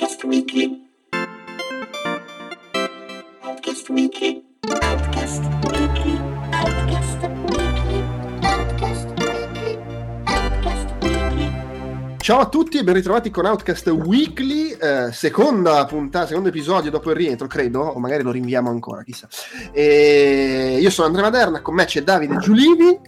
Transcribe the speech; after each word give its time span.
Outcast 0.00 0.24
Weekly. 0.24 0.88
Outcast 3.42 3.88
Weekly. 3.90 4.44
Outcast 4.80 5.42
Weekly. 5.66 6.18
Outcast 6.52 7.18
Weekly. 7.20 8.04
Outcast 8.40 9.08
Weekly. 9.18 9.78
Outcast 10.24 11.02
Weekly. 11.02 12.16
Ciao 12.16 12.40
a 12.40 12.48
tutti 12.48 12.78
e 12.78 12.82
ben 12.82 12.94
ritrovati 12.94 13.30
con 13.30 13.44
Outcast 13.44 13.88
Weekly, 13.88 14.70
eh, 14.70 15.12
seconda 15.12 15.84
puntata, 15.84 16.28
secondo 16.28 16.48
episodio 16.48 16.90
dopo 16.90 17.10
il 17.10 17.16
rientro, 17.16 17.46
credo, 17.46 17.80
o 17.80 17.98
magari 17.98 18.22
lo 18.22 18.30
rinviamo 18.30 18.70
ancora, 18.70 19.02
chissà. 19.02 19.28
E 19.70 20.78
io 20.80 20.88
sono 20.88 21.08
Andrea 21.08 21.28
Maderna, 21.28 21.60
con 21.60 21.74
me 21.74 21.84
c'è 21.84 22.02
Davide 22.02 22.38
Giulivi 22.38 22.98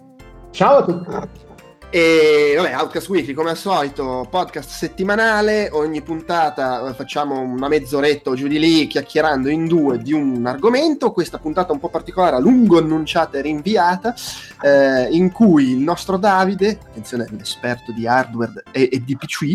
Ciao 0.51 0.77
a 0.77 0.85
tutti. 0.85 1.51
E 1.95 2.55
vabbè, 2.57 2.73
Outcast 2.73 3.11
Weekly 3.11 3.35
come 3.35 3.51
al 3.51 3.57
solito, 3.59 4.27
podcast 4.31 4.71
settimanale, 4.71 5.69
ogni 5.73 6.01
puntata 6.01 6.89
eh, 6.89 6.95
facciamo 6.95 7.41
una 7.41 7.69
mezz'oretta 7.69 8.31
o 8.31 8.35
giù 8.35 8.47
di 8.47 8.59
lì 8.59 8.87
chiacchierando 8.87 9.51
in 9.51 9.67
due 9.67 9.99
di 9.99 10.15
un 10.15 10.47
argomento, 10.47 11.13
questa 11.13 11.37
puntata 11.37 11.75
un 11.75 11.81
po' 11.81 11.91
particolare, 11.91 12.37
a 12.37 12.39
lungo 12.39 12.79
annunciata 12.79 13.37
e 13.37 13.43
rinviata, 13.43 14.15
eh, 14.63 15.09
in 15.11 15.31
cui 15.33 15.73
il 15.73 15.81
nostro 15.81 16.17
Davide, 16.17 16.79
attenzione, 16.83 17.27
l'esperto 17.31 17.93
di 17.93 18.07
hardware 18.07 18.63
e, 18.71 18.89
e 18.91 19.03
di 19.05 19.15
PC, 19.15 19.55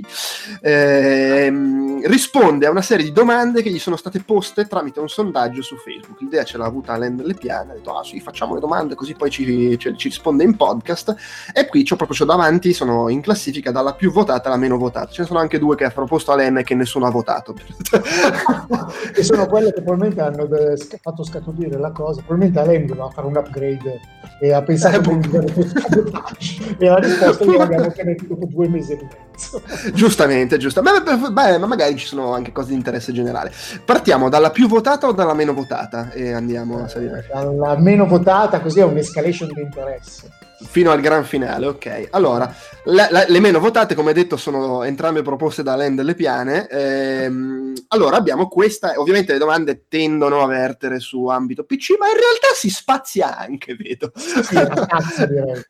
ehm, 0.62 2.06
risponde 2.06 2.68
a 2.68 2.70
una 2.70 2.84
serie 2.84 3.04
di 3.04 3.12
domande 3.12 3.64
che 3.64 3.72
gli 3.72 3.80
sono 3.80 3.96
state 3.96 4.22
poste 4.22 4.68
tramite 4.68 5.00
un 5.00 5.10
sondaggio 5.10 5.64
su 5.64 5.76
Facebook. 5.78 6.22
L'idea 6.22 6.44
ce 6.44 6.60
l'ha 6.60 6.66
avuta 6.66 6.94
Alain 6.94 7.16
Delle 7.16 7.34
Piane, 7.34 7.72
ha 7.72 7.76
detto, 7.76 7.98
ah 7.98 8.04
sì, 8.04 8.20
facciamo 8.20 8.54
le 8.54 8.60
domande 8.60 8.94
così 8.94 9.16
poi 9.16 9.32
ci, 9.32 9.76
ci- 9.80 9.98
ci 9.98 10.08
risponde 10.10 10.44
in 10.44 10.56
podcast. 10.56 11.16
E 11.52 11.66
qui 11.66 11.84
c'ho 11.84 11.96
proprio 11.96 12.16
c'ho 12.16 12.26
davanti, 12.28 12.74
sono 12.74 13.10
in 13.10 13.22
classifica 13.22 13.72
dalla 13.72 13.94
più 13.96 14.12
votata 14.12 14.48
alla 14.50 14.58
meno 14.58 14.78
votata. 14.78 15.10
Ce 15.12 15.22
ne 15.22 15.28
sono 15.28 15.40
anche 15.40 15.58
due 15.58 15.76
che 15.76 15.86
ha 15.86 15.90
proposto 15.90 16.32
Alain 16.32 16.58
e 16.58 16.64
che 16.64 16.76
nessuno 16.76 17.08
ha 17.08 17.10
votato. 17.10 17.56
che 19.14 19.24
sono 19.24 19.48
quelle 19.48 19.74
che 19.74 19.82
probabilmente 19.82 20.22
hanno 20.22 20.44
eh, 20.56 20.78
fatto 21.02 21.24
scaturire 21.24 21.78
la 21.80 21.92
cosa. 21.92 22.22
Probabilmente 22.22 22.60
Alain 22.60 22.86
doveva 22.86 23.10
fare 23.10 23.28
un 23.28 23.36
upgrade 23.36 24.00
e 24.40 24.54
ha 24.54 24.62
pensato 24.62 25.10
Eh, 25.10 25.18
di 25.18 25.28
boh. 25.28 25.44
sabotaggio. 25.68 26.64
e 26.78 26.86
la 26.86 26.98
risposta 26.98 27.46
gliel'abbiamo 27.46 27.86
ottenuta 27.86 28.24
dopo 28.28 28.46
due 28.46 28.68
mesi 28.68 28.92
e 28.94 29.00
mezzo. 29.32 29.62
Giustamente, 29.94 30.58
giusto. 30.58 30.82
Beh, 30.82 31.02
beh, 31.32 31.58
ma 31.58 31.66
magari 31.66 31.98
ci 31.98 32.06
sono 32.06 32.34
anche 32.34 32.52
cose 32.52 32.70
di 32.70 32.76
interesse 32.76 33.12
generale. 33.12 33.52
Partiamo 33.84 34.30
dalla 34.30 34.52
più 34.52 34.68
votata 34.68 35.08
o 35.08 35.12
dalla 35.14 35.34
meno 35.34 35.54
votata 35.54 36.12
e 36.12 36.32
andiamo 36.34 36.84
a 36.84 36.88
salire. 36.88 37.26
La 37.58 37.78
meno 37.78 38.06
votata, 38.06 38.60
così 38.60 38.80
è 38.80 38.84
un'escalation 38.84 39.50
di 39.54 39.62
interesse. 39.62 40.30
Fino 40.60 40.90
al 40.92 41.02
gran 41.02 41.24
finale, 41.24 41.68
ok. 41.68 42.08
Allora, 42.12 42.52
la- 42.86 43.08
la- 43.12 43.26
le 43.28 43.40
meno 43.40 43.60
votate, 43.60 43.94
come 43.94 44.12
detto, 44.14 44.38
sono 44.38 44.84
entrambe 44.84 45.22
proposte 45.22 45.62
da 45.62 45.76
Len 45.76 45.94
delle 45.96 46.16
Piane. 46.16 46.68
Ehm, 46.68 47.74
allora, 47.90 48.18
abbiamo 48.18 48.48
questa. 48.48 48.94
Ovviamente 48.98 49.34
le 49.34 49.38
domande 49.38 49.86
tendono 49.88 50.42
a 50.42 50.48
vertere 50.48 51.00
su 51.00 51.28
ambito 51.28 51.64
PC, 51.64 51.92
ma 52.00 52.08
in 52.08 52.14
realtà 52.16 52.48
si 52.56 52.70
spazia 52.72 53.38
anche, 53.38 53.76
vedo. 53.76 54.12
Sì. 54.16 54.56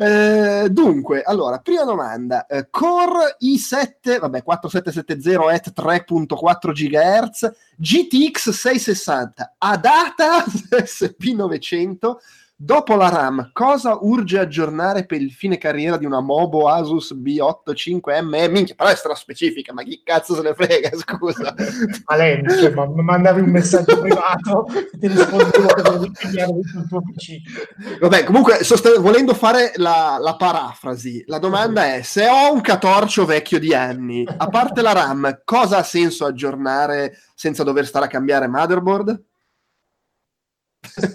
Eh, 0.00 0.68
dunque, 0.70 1.22
allora, 1.22 1.58
prima 1.58 1.84
domanda. 1.84 2.46
Eh, 2.46 2.68
Core 2.70 3.36
i7, 3.40 4.18
vabbè, 4.18 4.42
4770 4.42 5.48
at 5.52 5.72
3.4 5.72 6.72
GHz, 6.72 7.52
GTX 7.76 8.50
660, 8.50 9.54
ADATA 9.58 10.44
SP900. 10.70 12.16
Dopo 12.60 12.96
la 12.96 13.08
RAM, 13.08 13.50
cosa 13.52 13.98
urge 14.00 14.36
aggiornare 14.36 15.06
per 15.06 15.20
il 15.20 15.30
fine 15.30 15.58
carriera 15.58 15.96
di 15.96 16.04
una 16.04 16.18
Mobo 16.18 16.68
Asus 16.68 17.14
B85M? 17.14 18.50
Minchia, 18.50 18.74
però 18.74 18.90
è 18.90 18.96
stra 18.96 19.14
specifica, 19.14 19.72
ma 19.72 19.84
chi 19.84 20.02
cazzo 20.02 20.34
se 20.34 20.42
ne 20.42 20.54
frega, 20.54 20.90
scusa. 20.98 21.54
Alain, 22.06 22.44
cioè, 22.48 22.74
ma 22.74 22.84
ma 22.88 23.02
mandavi 23.02 23.42
un 23.42 23.50
messaggio 23.50 24.00
privato 24.00 24.66
e 24.90 24.98
ti 24.98 25.06
rispondevo 25.06 26.04
il 26.04 26.86
tuo 26.88 27.00
PC. 27.00 28.00
Vabbè, 28.00 28.24
comunque, 28.24 28.64
sost- 28.64 28.98
volendo 28.98 29.34
fare 29.34 29.70
la, 29.76 30.18
la 30.20 30.34
parafrasi, 30.34 31.22
la 31.28 31.38
domanda 31.38 31.94
è: 31.94 32.02
se 32.02 32.26
ho 32.26 32.52
un 32.52 32.60
catorcio 32.60 33.24
vecchio 33.24 33.60
di 33.60 33.72
anni, 33.72 34.26
a 34.36 34.48
parte 34.48 34.82
la 34.82 34.92
RAM, 34.92 35.42
cosa 35.44 35.76
ha 35.76 35.82
senso 35.84 36.26
aggiornare 36.26 37.18
senza 37.36 37.62
dover 37.62 37.86
stare 37.86 38.06
a 38.06 38.08
cambiare 38.08 38.48
motherboard? 38.48 39.26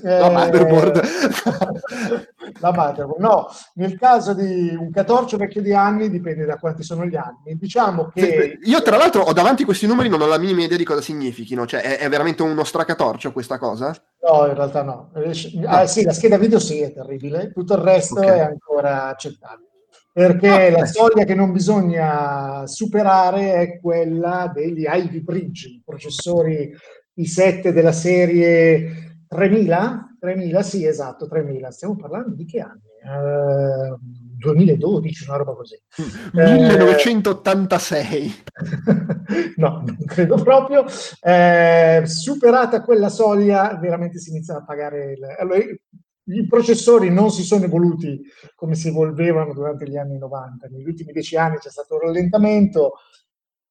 La 0.01 0.28
Eh, 0.28 0.29
motherboard. 0.31 1.01
la 2.59 2.72
motherboard. 2.74 3.19
No, 3.22 3.47
nel 3.75 3.97
caso 3.97 4.34
di 4.34 4.75
un 4.78 4.91
catorcio 4.91 5.38
vecchio 5.38 5.62
di 5.62 5.74
anni 5.74 6.09
dipende 6.09 6.46
da 6.46 6.57
quanti 6.57 6.84
sono 6.84 7.06
gli 7.06 7.16
anni. 7.16 7.57
Diciamo 7.57 8.09
che 8.13 8.59
Io, 8.63 8.81
tra 8.81 8.97
l'altro, 8.97 9.22
ho 9.24 9.34
davanti 9.34 9.63
questi 9.63 9.88
numeri, 9.88 10.09
non 10.09 10.22
ho 10.22 10.25
la 10.28 10.38
minima 10.38 10.63
idea 10.63 10.78
di 10.78 10.84
cosa 10.84 11.01
significhino. 11.01 11.66
Cioè, 11.66 11.81
è, 11.81 11.97
è 12.00 12.09
veramente 12.09 12.44
uno 12.44 12.63
stracatorcio 12.63 13.31
questa 13.31 13.57
cosa? 13.57 13.96
no, 14.29 14.47
in 14.47 14.53
realtà 14.53 14.84
no. 14.84 15.12
Eh, 15.16 15.31
Ah, 15.66 15.85
sì, 15.88 16.03
la 16.03 16.13
scheda 16.13 16.38
video 16.38 16.59
sì 16.59 16.80
è 16.81 16.94
terribile, 16.94 17.51
tutto 17.51 17.74
il 17.75 17.81
resto 17.81 18.19
Ok. 18.19 18.25
è 18.25 18.40
ancora 18.40 19.07
accettabile. 19.07 19.69
Perché 20.13 20.68
Ah, 20.68 20.72
la 20.80 20.85
soglia 20.85 21.24
che 21.24 21.34
non 21.35 21.51
bisogna 21.51 22.68
superare 22.68 23.53
è 23.56 23.80
quella 23.80 24.51
degli 24.53 24.85
Ivy 24.88 25.22
Bridge, 25.22 25.68
i 25.69 25.81
processori 25.84 26.72
i7 27.19 27.69
della 27.69 27.91
serie 27.91 29.12
3000? 29.33 30.16
3000, 30.19 30.61
sì, 30.63 30.85
esatto, 30.85 31.27
3000. 31.27 31.71
Stiamo 31.71 31.95
parlando 31.95 32.35
di 32.35 32.45
che 32.45 32.59
anni? 32.59 32.81
Eh, 33.03 33.97
2012, 34.38 35.27
una 35.27 35.38
roba 35.38 35.53
così. 35.53 35.75
Eh, 35.75 36.51
1986. 36.53 38.44
no, 39.57 39.83
non 39.85 39.97
credo 40.05 40.35
proprio. 40.35 40.85
Eh, 41.21 42.03
superata 42.05 42.81
quella 42.81 43.09
soglia, 43.09 43.77
veramente 43.77 44.19
si 44.19 44.29
inizia 44.29 44.57
a 44.57 44.63
pagare. 44.63 45.13
Il... 45.13 45.23
Allora, 45.39 45.57
i- 45.57 45.79
i 46.25 46.47
processori 46.47 47.09
non 47.09 47.31
si 47.31 47.44
sono 47.44 47.65
evoluti 47.65 48.21
come 48.55 48.75
si 48.75 48.88
evolvevano 48.88 49.53
durante 49.53 49.88
gli 49.89 49.97
anni 49.97 50.17
90. 50.17 50.67
Negli 50.69 50.88
ultimi 50.88 51.11
dieci 51.11 51.35
anni 51.35 51.57
c'è 51.57 51.69
stato 51.69 51.95
un 51.95 52.01
rallentamento. 52.01 52.94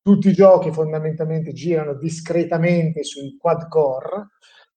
Tutti 0.03 0.29
i 0.29 0.33
giochi 0.33 0.73
fondamentalmente 0.73 1.53
girano 1.53 1.95
discretamente 1.95 3.05
sui 3.05 3.37
quad 3.39 3.69
core 3.69 4.31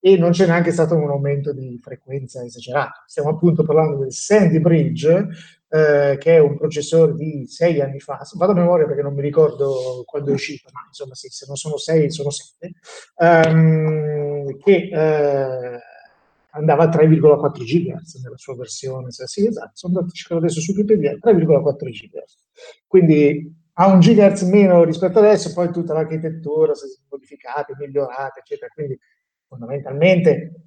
e 0.06 0.16
non 0.16 0.30
c'è 0.30 0.46
neanche 0.46 0.70
stato 0.70 0.94
un 0.94 1.10
aumento 1.10 1.52
di 1.52 1.80
frequenza 1.82 2.44
esagerato. 2.44 3.02
Stiamo 3.06 3.30
appunto 3.30 3.64
parlando 3.64 3.96
del 3.96 4.12
Sandy 4.12 4.60
Bridge, 4.60 5.26
eh, 5.68 6.16
che 6.16 6.36
è 6.36 6.38
un 6.38 6.56
processore 6.56 7.12
di 7.14 7.48
sei 7.48 7.80
anni 7.80 7.98
fa, 7.98 8.24
vado 8.34 8.52
a 8.52 8.54
memoria 8.54 8.86
perché 8.86 9.02
non 9.02 9.14
mi 9.14 9.20
ricordo 9.20 10.04
quando 10.06 10.30
è 10.30 10.32
uscito, 10.32 10.70
ma 10.72 10.84
insomma 10.86 11.16
sì, 11.16 11.26
se 11.28 11.46
non 11.48 11.56
sono 11.56 11.76
sei 11.76 12.08
sono 12.12 12.30
sette, 12.30 12.74
ehm, 13.16 14.56
che 14.58 14.90
eh, 14.92 15.80
andava 16.50 16.84
a 16.84 16.88
3,4 16.88 17.64
GHz 17.64 18.22
nella 18.22 18.36
sua 18.36 18.54
versione, 18.54 19.10
se- 19.10 19.26
sì 19.26 19.44
esatto, 19.44 19.72
sono 19.74 19.94
andato 19.94 20.12
a 20.12 20.16
cercare 20.16 20.40
adesso 20.40 20.60
su 20.60 20.70
Wikipedia, 20.70 21.18
3,4 21.20 21.90
GHz, 21.90 22.44
quindi 22.86 23.52
ha 23.78 23.88
un 23.88 23.98
GHz 23.98 24.42
meno 24.42 24.84
rispetto 24.84 25.18
adesso, 25.18 25.52
poi 25.52 25.72
tutta 25.72 25.94
l'architettura 25.94 26.74
si 26.74 26.86
è 26.86 26.88
modificata, 27.10 27.74
migliorata, 27.76 28.38
eccetera, 28.38 28.70
quindi 28.72 28.96
fondamentalmente 29.48 30.66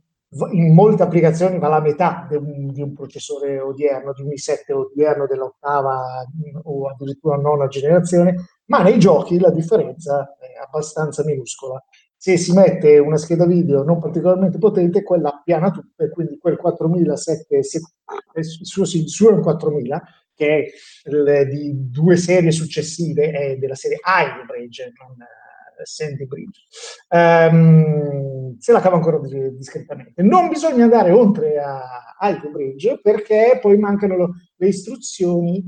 in 0.51 0.73
molte 0.73 1.01
applicazioni 1.01 1.57
va 1.57 1.69
la 1.69 1.81
metà 1.81 2.27
di 2.29 2.35
un, 2.35 2.71
di 2.71 2.81
un 2.81 2.93
processore 2.93 3.59
odierno, 3.59 4.13
di 4.13 4.21
un 4.21 4.29
i7 4.29 4.73
odierno 4.73 5.25
dell'ottava 5.25 6.23
mh, 6.31 6.59
o 6.63 6.87
addirittura 6.87 7.37
nona 7.37 7.67
generazione, 7.67 8.35
ma 8.65 8.83
nei 8.83 8.99
giochi 8.99 9.39
la 9.39 9.49
differenza 9.49 10.35
è 10.37 10.61
abbastanza 10.63 11.23
minuscola. 11.23 11.83
Se 12.15 12.37
si 12.37 12.53
mette 12.53 12.99
una 12.99 13.17
scheda 13.17 13.45
video 13.45 13.81
non 13.83 13.97
particolarmente 13.97 14.59
potente, 14.59 15.03
quella 15.03 15.29
appiana 15.29 15.71
tutto 15.71 16.03
e 16.03 16.09
quindi 16.09 16.37
quel 16.37 16.57
4007, 16.57 17.63
se- 17.63 17.79
eh, 18.33 18.39
il 18.39 18.45
suo, 18.45 18.83
il 18.83 19.09
suo 19.09 19.29
è 19.29 19.33
un 19.33 19.41
4000, 19.41 20.03
che 20.35 20.71
è 21.03 21.45
di 21.47 21.89
due 21.89 22.17
serie 22.17 22.51
successive, 22.51 23.31
è 23.31 23.57
della 23.57 23.75
serie 23.75 23.97
Ivy 24.03 24.45
Bridge, 24.45 24.91
non 24.99 25.15
Sandy 25.85 26.25
Bridge. 26.25 26.61
Ehm, 27.09 28.57
se 28.59 28.71
la 28.71 28.81
cava 28.81 28.95
ancora 28.95 29.19
dis- 29.19 29.51
discretamente. 29.55 30.21
Non 30.23 30.49
bisogna 30.49 30.83
andare 30.83 31.11
oltre 31.11 31.57
a 31.59 31.81
Ivy 32.21 32.51
Bridge 32.51 32.99
perché 33.01 33.57
poi 33.61 33.77
mancano 33.77 34.15
lo- 34.15 34.35
le 34.55 34.67
istruzioni 34.67 35.63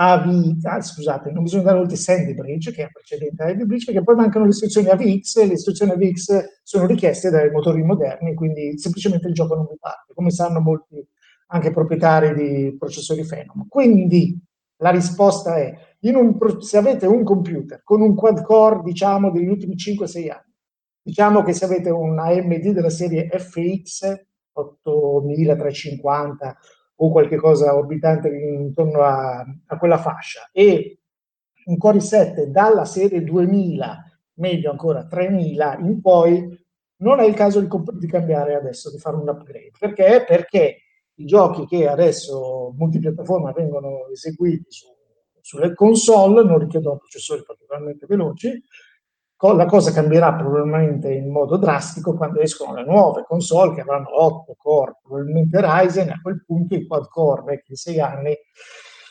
AV, 0.00 0.58
ah, 0.62 0.80
scusate, 0.80 1.30
non 1.32 1.42
bisogna 1.42 1.62
andare 1.62 1.80
oltre 1.80 1.96
Sandy 1.96 2.32
Bridge, 2.34 2.70
che 2.70 2.84
è 2.84 2.90
precedente 2.92 3.42
a 3.42 3.50
Ivy 3.50 3.64
Bridge, 3.64 3.86
perché 3.86 4.04
poi 4.04 4.14
mancano 4.14 4.44
le 4.44 4.50
istruzioni 4.50 4.88
AVX, 4.88 5.36
e 5.38 5.46
le 5.46 5.54
istruzioni 5.54 5.90
AVX 5.90 6.44
sono 6.62 6.86
richieste 6.86 7.30
dai 7.30 7.50
motori 7.50 7.82
moderni, 7.82 8.34
quindi 8.34 8.78
semplicemente 8.78 9.26
il 9.26 9.34
gioco 9.34 9.56
non 9.56 9.66
mi 9.68 9.76
parte, 9.78 10.12
come 10.14 10.30
sanno 10.30 10.60
molti 10.60 11.04
anche 11.48 11.72
proprietari 11.72 12.34
di 12.34 12.76
processori 12.78 13.24
Phenom. 13.24 13.66
Quindi 13.68 14.38
la 14.76 14.90
risposta 14.90 15.56
è, 15.56 15.74
un 16.00 16.38
se 16.60 16.76
avete 16.76 17.06
un 17.06 17.24
computer 17.24 17.82
con 17.82 18.00
un 18.00 18.14
quad 18.14 18.42
core, 18.42 18.82
diciamo, 18.84 19.30
degli 19.30 19.48
ultimi 19.48 19.74
5-6 19.74 20.30
anni, 20.30 20.54
diciamo 21.02 21.42
che 21.42 21.52
se 21.52 21.64
avete 21.64 21.90
un 21.90 22.18
AMD 22.18 22.70
della 22.70 22.90
serie 22.90 23.28
FX 23.30 24.26
8350 24.52 26.56
o 27.00 27.10
qualche 27.10 27.36
cosa 27.36 27.76
orbitante 27.76 28.28
intorno 28.28 29.02
a, 29.02 29.44
a 29.66 29.78
quella 29.78 29.98
fascia 29.98 30.48
e 30.52 30.98
un 31.66 31.76
Core 31.76 31.98
i7 31.98 32.44
dalla 32.44 32.84
serie 32.84 33.22
2000, 33.22 34.20
meglio 34.34 34.70
ancora 34.70 35.06
3000 35.06 35.78
in 35.80 36.00
poi, 36.00 36.66
non 37.00 37.20
è 37.20 37.24
il 37.24 37.34
caso 37.34 37.60
di, 37.60 37.68
di 37.98 38.06
cambiare 38.06 38.54
adesso, 38.54 38.90
di 38.90 38.98
fare 38.98 39.16
un 39.16 39.28
upgrade. 39.28 39.70
Perché? 39.78 40.24
Perché 40.26 40.78
i 41.14 41.24
giochi 41.24 41.66
che 41.66 41.86
adesso 41.86 42.72
multipiattaforma 42.76 43.52
vengono 43.52 44.08
eseguiti 44.10 44.66
su, 44.68 44.86
sulle 45.48 45.72
console 45.72 46.44
non 46.44 46.58
richiedono 46.58 46.98
processori 46.98 47.42
particolarmente 47.42 48.04
veloci, 48.06 48.62
la 49.54 49.64
cosa 49.64 49.92
cambierà 49.92 50.34
probabilmente 50.34 51.10
in 51.10 51.30
modo 51.30 51.56
drastico 51.56 52.14
quando 52.14 52.40
escono 52.40 52.74
le 52.74 52.84
nuove 52.84 53.24
console 53.26 53.74
che 53.74 53.80
avranno 53.80 54.08
8 54.22 54.54
core, 54.58 54.96
probabilmente 55.02 55.58
Ryzen, 55.58 56.10
a 56.10 56.20
quel 56.20 56.44
punto 56.44 56.74
i 56.74 56.86
quad 56.86 57.08
core 57.08 57.44
vecchi 57.44 57.70
di 57.70 57.76
6 57.76 58.00
anni 58.00 58.36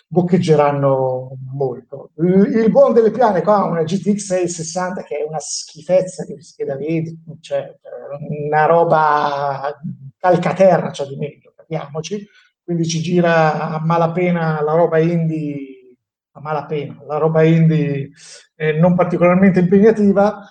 boccheggeranno 0.05 1.31
molto. 1.53 2.11
Il, 2.17 2.69
buon 2.69 2.93
delle 2.93 3.09
piane 3.09 3.41
qua 3.41 3.63
una 3.63 3.81
GTX 3.81 4.17
660 4.17 5.01
che 5.01 5.17
è 5.17 5.27
una 5.27 5.39
schifezza 5.39 6.23
di 6.23 6.39
scheda 6.39 6.75
video, 6.75 7.15
cioè 7.41 7.75
una 8.45 8.65
roba 8.67 9.75
calcaterra, 10.19 10.91
cioè 10.91 11.07
di 11.07 11.15
meglio, 11.15 11.51
capiamoci, 11.55 12.27
quindi 12.63 12.85
ci 12.85 13.01
gira 13.01 13.71
a 13.71 13.83
malapena 13.83 14.61
la 14.61 14.73
roba 14.73 14.99
indie 14.99 15.76
a 16.37 16.41
malapena, 16.41 17.03
la 17.05 17.17
roba 17.17 17.43
indie 17.43 18.11
eh, 18.55 18.73
non 18.73 18.95
particolarmente 18.95 19.59
impegnativa, 19.59 20.41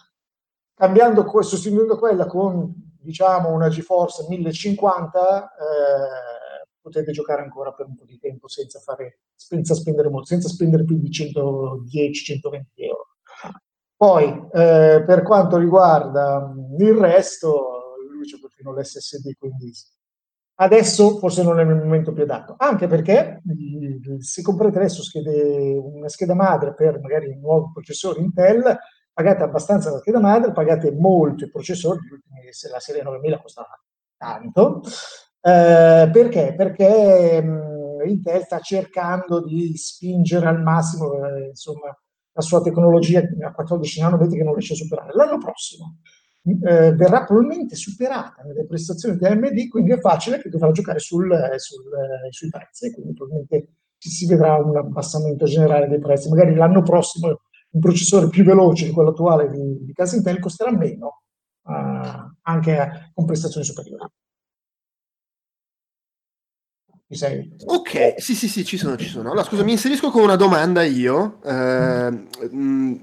cambiando, 0.74 1.24
sostituendo 1.42 1.98
quella 1.98 2.26
con 2.26 2.72
diciamo 3.00 3.52
una 3.52 3.68
GeForce 3.68 4.26
1050 4.28 5.44
eh, 5.44 6.66
potete 6.80 7.12
giocare 7.12 7.42
ancora 7.42 7.72
per 7.72 7.86
un 7.86 7.96
po' 7.96 8.04
di 8.04 8.18
tempo 8.18 8.48
senza, 8.48 8.78
fare, 8.80 9.20
senza 9.34 9.74
spendere 9.74 10.08
molto, 10.08 10.26
senza 10.26 10.48
spendere 10.48 10.84
più 10.84 10.98
di 10.98 11.08
110-120 11.08 12.62
euro. 12.76 13.06
Poi 13.96 14.26
eh, 14.52 15.02
per 15.06 15.22
quanto 15.22 15.56
riguarda 15.56 16.52
il 16.78 16.94
resto, 16.94 17.94
lui 18.12 18.24
c'è 18.24 18.38
perfino 18.38 18.72
l'SSD, 18.72 19.36
quindi 19.38 19.72
Adesso 20.58 21.18
forse 21.18 21.42
non 21.42 21.58
è 21.58 21.62
il 21.62 21.68
momento 21.68 22.12
più 22.14 22.22
adatto, 22.22 22.54
anche 22.56 22.86
perché 22.86 23.42
se 24.20 24.40
comprate 24.40 24.78
adesso 24.78 25.02
schede, 25.02 25.76
una 25.76 26.08
scheda 26.08 26.34
madre 26.34 26.72
per 26.72 26.98
magari 26.98 27.28
un 27.28 27.40
nuovo 27.40 27.70
processore 27.72 28.20
Intel, 28.20 28.74
pagate 29.12 29.42
abbastanza 29.42 29.90
la 29.90 29.98
scheda 29.98 30.18
madre, 30.18 30.52
pagate 30.52 30.92
molto 30.92 31.44
i 31.44 31.50
processori, 31.50 32.00
se 32.50 32.70
la 32.70 32.80
serie 32.80 33.02
9000 33.02 33.40
costa 33.40 33.66
tanto. 34.16 34.80
Eh, 35.42 36.08
perché? 36.10 36.54
Perché 36.56 37.42
mh, 37.42 38.08
Intel 38.08 38.42
sta 38.44 38.58
cercando 38.60 39.44
di 39.44 39.76
spingere 39.76 40.46
al 40.46 40.62
massimo 40.62 41.12
eh, 41.26 41.48
insomma, 41.48 41.94
la 42.32 42.40
sua 42.40 42.62
tecnologia 42.62 43.20
a 43.44 43.52
14 43.52 44.00
nanometri 44.00 44.38
che 44.38 44.42
non 44.44 44.54
riesce 44.54 44.72
a 44.72 44.76
superare. 44.76 45.12
L'anno 45.12 45.36
prossimo 45.36 45.98
eh, 46.46 46.92
verrà 46.94 47.24
probabilmente 47.24 47.74
superata 47.74 48.42
nelle 48.44 48.66
prestazioni 48.66 49.16
di 49.16 49.24
AMD, 49.26 49.68
quindi 49.68 49.92
è 49.92 49.98
facile 49.98 50.40
che 50.40 50.48
dovrà 50.48 50.70
giocare 50.70 50.98
sul, 50.98 51.28
sul, 51.56 51.84
sui 52.30 52.48
prezzi, 52.48 52.92
quindi 52.92 53.14
probabilmente 53.14 53.68
si 53.98 54.26
vedrà 54.26 54.56
un 54.56 54.76
abbassamento 54.76 55.46
generale 55.46 55.88
dei 55.88 55.98
prezzi. 55.98 56.28
Magari 56.28 56.54
l'anno 56.54 56.82
prossimo 56.82 57.40
un 57.76 57.80
processore 57.80 58.28
più 58.28 58.44
veloce 58.44 58.86
di 58.86 58.92
quello 58.92 59.10
attuale 59.10 59.50
di, 59.50 59.84
di 59.84 59.92
casa 59.92 60.16
Intel 60.16 60.38
costerà 60.38 60.70
meno, 60.70 61.22
uh, 61.62 62.32
anche 62.42 63.10
con 63.12 63.26
prestazioni 63.26 63.66
superiori. 63.66 64.04
Sei? 67.08 67.54
Ok, 67.66 68.14
sì, 68.16 68.34
sì, 68.34 68.48
sì, 68.48 68.64
ci 68.64 68.76
sono, 68.76 68.96
ci 68.96 69.06
sono. 69.06 69.30
Allora, 69.30 69.44
scusa, 69.44 69.62
mi 69.62 69.70
inserisco 69.72 70.10
con 70.10 70.24
una 70.24 70.34
domanda 70.34 70.82
io. 70.82 71.40
Eh, 71.44 72.26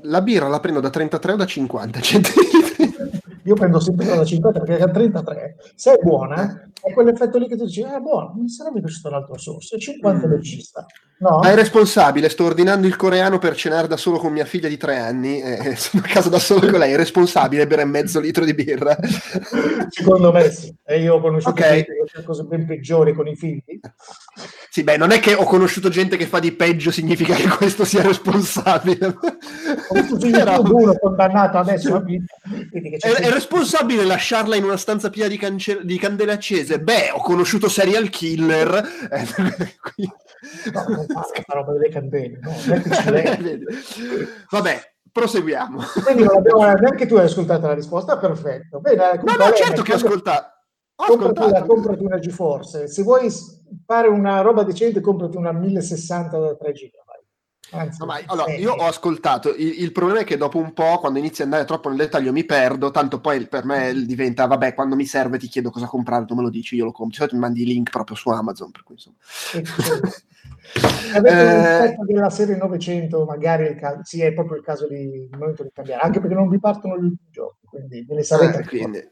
la 0.01 0.22
birra 0.22 0.50
la 0.50 0.60
prendo 0.60 0.81
da 0.81 0.89
33 0.89 1.31
o 1.31 1.36
da 1.38 1.46
50 1.46 2.01
centilitri? 2.01 3.22
Io 3.44 3.56
prendo 3.56 3.80
sempre 3.80 4.06
da 4.06 4.24
50 4.24 4.60
perché 4.60 4.84
a 4.84 4.90
33, 4.90 5.56
se 5.75 5.94
è 5.94 6.00
buona, 6.01 6.69
è 6.84 6.92
quell'effetto 6.92 7.38
lì 7.38 7.48
che 7.48 7.56
tu 7.56 7.64
dici, 7.64 7.82
eh, 7.82 8.00
buono, 8.02 8.34
mi 8.36 8.50
sarebbe 8.50 8.82
piaciuto 8.82 9.10
l'altro 9.10 9.38
sorso, 9.38 9.76
e 9.76 9.80
50 9.80 10.28
mm. 10.28 10.42
ci 10.42 10.62
sta. 10.62 10.86
No? 11.20 11.40
Ma 11.42 11.52
è 11.52 11.56
responsabile, 11.56 12.28
sto 12.28 12.44
ordinando 12.44 12.86
il 12.86 12.98
coreano 12.98 13.40
per 13.40 13.56
cenare 13.56 13.88
da 13.88 13.96
solo 13.96 14.18
con 14.18 14.34
mia 14.34 14.44
figlia 14.44 14.68
di 14.68 14.76
tre 14.76 14.98
anni, 14.98 15.40
e 15.42 15.78
sono 15.78 16.04
a 16.04 16.08
casa 16.08 16.28
da 16.28 16.40
solo 16.40 16.70
con 16.70 16.80
lei, 16.80 16.92
è 16.92 16.98
responsabile 16.98 17.68
bere 17.68 17.86
mezzo 17.86 18.20
litro 18.20 18.44
di 18.44 18.54
birra? 18.54 18.98
Secondo 19.88 20.34
me 20.34 20.52
sì, 20.52 20.76
e 20.84 21.02
io 21.02 21.16
ho 21.16 21.22
conosciuto 21.22 21.52
okay. 21.52 21.86
cose 22.26 22.44
ben 22.44 22.66
peggiori 22.66 23.14
con 23.14 23.28
i 23.28 23.36
figli. 23.38 23.80
Sì, 24.70 24.84
beh, 24.84 24.98
non 24.98 25.12
è 25.12 25.20
che 25.20 25.36
ho 25.36 25.44
conosciuto 25.44 25.90
gente 25.90 26.18
che 26.18 26.26
fa 26.26 26.40
di 26.40 26.52
peggio, 26.52 26.90
significa 26.90 27.36
che 27.36 27.48
questo 27.48 27.86
sia 27.86 28.02
responsabile. 28.02 29.06
Ho 29.06 30.18
Però... 30.18 30.62
uno 30.64 30.98
condannato 30.98 31.60
adesso 31.60 31.96
a 31.96 32.00
vita. 32.00 32.34
È, 32.72 33.08
è, 33.08 33.30
responsabile 33.30 34.04
lasciarla 34.04 34.56
in 34.56 34.64
una 34.64 34.78
stanza 34.78 35.12
piena 35.12 35.30
di, 35.30 35.38
cance- 35.38 35.82
di 35.84 36.00
candele 36.00 36.32
accese? 36.32 36.73
Beh, 36.80 37.12
ho 37.12 37.22
conosciuto 37.22 37.70
serial 37.70 38.10
killer. 38.10 38.84
no, 40.72 40.84
non 40.88 41.06
fa 41.08 41.22
questa 41.22 41.54
roba 41.54 41.74
delle 41.74 41.90
candele, 41.90 42.40
no? 42.42 42.52
Vabbè, 44.50 44.94
proseguiamo. 45.12 45.81
Quindi 46.04 46.24
neanche 46.24 47.06
tu 47.06 47.16
hai 47.16 47.25
ascoltato 47.25 47.68
la 47.68 47.74
risposta, 47.74 48.18
perfetto. 48.18 48.80
Bene, 48.80 49.22
no, 49.24 49.36
no, 49.36 49.54
certo 49.54 49.81
che 49.81 49.94
ho 49.94 49.96
ascoltato. 49.96 50.52
Ho 50.96 51.06
comprati, 51.06 51.50
una, 51.50 51.64
comprati 51.64 52.04
una 52.04 52.20
GeForce. 52.20 52.88
Se 52.88 53.04
vuoi 53.04 53.30
fare 53.86 54.08
una 54.08 54.42
roba 54.42 54.64
decente, 54.64 55.02
comprati 55.02 55.38
una 55.38 55.52
1060 55.52 56.38
da 56.38 56.56
3 56.56 56.72
GB. 56.72 57.03
Anzi, 57.71 58.00
no, 58.00 58.06
ma, 58.06 58.21
allora, 58.25 58.54
io 58.54 58.74
ho 58.74 58.86
ascoltato, 58.86 59.50
il, 59.56 59.81
il, 59.81 59.92
problema 59.92 60.19
è 60.19 60.24
che 60.24 60.38
dopo 60.38 60.60
un 60.60 60.74
po', 60.74 61.00
quando 61.00 61.18
inizi 61.18 61.42
ad 61.42 61.48
andare 61.48 61.65
troppo 61.65 61.89
nel 61.89 61.98
dettaglio, 61.98 62.31
mi 62.31 62.45
perdo, 62.45 62.92
tanto 62.92 63.19
poi 63.19 63.48
per 63.48 63.65
me 63.65 63.94
diventa, 64.06 64.45
vabbè, 64.45 64.75
quando 64.75 64.95
mi 64.95 65.06
serve 65.06 65.39
ti 65.39 65.48
chiedo 65.48 65.71
cosa 65.71 65.88
comprare, 65.88 66.25
tu 66.25 66.36
me 66.36 66.44
lo 66.44 66.50
dici, 66.50 66.75
io 66.75 66.86
lo 66.86 66.92
compro, 66.92 67.10
di 67.10 67.15
solito 67.15 67.36
mi 67.36 67.42
mandi 67.42 67.62
i 67.63 67.65
link 67.65 67.89
proprio 67.89 68.15
su 68.15 68.30
Amazon, 68.30 68.69
per 68.69 68.83
cui 68.83 68.95
insomma... 68.95 69.15
Avete 71.13 71.94
eh, 71.94 71.95
della 72.06 72.30
serie 72.30 72.56
900, 72.56 73.25
magari 73.25 73.75
caso, 73.75 74.00
sì, 74.04 74.21
è 74.21 74.33
proprio 74.33 74.57
il 74.57 74.63
caso 74.63 74.88
di, 74.88 75.27
il 75.30 75.38
momento 75.38 75.63
di 75.63 75.69
cambiare, 75.74 76.01
anche 76.01 76.19
perché 76.19 76.36
non 76.36 76.50
vi 76.50 76.60
partono 76.60 76.98
gli 76.98 77.13
giochi, 77.30 77.65
quindi 77.65 78.06
ve 78.07 78.15
ne 78.15 78.24
sarete 78.24 78.60
eh, 78.60 78.65
quindi, 78.65 79.10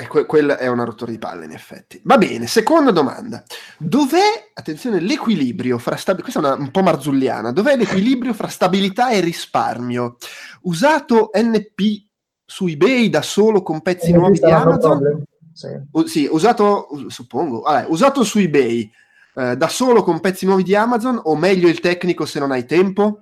e 0.00 0.06
que- 0.06 0.24
quella 0.24 0.56
è 0.56 0.66
una 0.66 0.84
rottura 0.84 1.10
di 1.10 1.18
palle, 1.18 1.44
in 1.44 1.52
effetti. 1.52 2.00
Va 2.04 2.16
bene, 2.16 2.46
seconda 2.46 2.90
domanda. 2.90 3.42
Dov'è, 3.78 4.50
attenzione, 4.54 4.98
l'equilibrio 4.98 5.78
fra 5.78 5.96
stabilità, 5.96 6.30
questa 6.32 6.40
è 6.40 6.54
una, 6.54 6.62
un 6.62 6.70
po' 6.70 6.82
marzulliana, 6.82 7.52
dov'è 7.52 7.76
l'equilibrio 7.76 8.32
fra 8.32 8.48
stabilità 8.48 9.10
e 9.10 9.20
risparmio? 9.20 10.16
Usato 10.62 11.30
NP 11.34 12.06
su 12.44 12.66
eBay 12.66 13.10
da 13.10 13.22
solo 13.22 13.62
con 13.62 13.82
pezzi 13.82 14.12
nuovi 14.12 14.38
di 14.38 14.50
Amazon? 14.50 15.22
Sì. 15.52 15.68
U- 15.90 16.06
sì, 16.06 16.28
usato, 16.30 16.88
suppongo, 17.08 17.60
vabbè, 17.60 17.86
usato 17.88 18.24
su 18.24 18.38
eBay 18.38 18.90
eh, 19.34 19.56
da 19.56 19.68
solo 19.68 20.02
con 20.02 20.20
pezzi 20.20 20.46
nuovi 20.46 20.62
di 20.62 20.74
Amazon 20.74 21.20
o 21.22 21.36
meglio 21.36 21.68
il 21.68 21.80
tecnico 21.80 22.24
se 22.24 22.38
non 22.38 22.50
hai 22.50 22.64
tempo? 22.64 23.18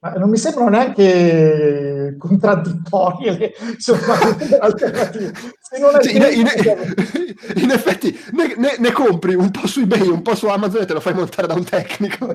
Ma 0.00 0.10
non 0.12 0.28
mi 0.28 0.36
sembrano 0.36 0.70
neanche 0.70 1.95
contraddittorie 2.16 3.38
le 3.38 3.52
insomma, 3.74 4.14
alternative. 4.60 5.32
Sì, 5.60 6.16
in, 6.16 6.22
in, 6.32 6.46
in, 7.62 7.70
effetti 7.70 8.16
ne, 8.32 8.54
ne, 8.56 8.76
ne, 8.78 8.92
compri 8.92 9.34
un 9.34 9.50
po' 9.50 9.66
su 9.66 9.80
eBay, 9.80 10.08
un 10.08 10.22
po' 10.22 10.34
su 10.34 10.46
Amazon 10.46 10.82
e 10.82 10.86
te 10.86 10.92
lo 10.92 11.00
fai 11.00 11.14
montare 11.14 11.46
da 11.46 11.54
un 11.54 11.64
tecnico. 11.64 12.32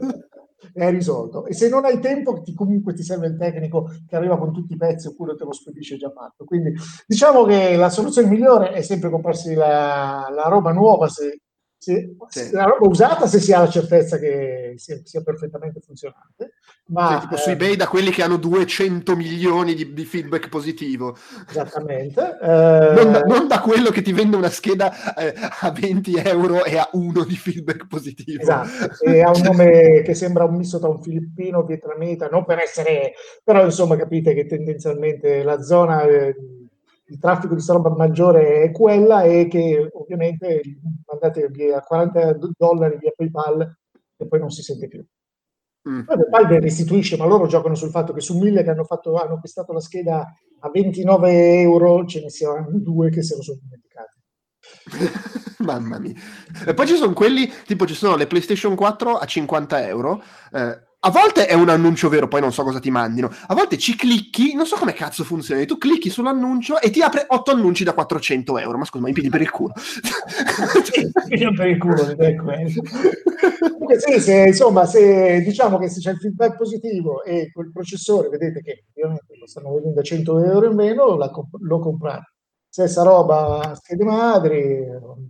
È 0.73 0.89
risolto. 0.89 1.45
E 1.45 1.53
se 1.53 1.69
non 1.69 1.85
hai 1.85 1.99
tempo, 1.99 2.41
ti, 2.41 2.53
comunque 2.53 2.93
ti 2.93 3.03
serve 3.03 3.27
il 3.27 3.37
tecnico 3.37 3.89
che 4.07 4.15
arriva 4.15 4.37
con 4.37 4.53
tutti 4.53 4.73
i 4.73 4.77
pezzi 4.77 5.07
oppure 5.07 5.35
te 5.35 5.43
lo 5.43 5.53
spedisce 5.53 5.97
già 5.97 6.11
fatto. 6.11 6.45
Quindi 6.45 6.73
diciamo 7.05 7.43
che 7.45 7.75
la 7.75 7.89
soluzione 7.89 8.29
migliore 8.29 8.71
è 8.71 8.81
sempre 8.81 9.09
comprarsi 9.09 9.53
la, 9.53 10.27
la 10.33 10.47
roba 10.47 10.71
nuova 10.71 11.07
se 11.07 11.39
se, 11.81 12.15
sì. 12.27 12.51
la 12.51 12.65
roba 12.65 12.87
usata 12.87 13.25
se 13.25 13.39
si 13.39 13.51
ha 13.53 13.59
la 13.61 13.67
certezza 13.67 14.19
che 14.19 14.75
sia, 14.77 15.01
sia 15.03 15.23
perfettamente 15.23 15.79
funzionante. 15.79 16.53
Ma, 16.91 17.13
sì, 17.13 17.19
tipo 17.21 17.35
eh, 17.35 17.37
su 17.39 17.49
eBay 17.49 17.75
da 17.75 17.87
quelli 17.87 18.11
che 18.11 18.21
hanno 18.21 18.37
200 18.37 19.15
milioni 19.15 19.73
di, 19.73 19.91
di 19.91 20.05
feedback 20.05 20.47
positivo. 20.49 21.17
Esattamente. 21.49 22.37
Eh, 22.39 22.93
non, 22.93 23.11
da, 23.11 23.21
non, 23.21 23.47
da, 23.47 23.61
quello 23.61 23.89
che 23.89 24.03
ti 24.03 24.13
vende 24.13 24.35
una 24.35 24.51
scheda 24.51 25.15
eh, 25.15 25.33
a 25.61 25.71
20 25.71 26.17
euro 26.17 26.63
e 26.65 26.77
ha 26.77 26.87
uno 26.91 27.23
di 27.23 27.35
feedback 27.35 27.87
positivo. 27.87 28.43
Esatto, 28.43 29.03
e 29.03 29.23
ha 29.23 29.31
un 29.31 29.41
nome 29.41 30.03
che 30.03 30.13
sembra 30.13 30.43
un 30.43 30.57
misto 30.57 30.77
tra 30.77 30.87
un 30.87 31.01
filippino, 31.01 31.63
vietnamita, 31.63 32.27
non 32.27 32.45
per 32.45 32.59
essere... 32.59 33.13
però 33.43 33.63
insomma 33.63 33.95
capite 33.95 34.35
che 34.35 34.45
tendenzialmente 34.45 35.41
la 35.41 35.63
zona 35.63 36.03
eh, 36.03 36.35
il 37.11 37.19
traffico 37.19 37.55
di 37.55 37.63
roba 37.67 37.89
maggiore 37.89 38.63
è 38.63 38.71
quella 38.71 39.23
e 39.23 39.47
che 39.47 39.89
ovviamente 39.93 40.61
mandate 41.05 41.47
via 41.49 41.81
40 41.81 42.37
dollari 42.57 42.97
via 42.97 43.11
PayPal 43.15 43.77
e 44.15 44.27
poi 44.27 44.39
non 44.39 44.49
si 44.49 44.61
sente 44.63 44.87
più. 44.87 45.05
Mm. 45.89 46.03
Poi 46.03 46.17
PayPal 46.17 46.59
restituisce, 46.61 47.17
ma 47.17 47.25
loro 47.25 47.47
giocano 47.47 47.75
sul 47.75 47.89
fatto 47.89 48.13
che 48.13 48.21
su 48.21 48.37
mille 48.37 48.63
che 48.63 48.69
hanno, 48.69 48.85
fatto, 48.85 49.15
hanno 49.15 49.33
acquistato 49.33 49.73
la 49.73 49.81
scheda 49.81 50.33
a 50.59 50.69
29 50.69 51.59
euro 51.59 52.05
ce 52.05 52.21
ne 52.21 52.29
siano 52.29 52.67
due 52.71 53.09
che 53.09 53.23
se 53.23 53.35
lo 53.35 53.41
sono 53.41 53.59
dimenticati. 53.61 54.19
Mamma 55.65 55.99
mia. 55.99 56.13
E 56.65 56.73
poi 56.73 56.87
ci 56.87 56.95
sono 56.95 57.13
quelli, 57.13 57.51
tipo 57.65 57.85
ci 57.85 57.93
sono 57.93 58.15
le 58.15 58.27
PlayStation 58.27 58.75
4 58.75 59.17
a 59.17 59.25
50 59.25 59.87
euro, 59.87 60.23
eh, 60.53 60.79
a 61.03 61.09
volte 61.09 61.47
è 61.47 61.55
un 61.55 61.67
annuncio 61.69 62.09
vero, 62.09 62.27
poi 62.27 62.41
non 62.41 62.53
so 62.53 62.61
cosa 62.61 62.79
ti 62.79 62.91
mandino. 62.91 63.27
A 63.47 63.55
volte 63.55 63.79
ci 63.79 63.95
clicchi, 63.95 64.53
non 64.53 64.67
so 64.67 64.75
come 64.75 64.93
cazzo 64.93 65.23
funziona. 65.23 65.65
Tu 65.65 65.79
clicchi 65.79 66.11
sull'annuncio 66.11 66.79
e 66.79 66.91
ti 66.91 67.01
apre 67.01 67.25
8 67.27 67.51
annunci 67.51 67.83
da 67.83 67.93
400 67.93 68.59
euro. 68.59 68.77
Ma 68.77 68.85
scusa, 68.85 69.01
ma 69.01 69.07
mi 69.07 69.13
pigli 69.15 69.29
per 69.29 69.41
il 69.41 69.49
culo. 69.49 69.73
sì, 69.75 71.11
per 71.55 71.67
il 71.67 71.79
culo, 71.79 72.15
Comunque 73.61 73.99
sì, 73.99 74.19
se, 74.19 74.45
insomma, 74.45 74.85
se 74.85 75.41
diciamo 75.41 75.79
che 75.79 75.89
se 75.89 76.01
c'è 76.01 76.11
il 76.11 76.19
feedback 76.19 76.55
positivo 76.55 77.23
e 77.23 77.49
quel 77.51 77.71
processore, 77.71 78.29
vedete 78.29 78.61
che 78.61 78.83
ovviamente 78.93 79.35
lo 79.39 79.47
stanno 79.47 79.73
vendendo 79.73 80.01
a 80.01 80.03
100 80.03 80.43
euro 80.45 80.69
in 80.69 80.75
meno, 80.75 81.15
la, 81.17 81.31
lo 81.61 81.79
comprate. 81.79 82.33
Stessa 82.69 83.01
roba, 83.01 83.73
schede 83.75 84.03
madri, 84.03 84.85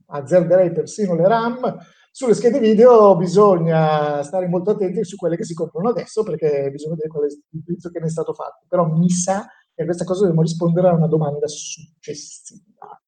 azzarderei 0.08 0.74
persino 0.74 1.16
le 1.16 1.28
RAM 1.30 1.80
sulle 2.12 2.34
schede 2.34 2.60
video 2.60 3.15
bisogna 3.15 4.22
stare 4.22 4.48
molto 4.48 4.72
attenti 4.72 5.03
su 5.06 5.15
quelle 5.15 5.38
che 5.38 5.46
si 5.46 5.53
comprano 5.53 5.89
adesso 5.89 6.24
perché 6.24 6.70
bisogna 6.70 6.96
vedere 6.96 7.10
qual 7.10 7.24
è 7.24 7.34
l'utilizzo 7.51 7.89
che 7.89 8.00
ne 8.00 8.06
è 8.08 8.10
stato 8.10 8.34
fatto. 8.34 8.65
Però 8.68 8.86
mi 8.86 9.10
sa 9.10 9.48
che 9.74 9.84
a 9.84 9.86
questa 9.86 10.03
cosa 10.03 10.20
dobbiamo 10.22 10.41
rispondere 10.41 10.89
a 10.89 10.94
una 10.94 11.08
domanda 11.08 11.48
successiva. 11.48 13.01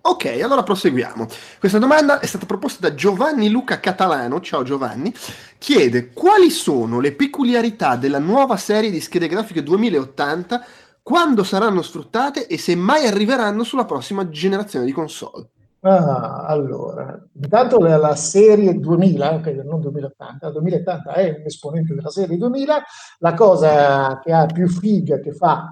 Ok, 0.00 0.24
allora 0.42 0.62
proseguiamo. 0.62 1.26
Questa 1.58 1.78
domanda 1.78 2.18
è 2.18 2.24
stata 2.24 2.46
proposta 2.46 2.88
da 2.88 2.94
Giovanni 2.94 3.50
Luca 3.50 3.78
Catalano, 3.78 4.40
ciao 4.40 4.62
Giovanni, 4.62 5.12
chiede 5.58 6.12
quali 6.14 6.48
sono 6.48 7.00
le 7.00 7.12
peculiarità 7.12 7.96
della 7.96 8.18
nuova 8.18 8.56
serie 8.56 8.90
di 8.90 9.00
schede 9.00 9.28
grafiche 9.28 9.62
2080, 9.62 10.64
quando 11.02 11.44
saranno 11.44 11.82
sfruttate 11.82 12.46
e 12.46 12.56
se 12.56 12.74
mai 12.74 13.06
arriveranno 13.06 13.64
sulla 13.64 13.84
prossima 13.84 14.30
generazione 14.30 14.86
di 14.86 14.92
console. 14.92 15.50
Ah, 15.80 16.44
allora, 16.46 17.16
intanto 17.34 17.78
la, 17.78 18.16
serie 18.16 18.74
2000, 18.80 19.34
ok, 19.34 19.46
non 19.64 19.80
2080, 19.80 20.46
la 20.46 20.52
2080 20.52 21.12
è 21.12 21.36
un 21.38 21.42
esponente 21.44 21.94
della 21.94 22.10
serie 22.10 22.36
2000, 22.36 22.82
la 23.20 23.34
cosa 23.34 24.18
che 24.18 24.32
ha 24.32 24.46
più 24.46 24.66
figa 24.68 25.20
che 25.20 25.30
fa, 25.32 25.70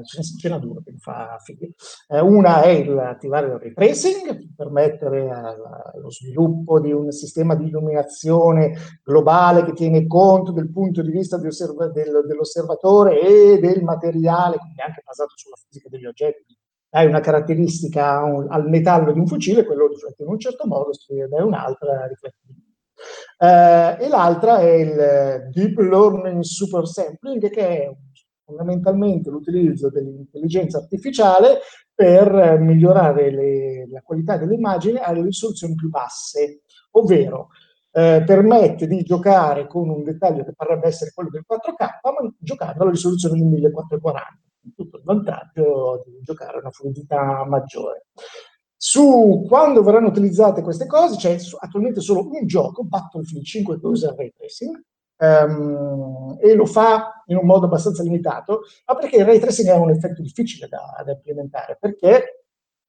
eh, 0.00 0.04
ce 0.04 0.48
n'è 0.48 0.58
due 0.58 0.82
che 0.82 0.94
fa 0.96 1.36
figa, 1.44 1.66
eh, 2.08 2.20
una 2.20 2.62
è 2.62 2.88
attivare 2.98 3.48
il 3.48 3.58
ray 3.58 3.72
tracing, 3.74 4.54
permettere 4.56 5.28
lo 6.00 6.10
sviluppo 6.10 6.80
di 6.80 6.90
un 6.90 7.10
sistema 7.10 7.54
di 7.54 7.66
illuminazione 7.66 8.72
globale 9.04 9.64
che 9.64 9.74
tiene 9.74 10.06
conto 10.06 10.52
del 10.52 10.70
punto 10.72 11.02
di 11.02 11.10
vista 11.10 11.36
di 11.38 11.48
osserva, 11.48 11.88
del, 11.88 12.24
dell'osservatore 12.26 13.20
e 13.20 13.58
del 13.60 13.82
materiale, 13.82 14.56
quindi 14.56 14.80
anche 14.80 15.02
basato 15.04 15.32
sulla 15.36 15.56
fisica 15.56 15.90
degli 15.90 16.06
oggetti, 16.06 16.56
hai 16.94 17.06
una 17.06 17.20
caratteristica 17.20 18.20
al 18.20 18.68
metallo 18.68 19.12
di 19.12 19.18
un 19.18 19.26
fucile, 19.26 19.64
quello 19.64 19.88
riflette 19.88 20.22
in 20.22 20.28
un 20.28 20.38
certo 20.38 20.66
modo, 20.66 20.92
se 20.92 21.26
dai 21.28 21.42
un'altra 21.42 22.06
riflette 22.06 22.38
in 22.48 22.54
un 22.54 22.62
eh, 23.38 24.04
e 24.04 24.08
l'altra 24.08 24.60
è 24.60 24.70
il 24.70 25.50
Deep 25.50 25.78
Learning 25.78 26.42
Super 26.42 26.86
Sampling, 26.86 27.50
che 27.50 27.66
è 27.66 27.96
fondamentalmente 28.44 29.30
l'utilizzo 29.30 29.90
dell'intelligenza 29.90 30.78
artificiale 30.78 31.58
per 31.94 32.58
migliorare 32.60 33.30
le, 33.30 33.88
la 33.90 34.02
qualità 34.02 34.36
delle 34.36 34.54
immagini 34.54 34.98
alle 34.98 35.22
risoluzioni 35.22 35.74
più 35.74 35.88
basse, 35.88 36.62
ovvero 36.92 37.48
eh, 37.92 38.22
permette 38.24 38.86
di 38.86 39.02
giocare 39.02 39.66
con 39.66 39.88
un 39.88 40.02
dettaglio 40.02 40.44
che 40.44 40.54
potrebbe 40.54 40.86
essere 40.86 41.12
quello 41.14 41.30
del 41.30 41.44
4K, 41.48 41.88
ma 42.02 42.34
giocando 42.38 42.82
alla 42.82 42.90
risoluzione 42.90 43.34
di 43.36 43.44
1440 43.44 44.51
tutto 44.74 44.98
il 44.98 45.02
vantaggio 45.02 46.02
di 46.06 46.20
giocare 46.22 46.56
a 46.56 46.60
una 46.60 46.70
fluidità 46.70 47.44
maggiore. 47.46 48.06
Su 48.76 49.44
quando 49.46 49.82
verranno 49.82 50.08
utilizzate 50.08 50.62
queste 50.62 50.86
cose, 50.86 51.16
c'è 51.16 51.38
attualmente 51.60 52.00
solo 52.00 52.28
un 52.28 52.46
gioco, 52.46 52.82
Battlefield 52.82 53.44
5, 53.44 53.78
che 53.78 53.86
usa 53.86 54.10
il 54.10 54.16
ray 54.16 54.32
tracing, 54.36 54.82
um, 55.18 56.36
e 56.40 56.54
lo 56.54 56.66
fa 56.66 57.22
in 57.26 57.36
un 57.36 57.46
modo 57.46 57.66
abbastanza 57.66 58.02
limitato, 58.02 58.62
ma 58.86 58.96
perché 58.96 59.18
il 59.18 59.24
ray 59.24 59.38
tracing 59.38 59.68
è 59.68 59.76
un 59.76 59.90
effetto 59.90 60.20
difficile 60.20 60.66
da, 60.66 60.80
da 61.04 61.12
implementare, 61.12 61.76
perché 61.78 62.44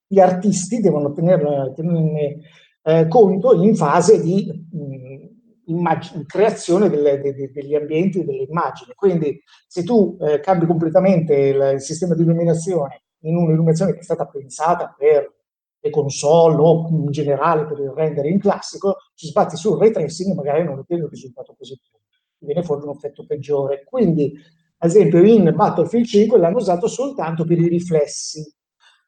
gli 0.08 0.20
artisti 0.20 0.80
devono 0.80 1.12
tenerne, 1.12 1.74
tenerne 1.76 2.40
eh, 2.82 3.08
conto 3.08 3.54
in 3.62 3.76
fase 3.76 4.20
di 4.20 4.68
mh, 4.72 5.33
immag- 5.66 6.26
creazione 6.26 6.90
delle, 6.90 7.20
de, 7.20 7.52
degli 7.52 7.76
ambienti 7.76 8.20
e 8.20 8.26
delle 8.26 8.44
immagini. 8.44 8.94
Quindi 8.96 9.42
se 9.68 9.84
tu 9.84 10.18
eh, 10.22 10.40
cambi 10.40 10.66
completamente 10.66 11.36
il, 11.36 11.72
il, 11.76 11.82
sistema 11.82 12.16
di 12.16 12.24
illuminazione 12.24 13.04
in 13.22 13.38
un'illuminazione 13.38 13.94
che 13.94 14.00
è 14.00 14.04
stata 14.04 14.26
pensata 14.28 14.94
per 14.98 15.32
le 15.80 15.90
console 15.90 16.56
o 16.56 16.88
in 16.90 17.12
generale 17.12 17.66
per 17.66 17.80
il 17.80 17.90
rendering 17.90 18.40
classico, 18.40 18.98
ci 19.16 19.28
sbatti 19.28 19.58
sul 19.58 19.78
ray 19.78 19.92
tracing 19.92 20.32
e 20.32 20.34
magari 20.34 20.64
non 20.64 20.80
ottieni 20.80 21.04
un 21.04 21.10
risultato 21.10 21.54
positivo, 21.58 22.00
viene 22.40 22.64
fuori 22.64 22.84
un 22.84 22.92
effetto 22.92 23.26
peggiore. 23.26 23.84
Quindi, 23.84 24.34
ad 24.78 24.90
esempio, 24.90 25.24
in 25.24 25.52
Battlefield 25.54 26.06
5 26.06 26.38
l'hanno 26.38 26.58
usato 26.58 26.88
soltanto 26.88 27.46
per 27.46 27.60
i 27.60 27.68
riflessi 27.68 28.50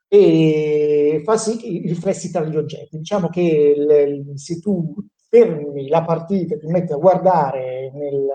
e 0.07 1.21
fa 1.23 1.37
sì 1.37 1.57
che 1.57 1.67
i 1.67 1.87
riflessi 1.87 2.31
tra 2.31 2.43
gli 2.43 2.55
oggetti. 2.55 2.97
Diciamo 2.97 3.29
che 3.29 3.41
il, 3.41 4.37
se 4.37 4.59
tu 4.59 4.95
fermi 5.35 5.87
la 5.89 6.03
partita, 6.03 6.57
ti 6.57 6.67
metti 6.67 6.93
a 6.93 6.97
guardare 6.97 7.91
nel, 7.93 8.25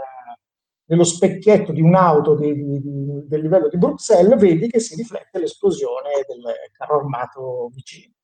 nello 0.85 1.05
specchietto 1.05 1.73
di 1.73 1.81
un'auto 1.81 2.35
di, 2.35 2.55
di, 2.55 2.81
di, 2.81 3.23
del 3.27 3.41
livello 3.41 3.69
di 3.69 3.79
Bruxelles, 3.79 4.39
vedi 4.39 4.69
che 4.69 4.81
si 4.81 4.95
riflette 4.95 5.39
l'esplosione 5.39 6.11
del 6.27 6.43
carro 6.77 6.99
armato 6.99 7.71
vicino. 7.73 8.15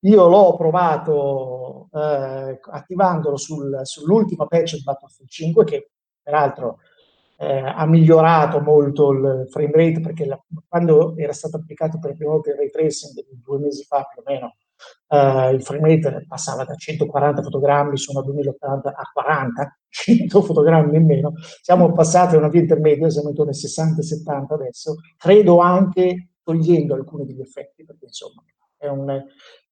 Io 0.00 0.28
l'ho 0.28 0.54
provato 0.56 1.88
eh, 1.92 2.60
attivandolo 2.60 3.36
sul, 3.36 3.80
sull'ultima 3.84 4.46
patch 4.46 4.76
di 4.76 4.82
Battlefield 4.82 5.30
5, 5.30 5.64
che 5.64 5.90
peraltro 6.22 6.78
eh, 7.38 7.58
ha 7.58 7.86
migliorato 7.86 8.60
molto 8.60 9.12
il 9.12 9.46
frame 9.50 9.72
rate, 9.72 10.00
perché 10.00 10.26
la, 10.26 10.38
quando 10.68 11.16
era 11.16 11.32
stato 11.32 11.56
applicato 11.56 11.98
per 11.98 12.10
la 12.10 12.16
prima 12.16 12.32
volta 12.32 12.50
il 12.50 12.56
ray 12.56 12.70
tracing, 12.70 13.24
due 13.42 13.58
mesi 13.58 13.82
fa 13.84 14.02
più 14.02 14.20
o 14.20 14.24
meno, 14.26 14.56
Uh, 15.06 15.52
il 15.52 15.62
frame 15.62 15.94
rate 15.94 16.24
passava 16.26 16.64
da 16.64 16.74
140 16.74 17.42
fotogrammi 17.42 17.96
su 17.96 18.10
una 18.10 18.22
2080 18.22 18.88
a 18.88 19.10
40, 19.12 19.78
100 19.88 20.42
fotogrammi 20.42 20.96
in 20.96 21.04
meno. 21.04 21.32
Siamo 21.60 21.92
passati 21.92 22.34
a 22.34 22.38
una 22.38 22.48
via 22.48 22.62
intermedia, 22.62 23.10
siamo 23.10 23.28
intorno 23.28 23.52
ai 23.52 23.58
60-70 23.58 24.52
adesso, 24.54 24.96
credo 25.16 25.58
anche 25.58 26.30
togliendo 26.42 26.94
alcuni 26.94 27.26
degli 27.26 27.40
effetti, 27.40 27.84
perché 27.84 28.06
insomma 28.06 28.42
è 28.76 28.88
un 28.88 29.24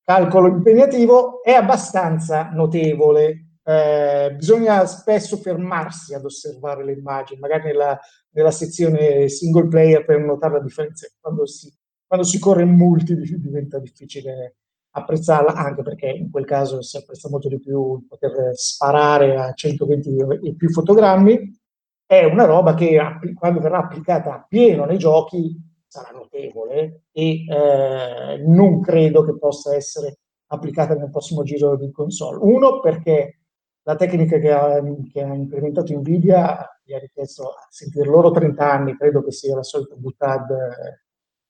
calcolo 0.02 0.48
impegnativo, 0.48 1.42
è 1.42 1.52
abbastanza 1.52 2.50
notevole. 2.50 3.46
Eh, 3.64 4.34
bisogna 4.36 4.84
spesso 4.86 5.36
fermarsi 5.36 6.14
ad 6.14 6.24
osservare 6.24 6.84
le 6.84 6.92
immagini, 6.92 7.38
magari 7.38 7.68
nella, 7.68 7.98
nella 8.30 8.50
sezione 8.50 9.28
single 9.28 9.68
player 9.68 10.04
per 10.04 10.18
notare 10.18 10.54
la 10.54 10.60
differenza. 10.60 11.06
Quando 11.20 11.46
si, 11.46 11.72
quando 12.06 12.26
si 12.26 12.38
corre 12.38 12.62
in 12.62 12.74
multi 12.74 13.14
diventa 13.38 13.78
difficile 13.78 14.56
apprezzarla 14.94 15.54
anche 15.54 15.82
perché 15.82 16.08
in 16.08 16.30
quel 16.30 16.44
caso 16.44 16.82
si 16.82 16.96
apprezza 16.96 17.28
molto 17.28 17.48
di 17.48 17.58
più 17.58 18.04
poter 18.06 18.50
sparare 18.54 19.38
a 19.38 19.52
120 19.52 20.16
e 20.42 20.54
più 20.54 20.70
fotogrammi, 20.70 21.60
è 22.06 22.24
una 22.24 22.44
roba 22.44 22.74
che 22.74 22.98
quando 23.34 23.60
verrà 23.60 23.78
applicata 23.78 24.34
a 24.34 24.46
pieno 24.46 24.84
nei 24.84 24.98
giochi 24.98 25.56
sarà 25.86 26.10
notevole 26.10 27.04
e 27.10 27.44
eh, 27.46 28.42
non 28.46 28.80
credo 28.80 29.24
che 29.24 29.36
possa 29.38 29.74
essere 29.74 30.18
applicata 30.48 30.94
nel 30.94 31.10
prossimo 31.10 31.42
giro 31.42 31.76
di 31.76 31.90
console. 31.90 32.38
Uno 32.40 32.80
perché 32.80 33.40
la 33.84 33.96
tecnica 33.96 34.38
che 34.38 34.50
ha, 34.52 34.80
che 35.10 35.22
ha 35.22 35.34
implementato 35.34 35.94
Nvidia 35.94 36.80
gli 36.84 36.92
ha 36.92 36.98
richiesto 36.98 37.48
a 37.48 37.66
sentire 37.70 38.06
loro 38.06 38.30
30 38.30 38.70
anni, 38.70 38.96
credo 38.96 39.24
che 39.24 39.32
sia 39.32 39.54
la 39.54 39.62
solita 39.62 39.94
buttad 39.94 40.54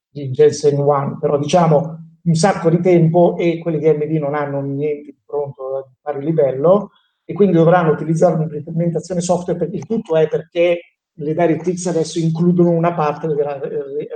di 0.08 0.30
Jensen 0.30 0.78
One, 0.78 1.18
però 1.18 1.38
diciamo 1.38 2.11
un 2.24 2.34
sacco 2.34 2.70
di 2.70 2.80
tempo 2.80 3.36
e 3.36 3.58
quelli 3.58 3.78
di 3.78 3.88
AMD 3.88 4.10
non 4.12 4.34
hanno 4.34 4.60
niente 4.60 5.12
di 5.12 5.16
pronto 5.24 5.76
a 5.76 5.90
pari 6.00 6.24
livello 6.24 6.90
e 7.24 7.32
quindi 7.32 7.56
dovranno 7.56 7.92
utilizzare 7.92 8.34
un'implementazione 8.34 9.20
software 9.20 9.58
perché 9.58 9.76
il 9.76 9.86
tutto 9.86 10.16
è 10.16 10.28
perché 10.28 10.80
le 11.14 11.34
DirectX 11.34 11.86
adesso 11.86 12.18
includono 12.18 12.70
una 12.70 12.94
parte 12.94 13.26
eh, 13.26 14.08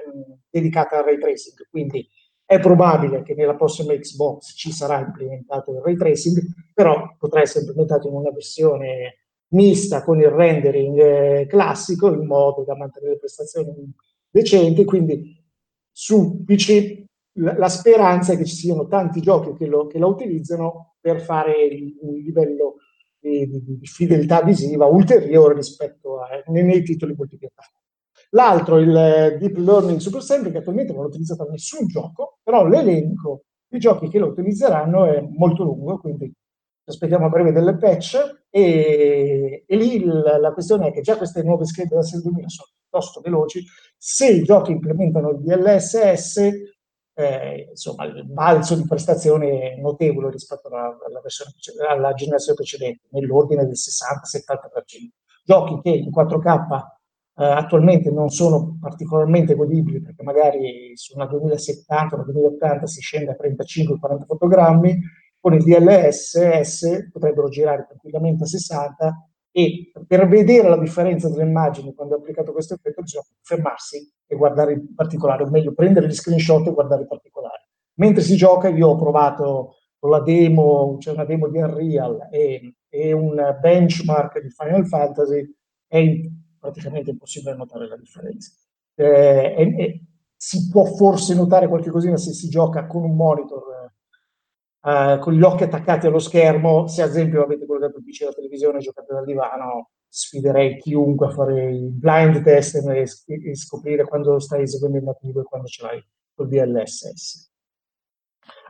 dedicata 0.51 0.99
al 0.99 1.05
ray 1.05 1.19
tracing, 1.19 1.69
quindi 1.71 2.07
è 2.45 2.61
probabile 2.61 3.23
che 3.23 3.35
nella 3.35 3.57
prossima 3.57 3.93
Xbox 3.93 4.55
ci 4.55 4.71
sarà 4.71 5.01
implementato 5.01 5.73
il 5.73 5.81
ray 5.81 5.97
tracing, 5.97 6.41
però 6.73 7.17
potrà 7.19 7.41
essere 7.41 7.65
implementato 7.65 8.09
in 8.09 8.15
una 8.15 8.31
versione 8.31 9.27
mista 9.49 10.03
con 10.03 10.21
il 10.21 10.29
rendering 10.29 10.99
eh, 10.99 11.47
classico 11.49 12.13
in 12.13 12.25
modo 12.25 12.63
da 12.65 12.77
mantenere 12.77 13.15
le 13.15 13.19
prestazioni 13.19 13.93
decenti, 14.31 14.85
quindi 14.85 15.45
su 15.91 16.45
PC 16.45 17.06
la, 17.37 17.69
speranza 17.69 18.33
è 18.33 18.37
che 18.37 18.45
ci 18.45 18.55
siano 18.55 18.87
tanti 18.87 19.21
giochi 19.21 19.55
che 19.57 19.67
lo, 19.67 19.87
che 19.87 19.99
lo 19.99 20.09
utilizzano 20.09 20.95
per 21.01 21.21
fare 21.21 21.55
un 22.01 22.15
livello 22.15 22.77
di, 23.19 23.49
di, 23.49 23.79
di, 23.79 23.87
fedeltà 23.87 24.43
visiva 24.43 24.87
ulteriore 24.87 25.55
rispetto 25.55 26.21
a, 26.21 26.29
nei, 26.47 26.65
nei 26.65 26.83
titoli 26.83 27.15
multipiattaforma. 27.17 27.81
L'altro, 28.31 28.79
il 28.79 29.37
Deep 29.39 29.57
Learning 29.57 29.99
Super 29.99 30.23
Sample, 30.23 30.51
che 30.51 30.59
attualmente 30.59 30.93
non 30.93 31.05
è 31.05 31.07
utilizzato 31.07 31.45
da 31.45 31.51
nessun 31.51 31.87
gioco, 31.87 32.39
però 32.43 32.67
l'elenco 32.67 33.45
di 33.69 33.79
giochi 33.79 34.09
che 34.09 34.19
lo 34.19 34.29
utilizzeranno 34.29 35.05
è 35.05 35.21
molto 35.21 35.65
lungo, 35.65 35.99
quindi 35.99 36.33
aspettiamo 36.85 37.27
a 37.27 37.29
breve 37.29 37.53
delle 37.53 37.77
patch 37.77 38.47
e, 38.49 39.65
e 39.67 39.77
lì 39.77 39.97
il, 39.97 40.39
la 40.41 40.53
questione 40.53 40.89
è 40.89 40.93
che 40.93 41.01
già 41.01 41.17
queste 41.17 41.43
nuove 41.43 41.67
schede 41.67 41.97
da 41.97 42.01
2000 42.01 42.49
sono 42.49 42.69
piuttosto 42.79 43.21
veloci, 43.21 43.65
se 43.97 44.29
i 44.29 44.43
giochi 44.43 44.73
implementano 44.73 45.31
il 45.31 45.41
DLSS, 45.41 46.76
eh, 47.19 47.69
insomma, 47.71 48.05
il 48.05 48.27
balzo 48.27 48.77
di 48.77 48.87
prestazione 48.87 49.81
notevole 49.81 50.31
rispetto 50.31 50.69
alla, 50.69 50.99
alla, 51.07 51.21
versione, 51.23 51.53
alla 51.89 52.13
generazione 52.13 52.57
precedente, 52.57 53.07
nell'ordine 53.11 53.65
del 53.65 53.73
60-70%. 53.73 55.09
Giochi 55.43 55.81
che 55.81 55.91
in 55.97 56.11
4K 56.11 56.67
eh, 57.39 57.45
attualmente 57.45 58.11
non 58.11 58.29
sono 58.29 58.77
particolarmente 58.79 59.55
godibili 59.55 60.03
perché 60.03 60.23
magari 60.23 60.93
su 60.95 61.15
una 61.15 61.27
2070, 61.27 62.17
una 62.17 62.25
2080 62.25 62.87
si 62.87 63.01
scende 63.01 63.31
a 63.31 63.37
35-40 63.41 64.25
fotogrammi, 64.27 65.01
con 65.41 65.55
il 65.55 65.63
DLSS 65.63 67.09
potrebbero 67.11 67.49
girare 67.49 67.87
tranquillamente 67.87 68.45
a 68.45 68.47
60 68.47 69.29
e 69.53 69.91
per 70.07 70.29
vedere 70.29 70.69
la 70.69 70.79
differenza 70.79 71.31
delle 71.31 71.45
immagini 71.45 71.95
quando 71.95 72.17
è 72.17 72.19
applicato 72.19 72.53
questo 72.53 72.75
effetto 72.75 73.01
bisogna 73.01 73.25
fermarsi 73.41 74.13
e 74.27 74.37
guardare 74.37 74.73
il 74.73 74.95
particolare, 74.95 75.45
o 75.45 75.51
meglio 75.51 75.73
prendere 75.73 76.09
gli 76.09 76.15
screenshot 76.15 76.67
e 76.67 76.73
guardare 76.73 77.03
il 77.03 77.09
particolare. 77.09 77.69
Mentre 77.95 78.23
si 78.23 78.37
gioca 78.37 78.69
io 78.69 78.89
ho 78.89 78.97
provato 78.97 79.77
con 79.99 80.11
la 80.11 80.21
demo, 80.21 80.97
c'è 80.99 81.13
una 81.13 81.25
demo 81.25 81.49
di 81.49 81.59
Unreal 81.59 82.29
e, 82.31 82.75
e 82.89 83.13
un 83.13 83.57
benchmark 83.61 84.41
di 84.41 84.51
Final 84.51 84.87
Fantasy, 84.87 85.55
è 85.87 86.21
praticamente 86.59 87.11
impossibile 87.11 87.57
notare 87.57 87.89
la 87.89 87.97
differenza. 87.97 88.53
Eh, 88.95 89.55
e, 89.57 89.83
e 89.83 90.01
si 90.37 90.69
può 90.69 90.85
forse 90.85 91.35
notare 91.35 91.69
qualche 91.69 91.91
cosina 91.91 92.17
se 92.17 92.33
si 92.33 92.49
gioca 92.49 92.87
con 92.87 93.05
un 93.05 93.15
monitor 93.15 93.63
eh, 94.87 95.19
con 95.21 95.33
gli 95.33 95.43
occhi 95.43 95.65
attaccati 95.65 96.07
allo 96.07 96.21
schermo. 96.21 96.87
Se 96.87 97.03
ad 97.03 97.11
esempio 97.11 97.43
avete 97.43 97.67
collegato 97.67 97.99
il 97.99 98.05
PC 98.05 98.23
alla 98.23 98.33
televisione 98.33 98.79
e 98.79 98.83
giocate 98.83 99.13
dal 99.13 99.25
divano, 99.25 99.91
sfiderei 100.09 100.79
chiunque 100.79 101.27
a 101.27 101.31
fare 101.31 101.71
il 101.71 101.91
blind 101.91 102.43
test 102.43 102.77
e, 102.77 103.07
scoprire 103.55 104.05
quando 104.05 104.39
stai 104.39 104.63
eseguendo 104.63 104.99
il 104.99 105.05
nativo 105.05 105.41
e 105.41 105.45
quando 105.45 105.67
ce 105.67 105.83
l'hai 105.83 106.05
col 106.35 106.49
DLSS. 106.49 107.51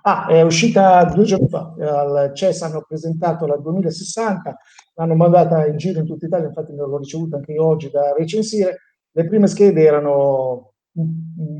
Ah, 0.02 0.26
è 0.26 0.40
uscita 0.42 1.04
due 1.04 1.24
giorni 1.24 1.48
fa, 1.48 1.74
al 1.78 2.30
CES 2.32 2.62
hanno 2.62 2.84
presentato 2.86 3.44
la 3.44 3.56
2060, 3.56 4.56
l'hanno 4.94 5.14
mandata 5.16 5.66
in 5.66 5.76
giro 5.76 5.98
in 5.98 6.06
tutta 6.06 6.26
Italia, 6.26 6.46
infatti 6.46 6.72
l'ho 6.72 6.96
ricevuta 6.96 7.36
anche 7.36 7.52
io 7.52 7.66
oggi 7.66 7.90
da 7.90 8.12
recensire. 8.12 8.82
Le 9.10 9.26
prime 9.26 9.48
schede 9.48 9.82
erano, 9.82 10.74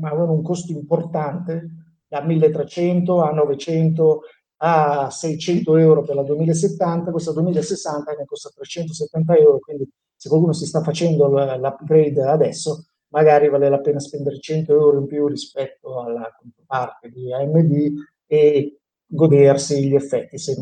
avevano 0.01 0.31
un 0.31 0.43
costo 0.43 0.71
importante, 0.71 1.77
da 2.07 2.21
1300 2.21 3.21
a 3.21 3.31
900 3.31 4.21
a 4.57 5.09
600 5.09 5.77
euro 5.77 6.03
per 6.03 6.15
la 6.15 6.23
2070, 6.23 7.11
questa 7.11 7.31
2060 7.31 8.11
ne 8.13 8.25
costa 8.25 8.49
370 8.53 9.35
euro, 9.35 9.59
quindi 9.59 9.89
se 10.15 10.29
qualcuno 10.29 10.53
si 10.53 10.65
sta 10.65 10.81
facendo 10.81 11.27
l'upgrade 11.27 12.23
adesso, 12.23 12.85
magari 13.09 13.49
vale 13.49 13.69
la 13.69 13.79
pena 13.79 13.99
spendere 13.99 14.39
100 14.39 14.71
euro 14.71 14.99
in 14.99 15.05
più 15.05 15.27
rispetto 15.27 16.01
alla 16.01 16.35
controparte 16.37 17.09
di 17.09 17.31
AMD 17.31 17.93
e 18.25 18.79
godersi 19.05 19.87
gli 19.87 19.95
effetti 19.95 20.37
se, 20.37 20.55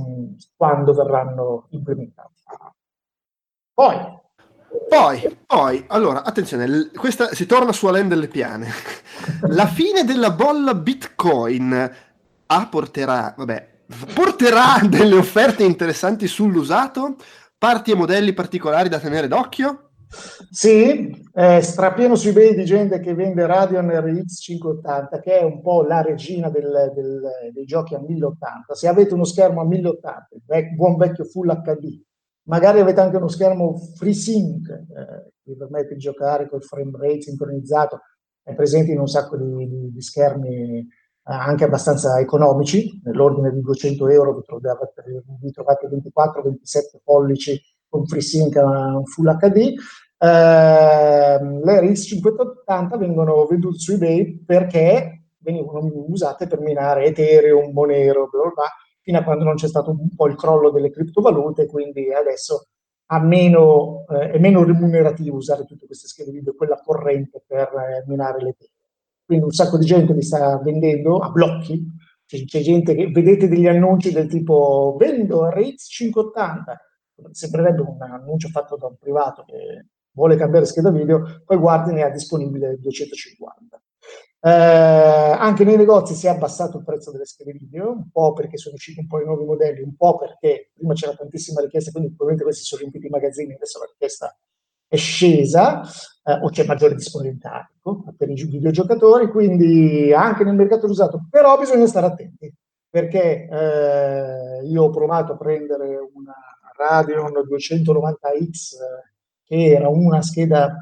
quando 0.55 0.93
verranno 0.93 1.67
implementati. 1.69 2.33
Poi, 3.73 3.95
poi, 4.87 5.37
poi, 5.45 5.83
allora, 5.87 6.23
attenzione, 6.23 6.91
questa 6.95 7.33
si 7.33 7.45
torna 7.45 7.71
su 7.71 7.87
Alain 7.87 8.07
delle 8.07 8.27
Piane. 8.27 8.69
La 9.49 9.67
fine 9.67 10.03
della 10.03 10.31
bolla 10.31 10.75
Bitcoin 10.75 11.91
apporterà, 12.45 13.33
vabbè, 13.35 13.74
porterà 14.13 14.85
delle 14.87 15.15
offerte 15.15 15.63
interessanti 15.63 16.27
sull'usato, 16.27 17.15
parti 17.57 17.91
e 17.91 17.95
modelli 17.95 18.33
particolari 18.33 18.89
da 18.89 18.99
tenere 18.99 19.27
d'occhio? 19.27 19.85
Sì, 20.49 21.25
è 21.33 21.59
strapieno 21.61 22.15
su 22.15 22.29
eBay 22.29 22.55
di 22.55 22.63
gente 22.63 22.99
che 22.99 23.13
vende 23.13 23.45
Radeon 23.45 23.89
RX 23.89 24.39
580, 24.39 25.19
che 25.19 25.39
è 25.39 25.43
un 25.43 25.61
po' 25.61 25.81
la 25.81 26.01
regina 26.01 26.49
del, 26.49 26.91
del, 26.93 27.21
dei 27.51 27.65
giochi 27.65 27.95
a 27.95 27.99
1080. 27.99 28.73
Se 28.75 28.87
avete 28.87 29.13
uno 29.13 29.25
schermo 29.25 29.61
a 29.61 29.65
1080, 29.65 30.27
buon 30.75 30.95
vecchio 30.95 31.25
Full 31.25 31.61
HD, 31.61 32.01
magari 32.43 32.79
avete 32.79 33.01
anche 33.01 33.17
uno 33.17 33.27
schermo 33.27 33.77
FreeSync 33.77 34.69
eh, 34.69 34.85
che 35.43 35.51
vi 35.51 35.57
permette 35.57 35.95
di 35.95 35.99
giocare 35.99 36.47
col 36.47 36.63
frame 36.63 36.91
rate 36.93 37.21
sincronizzato, 37.21 38.01
è 38.43 38.53
presente 38.53 38.91
in 38.91 38.99
un 38.99 39.07
sacco 39.07 39.37
di, 39.37 39.67
di, 39.67 39.91
di 39.91 40.01
schermi 40.01 40.87
anche 41.33 41.63
abbastanza 41.63 42.19
economici, 42.19 43.01
nell'ordine 43.03 43.51
di 43.51 43.61
200 43.61 44.07
euro 44.09 44.35
vi 44.35 44.43
trovate, 44.45 44.93
vi 45.39 45.51
trovate 45.51 45.87
24-27 45.87 46.99
pollici 47.03 47.59
con 47.89 48.05
FreeSync 48.05 48.53
Full 49.05 49.37
HD. 49.37 49.73
Eh, 50.17 51.39
le 51.63 51.79
RX 51.81 52.07
580 52.07 52.97
vengono 52.97 53.45
vendute 53.45 53.77
su 53.77 53.93
eBay 53.93 54.43
perché 54.45 55.23
venivano 55.39 55.91
usate 56.07 56.47
per 56.47 56.59
minare 56.59 57.05
Ethereum, 57.05 57.71
Monero, 57.71 58.29
bla 58.29 58.51
bla, 58.53 58.69
fino 59.01 59.17
a 59.17 59.23
quando 59.23 59.43
non 59.43 59.55
c'è 59.55 59.67
stato 59.67 59.91
un 59.91 60.15
po' 60.15 60.27
il 60.27 60.35
crollo 60.35 60.69
delle 60.69 60.91
criptovalute, 60.91 61.67
quindi 61.67 62.13
adesso 62.13 62.67
meno, 63.21 64.05
eh, 64.09 64.31
è 64.31 64.39
meno 64.39 64.63
remunerativo 64.63 65.37
usare 65.37 65.65
tutte 65.65 65.85
queste 65.85 66.07
schede 66.07 66.31
video, 66.31 66.55
quella 66.55 66.79
corrente 66.83 67.43
per 67.45 67.67
eh, 67.67 68.03
minare 68.07 68.41
l'Ethereum 68.41 68.74
quindi 69.25 69.45
un 69.45 69.51
sacco 69.51 69.77
di 69.77 69.85
gente 69.85 70.13
li 70.13 70.21
sta 70.21 70.59
vendendo 70.59 71.17
a 71.17 71.29
blocchi, 71.29 71.83
c'è, 72.25 72.43
c'è 72.45 72.61
gente 72.61 72.95
che 72.95 73.09
vedete 73.09 73.47
degli 73.47 73.67
annunci 73.67 74.11
del 74.11 74.27
tipo 74.27 74.95
vendo 74.99 75.49
RX 75.49 75.87
580, 75.87 76.81
sembrerebbe 77.31 77.81
un 77.81 78.01
annuncio 78.01 78.49
fatto 78.49 78.77
da 78.77 78.87
un 78.87 78.97
privato 78.97 79.43
che 79.45 79.87
vuole 80.11 80.35
cambiare 80.35 80.65
scheda 80.65 80.91
video, 80.91 81.41
poi 81.45 81.57
guardi 81.57 81.93
ne 81.93 82.03
ha 82.03 82.09
disponibile 82.09 82.77
250. 82.79 83.81
Eh, 84.45 84.49
anche 84.49 85.63
nei 85.63 85.75
negozi 85.75 86.13
si 86.13 86.27
è 86.27 86.29
abbassato 86.29 86.77
il 86.77 86.83
prezzo 86.83 87.11
delle 87.11 87.25
schede 87.25 87.53
video, 87.53 87.91
un 87.91 88.09
po' 88.11 88.33
perché 88.33 88.57
sono 88.57 88.75
usciti 88.75 88.99
un 88.99 89.07
po' 89.07 89.19
i 89.19 89.25
nuovi 89.25 89.43
modelli, 89.43 89.81
un 89.81 89.95
po' 89.95 90.17
perché 90.17 90.71
prima 90.73 90.93
c'era 90.93 91.15
tantissima 91.15 91.61
richiesta, 91.61 91.91
quindi 91.91 92.09
probabilmente 92.09 92.43
questi 92.43 92.63
sono 92.63 92.81
riempiti 92.81 93.07
i 93.07 93.09
magazzini, 93.09 93.53
adesso 93.53 93.79
la 93.79 93.87
richiesta 93.89 94.37
è 94.87 94.95
scesa 94.97 95.81
eh, 96.27 96.39
o 96.41 96.49
c'è 96.49 96.65
maggiore 96.65 96.95
disponibilità 96.95 97.69
ecco, 97.71 98.03
per 98.17 98.29
i 98.29 98.33
videogiocatori, 98.33 99.27
quindi 99.29 100.11
anche 100.11 100.43
nel 100.43 100.55
mercato 100.55 100.87
usato, 100.87 101.27
però 101.29 101.57
bisogna 101.57 101.85
stare 101.85 102.07
attenti 102.07 102.51
perché 102.89 103.47
eh, 103.47 104.65
io 104.65 104.83
ho 104.83 104.89
provato 104.89 105.33
a 105.33 105.37
prendere 105.37 105.97
una 106.13 106.33
Radeon 106.77 107.31
290X 107.47 108.75
che 109.43 109.65
era 109.65 109.89
una 109.89 110.21
scheda 110.21 110.77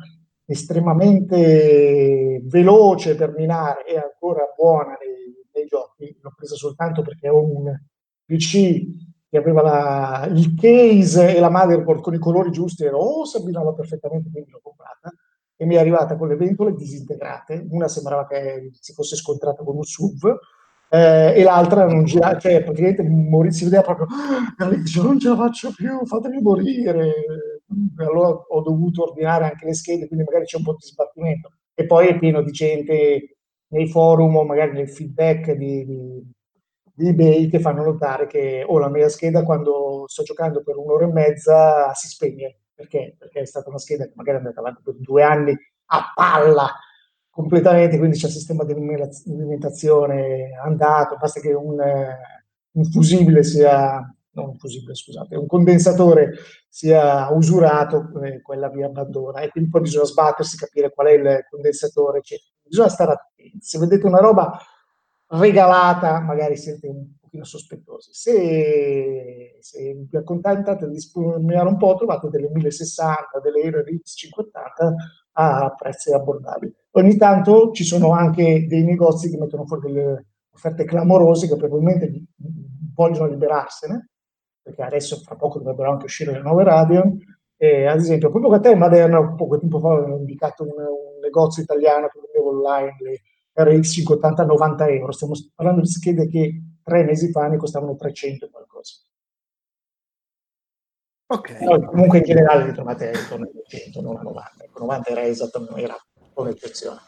estremamente 0.45 2.41
veloce 2.45 3.15
per 3.15 3.33
minare 3.35 3.85
e 3.85 3.97
ancora 3.97 4.43
buona 4.55 4.95
nei, 4.99 5.35
nei 5.53 5.65
giochi, 5.65 6.17
l'ho 6.21 6.33
presa 6.35 6.55
soltanto 6.55 7.01
perché 7.01 7.29
ho 7.29 7.43
un 7.43 7.73
PC 8.25 9.11
che 9.29 9.37
aveva 9.37 9.61
la, 9.61 10.27
il 10.31 10.53
case 10.55 11.35
e 11.35 11.39
la 11.39 11.49
motherboard 11.49 12.01
con 12.01 12.13
i 12.13 12.19
colori 12.19 12.51
giusti, 12.51 12.83
ero, 12.83 12.99
oh, 12.99 13.23
abbinava 13.35 13.73
perfettamente, 13.73 14.29
quindi 14.29 14.51
l'ho 14.51 14.61
comprata 14.61 15.11
e 15.63 15.65
mi 15.65 15.75
è 15.75 15.79
arrivata 15.79 16.17
con 16.17 16.27
le 16.27 16.35
ventole 16.35 16.73
disintegrate, 16.73 17.65
una 17.69 17.87
sembrava 17.87 18.27
che 18.27 18.69
si 18.73 18.91
fosse 18.91 19.15
scontrata 19.15 19.63
con 19.63 19.77
un 19.77 19.83
SUV 19.83 20.37
eh, 20.89 21.33
e 21.37 21.43
l'altra 21.43 21.85
non 21.85 22.03
girava, 22.03 22.37
cioè 22.37 22.61
praticamente 22.61 23.01
mori, 23.03 23.53
si 23.53 23.63
vedeva 23.63 23.81
proprio, 23.81 24.07
ah, 24.57 24.71
e 24.71 24.77
dice 24.79 25.01
non 25.01 25.17
ce 25.19 25.29
la 25.29 25.37
faccio 25.37 25.71
più, 25.73 26.05
fatemi 26.05 26.41
morire. 26.41 27.13
Allora 27.97 28.29
ho 28.29 28.61
dovuto 28.61 29.03
ordinare 29.03 29.45
anche 29.45 29.65
le 29.65 29.73
schede, 29.73 30.07
quindi 30.07 30.25
magari 30.25 30.45
c'è 30.45 30.57
un 30.57 30.63
po' 30.63 30.73
di 30.73 30.85
sbattimento. 30.85 31.51
E 31.73 31.85
poi 31.85 32.07
è 32.07 32.19
pieno 32.19 32.41
di 32.41 32.51
gente 32.51 33.37
nei 33.69 33.87
forum 33.87 34.35
o 34.35 34.43
magari 34.43 34.73
nel 34.73 34.89
feedback 34.89 35.53
di, 35.53 35.85
di 35.85 36.31
di 36.95 37.07
eBay 37.07 37.47
che 37.47 37.59
fanno 37.59 37.83
notare 37.83 38.27
che 38.27 38.63
oh, 38.67 38.77
la 38.77 38.87
mia 38.87 39.09
scheda 39.09 39.43
quando 39.43 40.03
sto 40.05 40.21
giocando 40.21 40.61
per 40.61 40.77
un'ora 40.77 41.05
e 41.05 41.11
mezza 41.11 41.91
si 41.95 42.07
spegne. 42.07 42.59
Perché? 42.83 43.15
Perché 43.17 43.41
è 43.41 43.45
stata 43.45 43.69
una 43.69 43.79
scheda 43.79 44.05
che 44.05 44.11
magari 44.15 44.37
è 44.37 44.39
andata 44.41 44.59
avanti 44.59 44.81
per 44.83 44.95
due 44.97 45.23
anni 45.23 45.57
a 45.85 46.11
palla 46.13 46.69
completamente, 47.29 47.97
quindi 47.97 48.17
c'è 48.17 48.27
il 48.27 48.33
sistema 48.33 48.63
di 48.63 48.73
alimentazione 48.73 50.51
andato, 50.61 51.15
basta 51.15 51.39
che 51.39 51.53
un, 51.53 51.79
un 52.71 52.85
fusibile 52.85 53.43
sia, 53.43 53.99
non 54.31 54.49
un 54.49 54.57
fusibile 54.57 54.93
scusate, 54.93 55.35
un 55.35 55.47
condensatore 55.47 56.33
sia 56.67 57.31
usurato, 57.31 58.11
eh, 58.21 58.41
quella 58.41 58.69
vi 58.69 58.83
abbandona 58.83 59.39
e 59.41 59.49
quindi 59.49 59.69
poi 59.69 59.81
bisogna 59.81 60.05
sbattersi, 60.05 60.57
capire 60.57 60.91
qual 60.91 61.07
è 61.07 61.11
il 61.11 61.45
condensatore, 61.49 62.19
eccetera. 62.19 62.49
Bisogna 62.63 62.89
stare 62.89 63.11
attenti. 63.13 63.59
Se 63.61 63.79
vedete 63.79 64.05
una 64.05 64.19
roba 64.19 64.59
regalata, 65.27 66.19
magari 66.19 66.57
siete 66.57 66.87
un 66.87 67.07
pochino 67.33 67.43
sospettosi. 67.43 68.11
Se, 68.13 69.57
se 69.59 70.05
vi 70.07 70.17
accontentate 70.17 70.87
di 70.87 70.93
risparmiare 70.93 71.67
un 71.67 71.77
po', 71.77 71.95
trovate 71.95 72.29
delle 72.29 72.49
1060, 72.49 73.39
delle 73.41 73.69
RX 73.71 74.15
580 74.15 74.95
a 75.33 75.75
prezzi 75.75 76.13
abbordabili. 76.13 76.73
Ogni 76.91 77.17
tanto 77.17 77.71
ci 77.71 77.83
sono 77.83 78.11
anche 78.13 78.67
dei 78.67 78.83
negozi 78.83 79.29
che 79.29 79.37
mettono 79.37 79.65
fuori 79.65 79.91
delle 79.91 80.27
offerte 80.53 80.85
clamorose 80.85 81.47
che 81.47 81.55
probabilmente 81.55 82.25
vogliono 82.93 83.27
liberarsene 83.27 84.09
perché 84.61 84.83
adesso 84.83 85.17
fra 85.17 85.35
poco 85.35 85.57
dovrebbero 85.57 85.91
anche 85.91 86.05
uscire 86.05 86.31
le 86.31 86.41
nuove 86.41 86.63
Radeon. 86.63 87.17
E, 87.57 87.85
ad 87.85 87.97
esempio, 87.97 88.29
proprio 88.29 88.53
a 88.53 88.59
te, 88.59 88.75
Maderna, 88.75 89.33
poco 89.33 89.59
tempo 89.59 89.79
fa 89.79 89.91
avevo 89.93 90.17
indicato 90.17 90.63
un, 90.63 90.69
un 90.69 91.19
negozio 91.21 91.63
italiano 91.63 92.07
che 92.07 92.19
vendeva 92.19 92.55
online 92.55 92.95
le 92.99 93.21
RX 93.53 93.91
580 93.93 94.41
a 94.41 94.45
90 94.45 94.87
euro. 94.87 95.11
Stiamo 95.11 95.33
parlando 95.53 95.81
di 95.81 95.87
schede 95.87 96.27
che 96.29 96.61
tre 96.83 97.03
mesi 97.03 97.31
fa 97.31 97.47
ne 97.47 97.57
costavano 97.57 97.95
300 97.95 98.45
e 98.45 98.49
qualcosa. 98.49 98.95
Ok. 101.27 101.57
Però 101.57 101.79
comunque 101.79 102.19
in 102.19 102.25
generale 102.25 102.65
li 102.65 102.73
trovate 102.73 103.11
intorno 103.15 103.45
ai 103.45 103.51
200, 103.53 104.01
non 104.01 104.17
a 104.17 104.21
90. 104.21 104.63
Ecco, 104.65 104.79
90 104.79 105.09
era 105.09 105.23
esattamente 105.23 105.81
era 105.81 105.97
un'eccezione. 106.35 106.99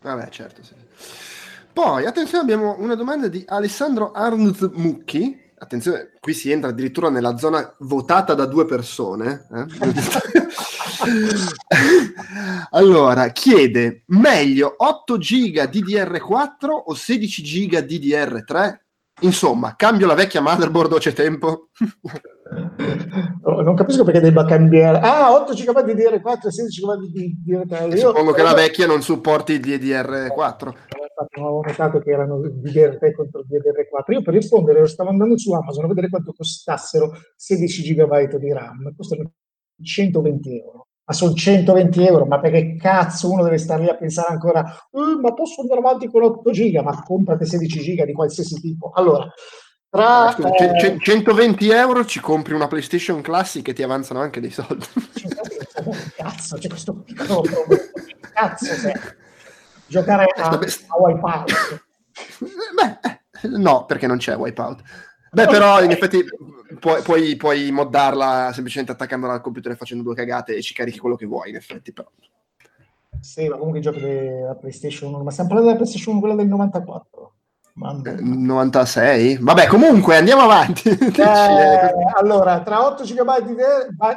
Vabbè, 0.00 0.28
certo, 0.30 0.62
sì. 0.64 0.74
Poi, 1.72 2.04
attenzione, 2.04 2.42
abbiamo 2.42 2.76
una 2.78 2.94
domanda 2.96 3.28
di 3.28 3.44
Alessandro 3.46 4.10
Arndt 4.12 4.70
Mucchi. 4.74 5.40
Attenzione, 5.56 6.10
qui 6.18 6.34
si 6.34 6.50
entra 6.50 6.70
addirittura 6.70 7.08
nella 7.08 7.38
zona 7.38 7.72
votata 7.80 8.34
da 8.34 8.46
due 8.46 8.66
persone. 8.66 9.46
eh. 9.54 9.66
allora, 12.70 13.28
chiede, 13.28 14.02
meglio 14.06 14.74
8 14.76 15.18
giga 15.18 15.64
DDR4 15.64 16.68
o 16.68 16.94
16 16.94 17.42
giga 17.42 17.78
DDR3? 17.78 18.80
Insomma, 19.22 19.74
cambio 19.76 20.06
la 20.06 20.14
vecchia 20.14 20.40
motherboard 20.40 20.92
o 20.92 20.98
c'è 20.98 21.12
tempo? 21.12 21.68
Oh, 23.44 23.62
Non 23.62 23.74
capisco 23.74 24.04
perché 24.04 24.20
debba 24.20 24.44
cambiare. 24.44 24.98
Ah, 24.98 25.32
8 25.32 25.52
GB 25.54 25.84
di 25.84 25.94
DR4 25.94 26.46
e 26.46 26.50
16 26.50 26.80
GB 26.82 27.12
di 27.12 27.36
DR3. 27.46 27.90
Io- 27.92 28.08
Suppongo 28.08 28.32
che 28.32 28.42
la 28.42 28.54
vecchia 28.54 28.86
non 28.86 29.02
supporti 29.02 29.52
il 29.54 29.60
DDR4. 29.60 30.66
Infatti 30.66 31.40
non 31.40 31.46
avevo 31.46 31.62
notato 31.64 31.98
che 32.00 32.10
erano 32.10 32.38
DDR3 32.38 33.12
contro 33.14 33.40
DDR4. 33.42 34.12
Io 34.12 34.22
per 34.22 34.34
rispondere 34.34 34.86
stavo 34.86 35.10
andando 35.10 35.38
su 35.38 35.52
Amazon 35.52 35.84
a 35.84 35.88
vedere 35.88 36.08
quanto 36.08 36.32
costassero 36.36 37.12
16 37.36 37.94
GB 37.94 38.36
di 38.36 38.52
RAM. 38.52 38.94
Costano 38.96 39.30
120 39.82 40.58
euro. 40.58 40.86
Ma 41.04 41.14
sono 41.14 41.34
120 41.34 42.06
euro, 42.06 42.26
ma 42.26 42.38
perché 42.38 42.76
cazzo 42.76 43.30
uno 43.30 43.42
deve 43.42 43.58
stare 43.58 43.82
lì 43.82 43.88
a 43.88 43.96
pensare 43.96 44.32
ancora, 44.32 44.60
"Eh, 44.62 45.20
ma 45.20 45.34
posso 45.34 45.62
andare 45.62 45.80
avanti 45.80 46.08
con 46.08 46.22
8 46.22 46.50
giga? 46.52 46.82
Ma 46.82 47.02
comprate 47.02 47.44
16 47.44 47.80
giga 47.80 48.04
di 48.04 48.12
qualsiasi 48.12 48.60
tipo. 48.60 48.92
Allora, 48.94 49.26
tra... 49.90 50.30
Scusa, 50.32 50.54
eh, 50.54 50.78
ce- 50.78 50.98
120 50.98 51.68
euro 51.70 52.04
ci 52.04 52.20
compri 52.20 52.54
una 52.54 52.68
PlayStation 52.68 53.20
Classic 53.20 53.66
e 53.66 53.72
ti 53.72 53.82
avanzano 53.82 54.20
anche 54.20 54.40
dei 54.40 54.50
soldi. 54.50 54.86
cazzo, 56.16 56.56
c'è 56.56 56.68
questo 56.68 56.94
piccolo 56.94 57.40
problema. 57.40 57.82
Cazzo, 58.32 58.72
se 58.72 58.92
giocare 59.86 60.24
a, 60.36 60.48
a 60.48 60.58
Wipeout. 60.98 61.52
Beh, 62.74 63.10
eh, 63.42 63.48
no, 63.48 63.84
perché 63.86 64.06
non 64.06 64.18
c'è 64.18 64.36
Wipeout. 64.36 64.80
Beh, 65.34 65.46
però 65.46 65.82
in 65.82 65.90
effetti 65.90 66.22
puoi, 66.78 67.00
puoi, 67.00 67.36
puoi 67.36 67.70
moddarla 67.70 68.50
semplicemente 68.52 68.92
attaccandola 68.92 69.32
al 69.32 69.40
computer 69.40 69.72
e 69.72 69.76
facendo 69.76 70.02
due 70.02 70.14
cagate 70.14 70.54
e 70.54 70.60
ci 70.60 70.74
carichi 70.74 70.98
quello 70.98 71.16
che 71.16 71.24
vuoi, 71.24 71.48
in 71.48 71.56
effetti, 71.56 71.90
però. 71.92 72.08
Sì, 73.18 73.48
ma 73.48 73.56
comunque 73.56 73.78
i 73.78 73.82
giochi 73.82 74.00
della 74.00 74.54
PlayStation 74.56 75.14
1, 75.14 75.22
ma 75.22 75.30
stiamo 75.30 75.48
parlando 75.48 75.72
della 75.72 75.82
PlayStation 75.82 76.16
1, 76.16 76.20
quella 76.24 76.42
del 76.42 76.48
94. 76.48 77.32
Mamma 77.74 78.10
Eh, 78.10 78.20
mia. 78.20 78.46
96? 78.54 79.38
Vabbè, 79.40 79.66
comunque 79.68 80.16
andiamo 80.16 80.42
avanti. 80.42 80.90
Eh, 80.92 81.22
eh, 81.22 81.94
allora, 82.14 82.60
tra 82.60 82.84
8 82.86 83.02
GB 83.04 83.38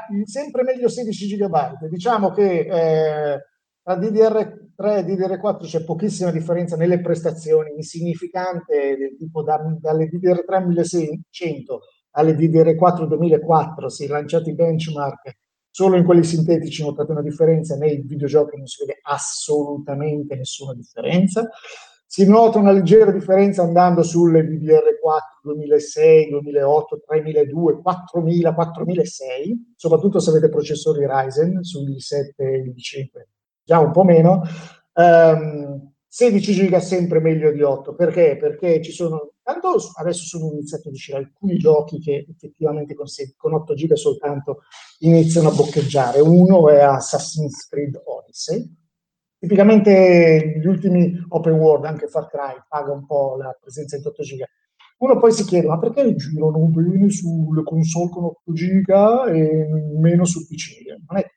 di 0.09 0.25
sempre 0.25 0.63
meglio 0.63 0.89
16 0.89 1.37
GB. 1.37 1.87
Diciamo 1.87 2.31
che 2.31 2.59
eh, 2.59 3.45
tra 3.85 3.97
DDR3 3.97 4.97
e 4.97 5.05
DDR4 5.05 5.59
c'è 5.59 5.83
pochissima 5.83 6.31
differenza 6.31 6.75
nelle 6.75 7.01
prestazioni, 7.01 7.75
insignificante, 7.75 9.13
tipo 9.15 9.43
da- 9.43 9.77
dalle 9.79 10.09
DDR3 10.09 10.65
1600 10.65 11.81
alle 12.17 12.33
DDR4 12.33 13.05
2004, 13.05 13.87
si 13.89 14.07
lanciati 14.07 14.49
i 14.49 14.55
benchmark, 14.55 15.37
solo 15.69 15.97
in 15.97 16.03
quelli 16.03 16.23
sintetici 16.23 16.83
notate 16.83 17.11
una 17.11 17.21
differenza, 17.21 17.75
nei 17.75 18.01
videogiochi 18.01 18.57
non 18.57 18.65
si 18.65 18.83
vede 18.83 18.97
assolutamente 19.03 20.35
nessuna 20.35 20.73
differenza. 20.73 21.47
Si 22.07 22.27
nota 22.27 22.57
una 22.57 22.71
leggera 22.71 23.11
differenza 23.11 23.61
andando 23.61 24.01
sulle 24.01 24.41
DDR4 24.47 25.41
2006, 25.43 26.29
2008, 26.29 27.03
3002, 27.05 27.81
4000, 27.81 28.53
4006, 28.55 29.73
soprattutto 29.75 30.19
se 30.19 30.31
avete 30.31 30.49
processori 30.49 31.05
Ryzen 31.05 31.61
sugli 31.61 31.99
7 31.99 32.43
e 32.43 32.73
i 32.75 32.81
5, 32.81 33.27
già 33.65 33.79
un 33.79 33.91
po' 33.91 34.03
meno. 34.03 34.43
Ehm, 34.93 35.91
16 36.07 36.53
giga 36.53 36.79
sempre 36.79 37.19
meglio 37.19 37.51
di 37.51 37.61
8, 37.61 37.93
perché? 37.93 38.37
Perché 38.37 38.81
ci 38.81 38.91
sono, 38.93 39.33
tanto 39.43 39.75
adesso 39.97 40.23
sono 40.23 40.49
iniziati 40.53 40.87
ad 40.87 40.93
uscire 40.93 41.17
alcuni 41.17 41.57
giochi 41.57 41.99
che 41.99 42.25
effettivamente 42.29 42.93
con, 42.93 43.05
con 43.35 43.53
8 43.53 43.73
giga 43.73 43.95
soltanto 43.97 44.59
iniziano 44.99 45.49
a 45.49 45.53
boccheggiare. 45.53 46.21
Uno 46.21 46.69
è 46.69 46.79
Assassin's 46.79 47.67
Creed 47.67 48.01
Odyssey, 48.05 48.65
tipicamente 49.37 50.57
gli 50.61 50.65
ultimi 50.67 51.13
open 51.29 51.53
world, 51.53 51.85
anche 51.85 52.07
Far 52.07 52.27
Cry, 52.29 52.55
paga 52.67 52.91
un 52.93 53.05
po' 53.05 53.35
la 53.37 53.55
presenza 53.59 53.97
di 53.97 54.05
8 54.05 54.23
giga. 54.23 54.47
Uno 54.97 55.19
poi 55.19 55.31
si 55.33 55.43
chiede, 55.43 55.67
ma 55.67 55.77
perché 55.77 56.15
girano 56.15 56.57
bene 56.67 57.09
sulle 57.09 57.63
console 57.63 58.09
con 58.09 58.23
8 58.23 58.53
giga 58.53 59.25
e 59.25 59.67
meno 59.99 60.23
sul 60.23 60.45
PC? 60.47 60.77
Non 61.07 61.17
è- 61.19 61.21
è- 61.23 61.29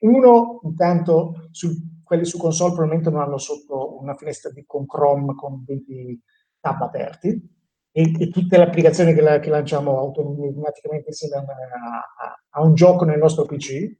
uno, 0.00 0.60
intanto, 0.64 1.48
su, 1.50 1.68
quelli 2.02 2.24
su 2.24 2.38
console 2.38 2.72
probabilmente 2.72 3.10
non 3.10 3.20
hanno 3.20 3.38
sotto 3.38 3.98
una 4.00 4.14
finestra 4.14 4.50
di, 4.50 4.64
con 4.66 4.86
Chrome 4.86 5.34
con 5.34 5.62
20 5.66 6.20
tab 6.60 6.80
aperti 6.82 7.56
e, 7.90 8.12
e 8.18 8.28
tutte 8.30 8.56
le 8.56 8.64
applicazioni 8.64 9.14
che, 9.14 9.20
la- 9.20 9.38
che 9.40 9.50
lanciamo 9.50 9.98
automaticamente 9.98 11.08
insieme 11.08 11.36
a, 11.36 11.42
a- 11.42 12.42
a 12.50 12.62
un 12.62 12.74
gioco 12.74 13.04
nel 13.04 13.18
nostro 13.18 13.44
PC. 13.44 13.90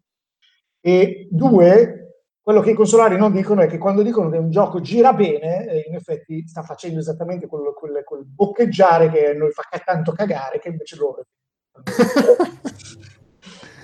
E 0.80 1.28
due, 1.30 2.22
quello 2.40 2.60
che 2.60 2.70
i 2.70 2.74
consolari 2.74 3.16
non 3.16 3.32
dicono 3.32 3.60
è 3.62 3.66
che 3.66 3.78
quando 3.78 4.02
dicono 4.02 4.30
che 4.30 4.38
un 4.38 4.50
gioco 4.50 4.80
gira 4.80 5.12
bene, 5.12 5.66
eh, 5.66 5.84
in 5.88 5.94
effetti 5.94 6.46
sta 6.46 6.62
facendo 6.62 6.98
esattamente 7.00 7.46
quel, 7.46 7.72
quel- 7.74 8.04
quel 8.04 8.24
boccheggiare 8.24 9.10
che 9.10 9.34
noi 9.34 9.50
fa 9.50 9.62
tanto 9.84 10.12
cagare, 10.12 10.58
che 10.60 10.68
invece 10.68 10.96
loro. 10.96 11.26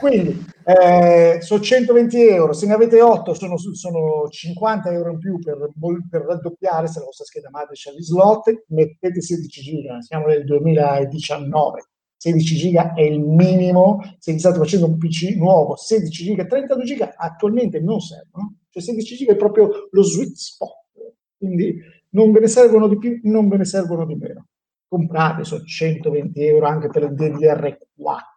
Quindi 0.05 0.45
eh, 0.67 1.39
sono 1.41 1.63
120 1.63 2.29
euro, 2.29 2.53
se 2.53 2.67
ne 2.67 2.75
avete 2.75 3.01
8 3.01 3.33
sono, 3.33 3.57
sono 3.57 4.29
50 4.29 4.93
euro 4.93 5.13
in 5.13 5.19
più 5.19 5.39
per, 5.39 5.57
per 6.11 6.21
raddoppiare 6.21 6.89
se 6.89 6.99
la 6.99 7.07
vostra 7.07 7.25
scheda 7.25 7.49
madre 7.51 7.73
c'ha 7.73 7.91
gli 7.91 8.03
slot, 8.03 8.65
mettete 8.67 9.23
16 9.23 9.63
giga, 9.63 10.03
siamo 10.03 10.27
nel 10.27 10.45
2019. 10.45 11.87
16 12.19 12.55
giga 12.55 12.93
è 12.93 13.01
il 13.01 13.19
minimo, 13.19 14.03
se 14.19 14.39
state 14.39 14.59
facendo 14.59 14.85
un 14.85 14.99
PC 14.99 15.37
nuovo, 15.37 15.75
16 15.75 16.25
giga, 16.25 16.45
32 16.45 16.85
giga 16.85 17.15
attualmente 17.17 17.81
non 17.81 18.01
servono, 18.01 18.57
cioè 18.69 18.83
16 18.83 19.17
giga 19.17 19.33
è 19.33 19.37
proprio 19.37 19.89
lo 19.91 20.03
sweet 20.03 20.35
spot, 20.35 20.85
quindi 21.39 21.79
non 22.11 22.31
ve 22.31 22.41
ne 22.41 22.49
servono 22.49 22.89
di 22.89 22.99
più, 22.99 23.21
non 23.23 23.49
ve 23.49 23.57
ne 23.57 23.65
servono 23.65 24.05
di 24.05 24.17
meno. 24.17 24.49
Comprate, 24.87 25.45
sono 25.45 25.65
120 25.65 26.45
euro 26.45 26.67
anche 26.67 26.89
per 26.89 27.05
il 27.05 27.13
DDR4 27.13 28.34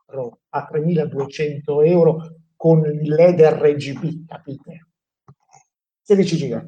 a 0.50 0.66
3200 0.66 1.82
euro 1.82 2.36
con 2.56 2.84
il 2.86 3.14
LED 3.14 3.42
RGB, 3.42 4.26
capite? 4.28 4.88
16 6.02 6.38
giga. 6.38 6.66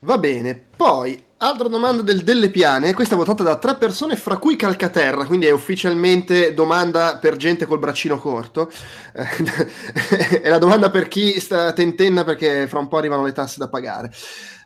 Va 0.00 0.18
bene, 0.18 0.56
poi 0.56 1.22
altra 1.42 1.68
domanda 1.68 2.02
del 2.02 2.22
Delle 2.22 2.50
Piane, 2.50 2.92
questa 2.92 3.14
è 3.14 3.18
votata 3.18 3.42
da 3.42 3.56
tre 3.56 3.76
persone, 3.76 4.16
fra 4.16 4.36
cui 4.36 4.56
Calcaterra, 4.56 5.24
quindi 5.24 5.46
è 5.46 5.50
ufficialmente 5.50 6.52
domanda 6.52 7.16
per 7.18 7.36
gente 7.36 7.64
col 7.64 7.78
braccino 7.78 8.18
corto. 8.18 8.70
Eh, 9.14 10.40
è 10.42 10.48
la 10.50 10.58
domanda 10.58 10.90
per 10.90 11.08
chi 11.08 11.40
sta 11.40 11.72
tentenna 11.72 12.24
perché 12.24 12.66
fra 12.66 12.78
un 12.78 12.88
po' 12.88 12.98
arrivano 12.98 13.24
le 13.24 13.32
tasse 13.32 13.56
da 13.58 13.68
pagare. 13.68 14.10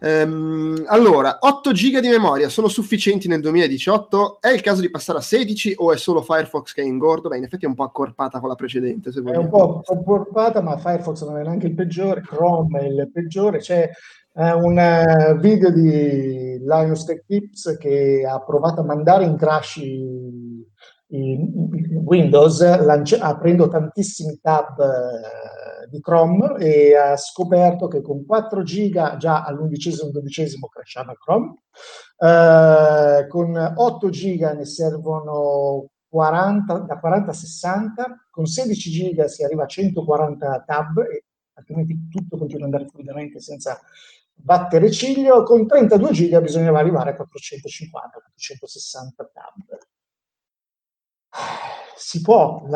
Ehm, 0.00 0.84
allora, 0.86 1.38
8 1.40 1.72
giga 1.72 2.00
di 2.00 2.08
memoria 2.08 2.48
sono 2.48 2.66
sufficienti 2.66 3.28
nel 3.28 3.40
2018? 3.40 4.38
È 4.40 4.48
il 4.48 4.60
caso 4.60 4.80
di 4.80 4.90
passare 4.90 5.18
a 5.18 5.22
16 5.22 5.74
o 5.76 5.92
è 5.92 5.96
solo 5.96 6.22
Firefox 6.22 6.72
che 6.72 6.82
è 6.82 6.84
ingordo? 6.84 7.28
Beh, 7.28 7.38
in 7.38 7.44
effetti 7.44 7.66
è 7.66 7.68
un 7.68 7.76
po' 7.76 7.84
accorpata 7.84 8.40
con 8.40 8.48
la 8.48 8.56
precedente, 8.56 9.12
se 9.12 9.22
È 9.22 9.36
un 9.36 9.48
po' 9.48 9.80
comportata, 9.84 10.60
ma 10.60 10.76
Firefox 10.76 11.24
non 11.24 11.38
è 11.38 11.42
neanche 11.42 11.66
il 11.66 11.74
peggiore, 11.74 12.20
Chrome 12.20 12.80
è 12.80 12.84
il 12.84 13.10
peggiore. 13.12 13.58
C'è 13.58 13.88
eh, 14.34 14.52
un 14.52 14.78
eh, 14.78 15.36
video 15.38 15.70
di 15.70 16.58
Linus 16.58 17.04
Tech 17.04 17.24
Tips 17.26 17.76
che 17.78 18.26
ha 18.28 18.40
provato 18.42 18.80
a 18.80 18.84
mandare 18.84 19.24
in 19.24 19.36
crash 19.36 19.76
i, 19.76 20.66
i- 21.08 21.52
Windows 22.04 22.60
lance- 22.84 23.18
aprendo 23.18 23.68
tantissimi 23.68 24.38
tab 24.40 24.80
eh, 24.80 25.88
di 25.88 26.00
Chrome 26.00 26.56
e 26.58 26.96
ha 26.96 27.16
scoperto 27.16 27.86
che 27.88 28.00
con 28.02 28.24
4 28.24 28.62
giga 28.62 29.16
già 29.16 29.44
all'undicesimo 29.44 30.10
dodicesimo 30.10 30.68
crashava 30.68 31.14
Chrome, 31.14 31.54
Eh, 32.16 33.26
con 33.28 33.72
8 33.76 34.08
giga 34.08 34.52
ne 34.54 34.64
servono 34.64 35.88
40, 36.08 36.78
da 36.78 36.98
40 36.98 37.30
a 37.30 37.34
60, 37.34 38.26
con 38.30 38.46
16 38.46 38.90
giga 38.90 39.26
si 39.28 39.42
arriva 39.44 39.64
a 39.64 39.66
140 39.66 40.62
tab, 40.66 40.98
e 41.00 41.24
altrimenti 41.54 42.08
tutto 42.08 42.36
continua 42.38 42.66
ad 42.66 42.72
andare 42.72 42.88
fluidamente 42.90 43.40
senza 43.40 43.78
battere 44.34 44.90
ciglio, 44.90 45.42
con 45.42 45.66
32 45.66 46.12
giga 46.12 46.40
bisognava 46.40 46.78
arrivare 46.78 47.10
a 47.10 47.16
450-460 47.16 47.22
tab. 49.32 49.54
si 51.96 52.20
può, 52.20 52.66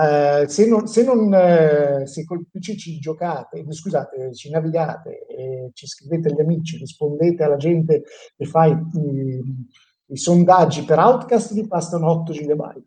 se, 0.46 0.66
non, 0.66 0.86
se, 0.86 1.04
non, 1.04 1.32
eh, 1.34 2.06
se 2.06 2.24
col 2.24 2.46
PC 2.50 2.76
ci 2.76 2.98
giocate, 2.98 3.64
scusate, 3.68 4.34
ci 4.34 4.50
navigate, 4.50 5.26
ci 5.74 5.86
scrivete 5.86 6.28
agli 6.28 6.40
amici, 6.40 6.78
rispondete 6.78 7.42
alla 7.42 7.56
gente 7.56 8.04
e 8.36 8.46
fai 8.46 8.72
i, 8.72 9.66
i 10.06 10.16
sondaggi 10.16 10.84
per 10.84 10.98
Outcast, 10.98 11.54
vi 11.54 11.66
bastano 11.66 12.10
8 12.10 12.32
GB. 12.32 12.82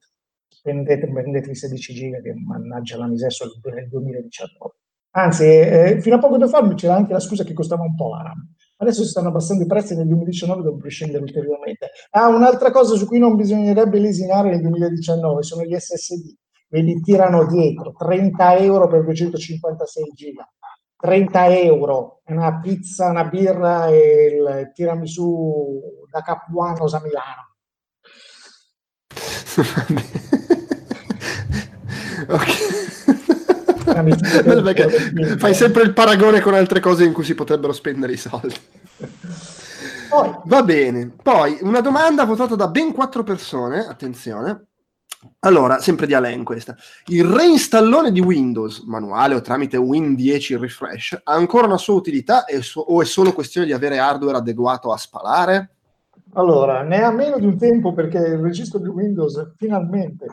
Prendete, 0.62 1.12
prendete 1.12 1.52
i 1.52 1.56
16 1.56 1.94
GB 1.94 2.22
che 2.22 2.34
mannaggia 2.34 2.98
la 2.98 3.08
miseria 3.08 3.36
nel 3.74 3.88
2019. 3.88 4.76
Anzi, 5.14 5.44
eh, 5.44 6.00
fino 6.02 6.16
a 6.16 6.20
poco 6.20 6.38
tempo 6.38 6.48
fa 6.48 6.74
c'era 6.76 6.96
anche 6.96 7.14
la 7.14 7.20
scusa 7.20 7.44
che 7.44 7.54
costava 7.54 7.84
un 7.84 7.96
po' 7.96 8.10
la 8.10 8.22
RAM. 8.22 8.54
Adesso 8.82 9.04
si 9.04 9.10
stanno 9.10 9.28
abbassando 9.28 9.64
i 9.64 9.68
prezzi 9.68 9.96
nel 9.96 10.08
2019 10.08 10.64
dovrebbero 10.64 10.90
scendere 10.90 11.24
ulteriormente. 11.24 11.92
Ah, 12.10 12.30
un'altra 12.30 12.72
cosa 12.72 12.96
su 12.96 13.06
cui 13.06 13.20
non 13.20 13.36
bisognerebbe 13.36 14.00
lesinare 14.00 14.50
nel 14.50 14.62
2019 14.62 15.44
sono 15.44 15.64
gli 15.64 15.78
SSD. 15.78 16.36
Ve 16.68 16.82
li 16.82 17.00
tirano 17.00 17.46
dietro, 17.46 17.94
30 17.96 18.58
euro 18.58 18.88
per 18.88 19.04
256 19.04 20.12
giga. 20.16 20.52
30 20.98 21.60
euro, 21.60 22.22
una 22.26 22.60
pizza, 22.60 23.10
una 23.10 23.26
birra 23.26 23.86
e 23.88 24.36
il 24.36 24.72
tiramisù 24.74 25.80
da 26.10 26.22
Capuanos 26.22 26.96
a 26.96 27.02
Milano. 27.02 27.50
ok. 32.30 32.81
fai 35.38 35.54
sempre 35.54 35.84
il 35.84 35.94
paragone 35.94 36.42
con 36.42 36.54
altre 36.54 36.80
cose 36.80 37.04
in 37.04 37.14
cui 37.14 37.24
si 37.24 37.36
potrebbero 37.36 37.74
spendere 37.74 38.14
i 38.14 38.18
soldi. 38.18 38.56
Poi. 40.10 40.36
Va 40.46 40.64
bene, 40.64 41.10
poi 41.22 41.58
una 41.62 41.80
domanda 41.80 42.26
votata 42.26 42.56
da 42.56 42.68
ben 42.68 42.92
quattro 42.92 43.24
persone, 43.24 43.86
attenzione. 43.86 44.66
Allora, 45.40 45.80
sempre 45.80 46.08
di 46.08 46.14
Alain 46.14 46.44
questa. 46.44 46.76
Il 47.06 47.26
reinstallone 47.26 48.12
di 48.12 48.20
Windows, 48.20 48.84
manuale 48.86 49.36
o 49.36 49.42
tramite 49.42 49.78
Win 49.78 50.16
10 50.16 50.58
refresh, 50.58 51.20
ha 51.24 51.34
ancora 51.34 51.68
una 51.68 51.78
sua 51.78 51.94
utilità 51.94 52.44
so- 52.60 52.82
o 52.82 53.02
è 53.02 53.06
solo 53.06 53.32
questione 53.32 53.68
di 53.68 53.74
avere 53.74 54.00
hardware 54.00 54.38
adeguato 54.38 54.92
a 54.92 54.98
spalare? 54.98 55.76
Allora, 56.34 56.82
ne 56.82 57.04
ha 57.04 57.12
meno 57.12 57.38
di 57.38 57.46
un 57.46 57.58
tempo 57.58 57.94
perché 57.94 58.18
il 58.18 58.40
registro 58.40 58.80
di 58.80 58.88
Windows 58.88 59.54
finalmente 59.58 60.26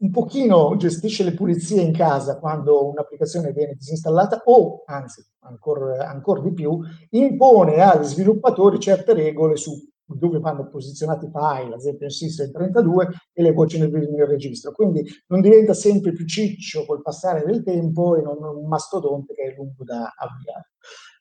un 0.00 0.10
pochino 0.10 0.76
gestisce 0.76 1.24
le 1.24 1.34
pulizie 1.34 1.82
in 1.82 1.92
casa 1.92 2.38
quando 2.38 2.88
un'applicazione 2.88 3.52
viene 3.52 3.74
disinstallata 3.74 4.42
o, 4.44 4.82
anzi, 4.86 5.24
ancora, 5.40 6.08
ancora 6.08 6.40
di 6.40 6.52
più, 6.52 6.78
impone 7.10 7.80
agli 7.80 8.04
sviluppatori 8.04 8.78
certe 8.78 9.12
regole 9.12 9.56
su 9.56 9.72
dove 10.10 10.38
vanno 10.38 10.68
posizionati 10.68 11.26
i 11.26 11.30
file, 11.30 11.74
ad 11.74 11.80
esempio 11.80 12.06
in 12.06 12.12
System 12.12 12.50
32 12.50 13.08
e 13.32 13.42
le 13.42 13.52
voci 13.52 13.78
nel, 13.78 13.90
nel, 13.90 14.26
registro. 14.26 14.72
Quindi 14.72 15.04
non 15.26 15.40
diventa 15.40 15.74
sempre 15.74 16.12
più 16.12 16.26
ciccio 16.26 16.86
col 16.86 17.02
passare 17.02 17.44
del 17.44 17.62
tempo 17.62 18.16
e 18.16 18.22
non 18.22 18.38
un 18.40 18.66
mastodonte 18.66 19.34
che 19.34 19.42
è 19.42 19.54
lungo 19.54 19.84
da 19.84 20.12
avviare. 20.16 20.70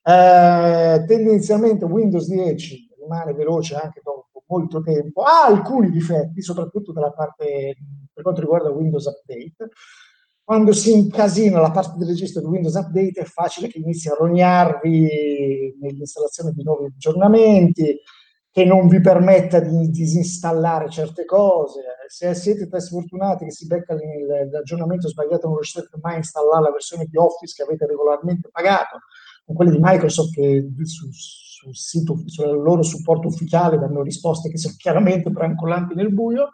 Eh, 0.04 1.06
tendenzialmente 1.06 1.84
Windows 1.84 2.28
10 2.30 2.96
rimane 3.02 3.34
veloce 3.34 3.76
anche 3.76 4.02
dopo 4.02 4.27
molto 4.48 4.82
tempo, 4.82 5.22
ha 5.24 5.46
alcuni 5.46 5.90
difetti, 5.92 6.42
soprattutto 6.42 6.94
parte 6.94 7.78
per 8.14 8.24
quanto 8.24 8.42
riguarda 8.42 8.70
Windows 8.70 9.06
Update. 9.06 9.70
Quando 10.44 10.72
si 10.72 10.94
incasina 10.94 11.60
la 11.60 11.72
parte 11.72 11.98
del 11.98 12.08
registro 12.08 12.42
di 12.42 12.48
Windows 12.48 12.76
Update 12.76 13.20
è 13.20 13.26
facile 13.26 13.68
che 13.68 13.80
inizi 13.80 14.08
a 14.08 14.16
rognarvi 14.18 15.76
nell'installazione 15.82 16.54
di 16.54 16.64
nuovi 16.64 16.86
aggiornamenti, 16.86 18.00
che 18.50 18.66
non 18.66 18.88
vi 18.88 19.00
permetta 19.02 19.60
di 19.60 19.90
disinstallare 19.90 20.90
certe 20.90 21.26
cose. 21.26 21.82
Se 22.08 22.34
siete 22.34 22.68
tra 22.68 22.80
sfortunati 22.80 23.46
che 23.46 23.52
si 23.52 23.68
becca 23.68 23.96
l'aggiornamento 24.50 25.10
sbagliato, 25.10 25.48
non 25.48 25.58
riuscite 25.58 25.90
mai 26.02 26.14
a 26.14 26.18
installare 26.18 26.64
la 26.64 26.72
versione 26.72 27.06
di 27.06 27.18
Office 27.18 27.54
che 27.56 27.64
avete 27.64 27.86
regolarmente 27.86 28.50
pagato, 28.50 29.00
con 29.46 29.56
quelle 29.56 29.72
di 29.72 29.80
Microsoft 29.80 30.34
che 30.34 30.66
su, 30.86 31.08
sul 31.58 31.76
sito, 31.76 32.22
sul 32.26 32.62
loro 32.62 32.84
supporto 32.84 33.28
ufficiale 33.28 33.80
danno 33.80 34.04
risposte 34.04 34.50
che 34.50 34.58
sono 34.58 34.76
chiaramente 34.78 35.32
brancolanti 35.32 35.96
nel 35.96 36.14
buio. 36.14 36.52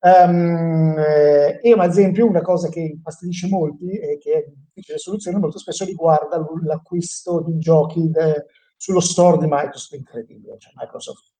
Um, 0.00 0.98
eh, 0.98 1.60
e 1.62 1.72
ad 1.72 1.88
esempio 1.88 2.26
una 2.26 2.42
cosa 2.42 2.68
che 2.68 2.80
infastidisce 2.80 3.46
molti 3.48 3.88
e 3.88 4.18
che 4.18 4.32
è 4.32 4.44
difficile 4.74 4.98
soluzione 4.98 5.38
molto 5.38 5.58
spesso 5.58 5.84
riguarda 5.84 6.44
l'acquisto 6.64 7.40
di 7.40 7.56
giochi 7.58 8.10
de, 8.10 8.46
sullo 8.76 9.00
store 9.00 9.38
di 9.38 9.46
Microsoft, 9.48 9.92
incredibile, 9.94 10.58
cioè 10.58 10.72
Microsoft 10.74 11.30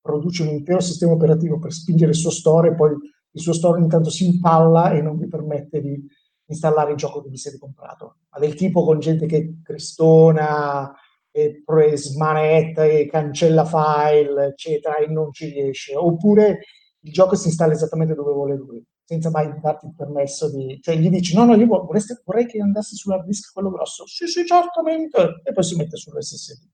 produce 0.00 0.42
un 0.42 0.50
intero 0.50 0.80
sistema 0.80 1.12
operativo 1.12 1.58
per 1.58 1.72
spingere 1.72 2.12
il 2.12 2.16
suo 2.16 2.30
store 2.30 2.68
e 2.68 2.74
poi 2.74 2.92
il 2.92 3.40
suo 3.40 3.52
store 3.52 3.80
intanto 3.80 4.08
si 4.08 4.24
impalla 4.24 4.92
e 4.92 5.02
non 5.02 5.18
vi 5.18 5.26
permette 5.26 5.80
di 5.80 6.00
installare 6.46 6.92
il 6.92 6.96
gioco 6.96 7.22
che 7.22 7.28
vi 7.28 7.36
siete 7.36 7.58
comprato. 7.58 8.18
Ma 8.30 8.38
del 8.38 8.54
tipo 8.54 8.84
con 8.84 8.98
gente 8.98 9.26
che 9.26 9.60
cristona, 9.62 10.92
e 11.32 11.62
smanetta 11.96 12.84
e 12.84 13.06
cancella 13.06 13.64
file, 13.64 14.46
eccetera, 14.46 14.96
e 14.98 15.06
non 15.06 15.32
ci 15.32 15.46
riesce. 15.46 15.96
Oppure 15.96 16.60
il 17.00 17.12
gioco 17.12 17.34
si 17.34 17.48
installa 17.48 17.72
esattamente 17.72 18.14
dove 18.14 18.32
vuole 18.32 18.54
lui, 18.54 18.84
senza 19.04 19.30
mai 19.30 19.52
darti 19.60 19.86
il 19.86 19.94
permesso 19.96 20.50
di... 20.50 20.78
Cioè 20.80 20.96
gli 20.96 21.08
dici, 21.08 21.34
no, 21.34 21.44
no, 21.44 21.56
io 21.56 21.66
vorreste, 21.66 22.20
vorrei 22.24 22.46
che 22.46 22.60
andasse 22.60 22.94
sull'hard 22.94 23.24
disk 23.24 23.52
quello 23.52 23.70
grosso. 23.70 24.06
Sì, 24.06 24.26
sì, 24.26 24.44
certamente. 24.44 25.40
E 25.42 25.52
poi 25.52 25.64
si 25.64 25.76
mette 25.76 25.96
sull'SSD. 25.96 26.68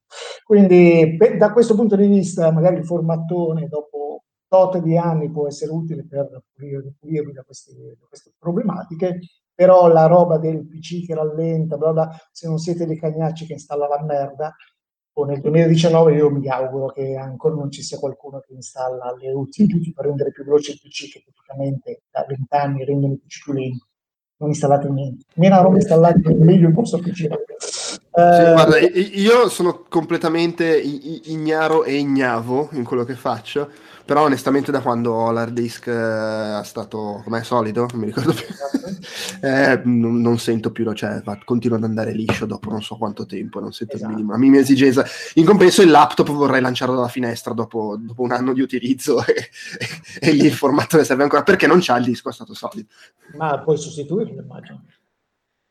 Quindi 0.44 1.16
per, 1.16 1.36
da 1.36 1.52
questo 1.52 1.74
punto 1.74 1.96
di 1.96 2.06
vista, 2.06 2.50
magari 2.52 2.76
il 2.76 2.84
formattone 2.84 3.68
dopo 3.68 4.24
tot 4.48 4.78
di 4.78 4.96
anni 4.96 5.30
può 5.30 5.46
essere 5.46 5.70
utile 5.70 6.06
per 6.06 6.42
pulirvi 6.98 7.32
da, 7.32 7.44
da 7.44 8.06
queste 8.08 8.32
problematiche, 8.38 9.20
però 9.58 9.88
la 9.88 10.06
roba 10.06 10.38
del 10.38 10.64
PC 10.68 11.04
che 11.04 11.16
rallenta, 11.16 11.76
bla 11.76 11.90
bla, 11.92 12.16
se 12.30 12.46
non 12.46 12.58
siete 12.58 12.86
dei 12.86 12.96
cagnacci 12.96 13.44
che 13.44 13.54
installa 13.54 13.88
la 13.88 14.00
merda, 14.04 14.54
o 15.14 15.24
nel 15.24 15.40
2019 15.40 16.14
io 16.14 16.30
mi 16.30 16.46
auguro 16.46 16.92
che 16.92 17.16
ancora 17.16 17.56
non 17.56 17.68
ci 17.68 17.82
sia 17.82 17.98
qualcuno 17.98 18.38
che 18.38 18.52
installa 18.52 19.12
le 19.18 19.32
utility 19.32 19.92
per 19.92 20.04
rendere 20.04 20.30
più 20.30 20.44
veloce 20.44 20.70
il 20.70 20.80
PC 20.80 21.10
che 21.10 21.24
praticamente 21.24 22.02
da 22.08 22.24
20 22.28 22.46
anni 22.54 22.84
rendono 22.84 23.14
il 23.14 23.18
PC 23.18 23.42
più 23.42 23.52
lento. 23.52 23.86
Non 24.36 24.50
installate 24.50 24.88
niente. 24.90 25.24
Meno 25.34 25.60
roba 25.60 25.74
installate 25.74 26.34
meglio 26.34 26.68
il 26.68 26.74
vostro 26.74 27.00
PC. 27.00 27.22
Eh, 27.22 27.34
sì, 28.12 28.52
guarda, 28.52 28.78
io 28.78 29.48
sono 29.48 29.82
completamente 29.88 30.78
ignaro 30.78 31.82
e 31.82 31.96
ignavo 31.96 32.68
in 32.74 32.84
quello 32.84 33.02
che 33.02 33.14
faccio 33.14 33.68
però 34.08 34.24
onestamente 34.24 34.72
da 34.72 34.80
quando 34.80 35.12
ho 35.12 35.30
l'hard 35.30 35.52
disk 35.52 35.86
eh, 35.88 36.60
è 36.60 36.64
stato 36.64 37.20
come 37.22 37.42
solito, 37.42 37.86
non 37.90 38.00
mi 38.00 38.06
ricordo 38.06 38.32
più, 38.32 38.46
eh, 39.46 39.82
non, 39.84 40.22
non, 40.22 40.38
sento 40.38 40.72
più, 40.72 40.90
cioè 40.94 41.20
va, 41.20 41.38
continua 41.44 41.76
ad 41.76 41.84
andare 41.84 42.12
liscio 42.12 42.46
dopo 42.46 42.70
non 42.70 42.80
so 42.80 42.96
quanto 42.96 43.26
tempo, 43.26 43.60
non 43.60 43.70
sento 43.70 43.96
esatto. 43.96 44.10
la 44.10 44.16
minima, 44.16 44.38
minima 44.38 44.60
esigenza. 44.60 45.04
In 45.34 45.44
compenso 45.44 45.82
il 45.82 45.90
laptop 45.90 46.30
vorrei 46.30 46.62
lanciarlo 46.62 46.94
dalla 46.94 47.08
finestra 47.08 47.52
dopo, 47.52 47.98
dopo 48.00 48.22
un 48.22 48.32
anno 48.32 48.54
di 48.54 48.62
utilizzo 48.62 49.22
e, 49.26 49.50
e, 49.78 50.28
e, 50.30 50.32
lì 50.32 50.46
il 50.46 50.54
formato 50.54 50.96
ne 50.96 51.04
serve 51.04 51.24
ancora, 51.24 51.42
perché 51.42 51.66
non 51.66 51.80
c'ha 51.82 51.98
il 51.98 52.04
disco, 52.06 52.30
è 52.30 52.32
stato 52.32 52.54
solido. 52.54 52.88
Ma 53.36 53.60
puoi 53.60 53.76
sostituirlo, 53.76 54.40
immagino. 54.40 54.84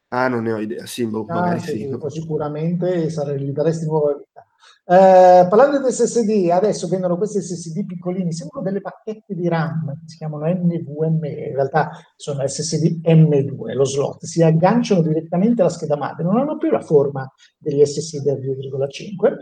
Ah, 0.10 0.28
non 0.28 0.44
ne 0.44 0.52
ho 0.52 0.60
idea, 0.60 0.86
sì, 0.86 1.08
boh, 1.08 1.26
ah, 1.28 1.34
magari 1.34 1.60
sì. 1.62 1.90
sì. 1.92 2.10
Sicuramente 2.10 3.10
sarei, 3.10 3.42
gli 3.42 3.50
daresti 3.50 3.86
nuova 3.86 4.14
vita. 4.14 4.47
Eh, 4.90 5.46
parlando 5.50 5.86
di 5.86 5.92
SSD, 5.92 6.50
adesso 6.50 6.88
vendono 6.88 7.18
questi 7.18 7.42
SSD 7.42 7.86
piccolini, 7.86 8.32
sembrano 8.32 8.66
delle 8.66 8.80
bacchette 8.80 9.36
di 9.36 9.50
RAM, 9.50 10.02
si 10.06 10.16
chiamano 10.16 10.46
NVMe, 10.48 11.30
in 11.30 11.56
realtà 11.56 11.90
sono 12.16 12.48
SSD 12.48 13.06
M2, 13.06 13.74
lo 13.74 13.84
slot, 13.84 14.24
si 14.24 14.42
agganciano 14.42 15.02
direttamente 15.02 15.60
alla 15.60 15.72
scheda 15.72 15.98
madre, 15.98 16.24
non 16.24 16.38
hanno 16.38 16.58
più 16.58 16.70
la 16.70 16.80
forma 16.80 17.30
degli 17.58 17.84
SSD 17.84 18.24
del 18.24 18.40
2,5 18.40 19.36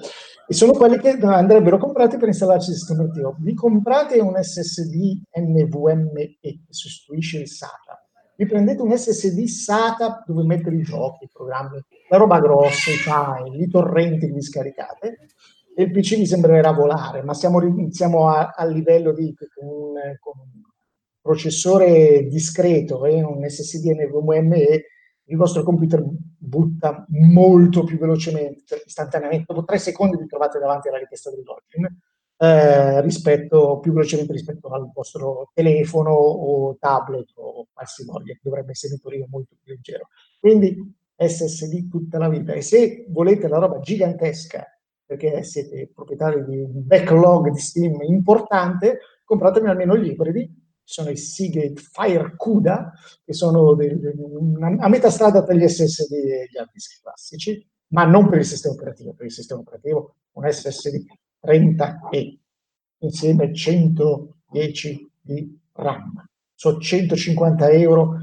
e 0.47 0.53
sono 0.55 0.71
quelli 0.71 0.97
che 0.97 1.09
andrebbero 1.09 1.77
comprati 1.77 2.17
per 2.17 2.29
installarci 2.29 2.71
il 2.71 2.77
sistema 2.77 3.03
operativo. 3.03 3.35
Vi 3.37 3.53
comprate 3.53 4.19
un 4.19 4.41
SSD 4.41 5.21
NVMe 5.31 6.37
che 6.41 6.61
sostituisce 6.69 7.41
il 7.41 7.47
SATA, 7.47 8.03
vi 8.35 8.47
prendete 8.47 8.81
un 8.81 8.97
SSD 8.97 9.43
SATA 9.45 10.23
dove 10.25 10.43
mettere 10.43 10.75
i 10.75 10.81
giochi, 10.81 11.25
i 11.25 11.29
programmi, 11.31 11.83
la 12.09 12.17
roba 12.17 12.39
grossa, 12.39 12.91
i 12.91 12.95
file, 12.95 13.63
i 13.63 13.69
torrenti 13.69 14.31
vi 14.31 14.41
scaricate, 14.41 15.17
e 15.75 15.83
il 15.83 15.91
PC 15.91 16.17
vi 16.17 16.25
sembrerà 16.25 16.71
volare, 16.71 17.21
ma 17.21 17.33
siamo, 17.33 17.59
siamo 17.89 18.29
a, 18.29 18.53
a, 18.55 18.65
livello 18.65 19.11
di 19.11 19.33
un, 19.61 19.95
un 19.95 20.61
processore 21.21 22.27
discreto 22.27 23.05
e 23.05 23.21
un 23.21 23.43
SSD 23.47 23.87
NVMe, 23.87 24.85
il 25.27 25.37
vostro 25.37 25.63
computer 25.63 26.03
butta 26.37 27.05
molto 27.09 27.83
più 27.83 27.97
velocemente, 27.97 28.83
istantaneamente. 28.85 29.45
Dopo 29.47 29.65
tre 29.65 29.79
secondi 29.79 30.17
vi 30.17 30.27
trovate 30.27 30.59
davanti 30.59 30.87
alla 30.87 30.99
richiesta 30.99 31.29
del 31.31 31.43
login 31.43 31.99
eh, 32.37 33.01
rispetto, 33.01 33.79
più 33.79 33.91
velocemente 33.91 34.33
rispetto 34.33 34.69
al 34.69 34.89
vostro 34.93 35.49
telefono 35.53 36.11
o 36.11 36.77
tablet 36.79 37.31
o 37.35 37.67
qualsivoglia, 37.73 38.33
che 38.33 38.41
dovrebbe 38.43 38.71
essere 38.71 38.93
in 38.93 39.01
teoria 39.01 39.25
molto 39.29 39.55
più 39.61 39.73
leggero. 39.73 40.07
Quindi 40.39 40.95
SSD 41.15 41.89
tutta 41.89 42.17
la 42.17 42.29
vita. 42.29 42.53
E 42.53 42.61
se 42.61 43.05
volete 43.09 43.47
la 43.47 43.57
roba 43.57 43.79
gigantesca, 43.79 44.65
perché 45.05 45.43
siete 45.43 45.91
proprietari 45.93 46.43
di 46.45 46.59
un 46.59 46.85
backlog 46.85 47.49
di 47.49 47.59
Steam 47.59 48.01
importante, 48.01 48.99
compratemi 49.23 49.69
almeno 49.69 49.97
gli 49.97 50.09
ibridi 50.09 50.63
sono 50.87 51.09
i 51.09 51.17
Seagate 51.17 51.81
Fire 51.81 52.35
CUDA, 52.35 52.93
che 53.25 53.33
sono 53.33 53.73
dei, 53.73 53.99
dei, 53.99 54.13
una, 54.15 54.67
a 54.79 54.87
metà 54.87 55.09
strada 55.09 55.43
tra 55.43 55.53
gli 55.53 55.67
SSD 55.67 56.11
e 56.11 56.47
gli 56.49 56.57
hard 56.57 56.69
disk 56.71 57.01
classici, 57.01 57.67
ma 57.87 58.05
non 58.05 58.29
per 58.29 58.39
il 58.39 58.45
sistema 58.45 58.75
operativo, 58.75 59.13
per 59.13 59.25
il 59.25 59.31
sistema 59.31 59.61
operativo 59.61 60.15
un 60.33 60.51
SSD 60.51 61.05
30E 61.43 62.37
insieme 62.99 63.53
110 63.53 65.11
di 65.21 65.59
RAM. 65.73 66.23
Sono 66.53 66.79
150 66.79 67.69
euro 67.71 68.17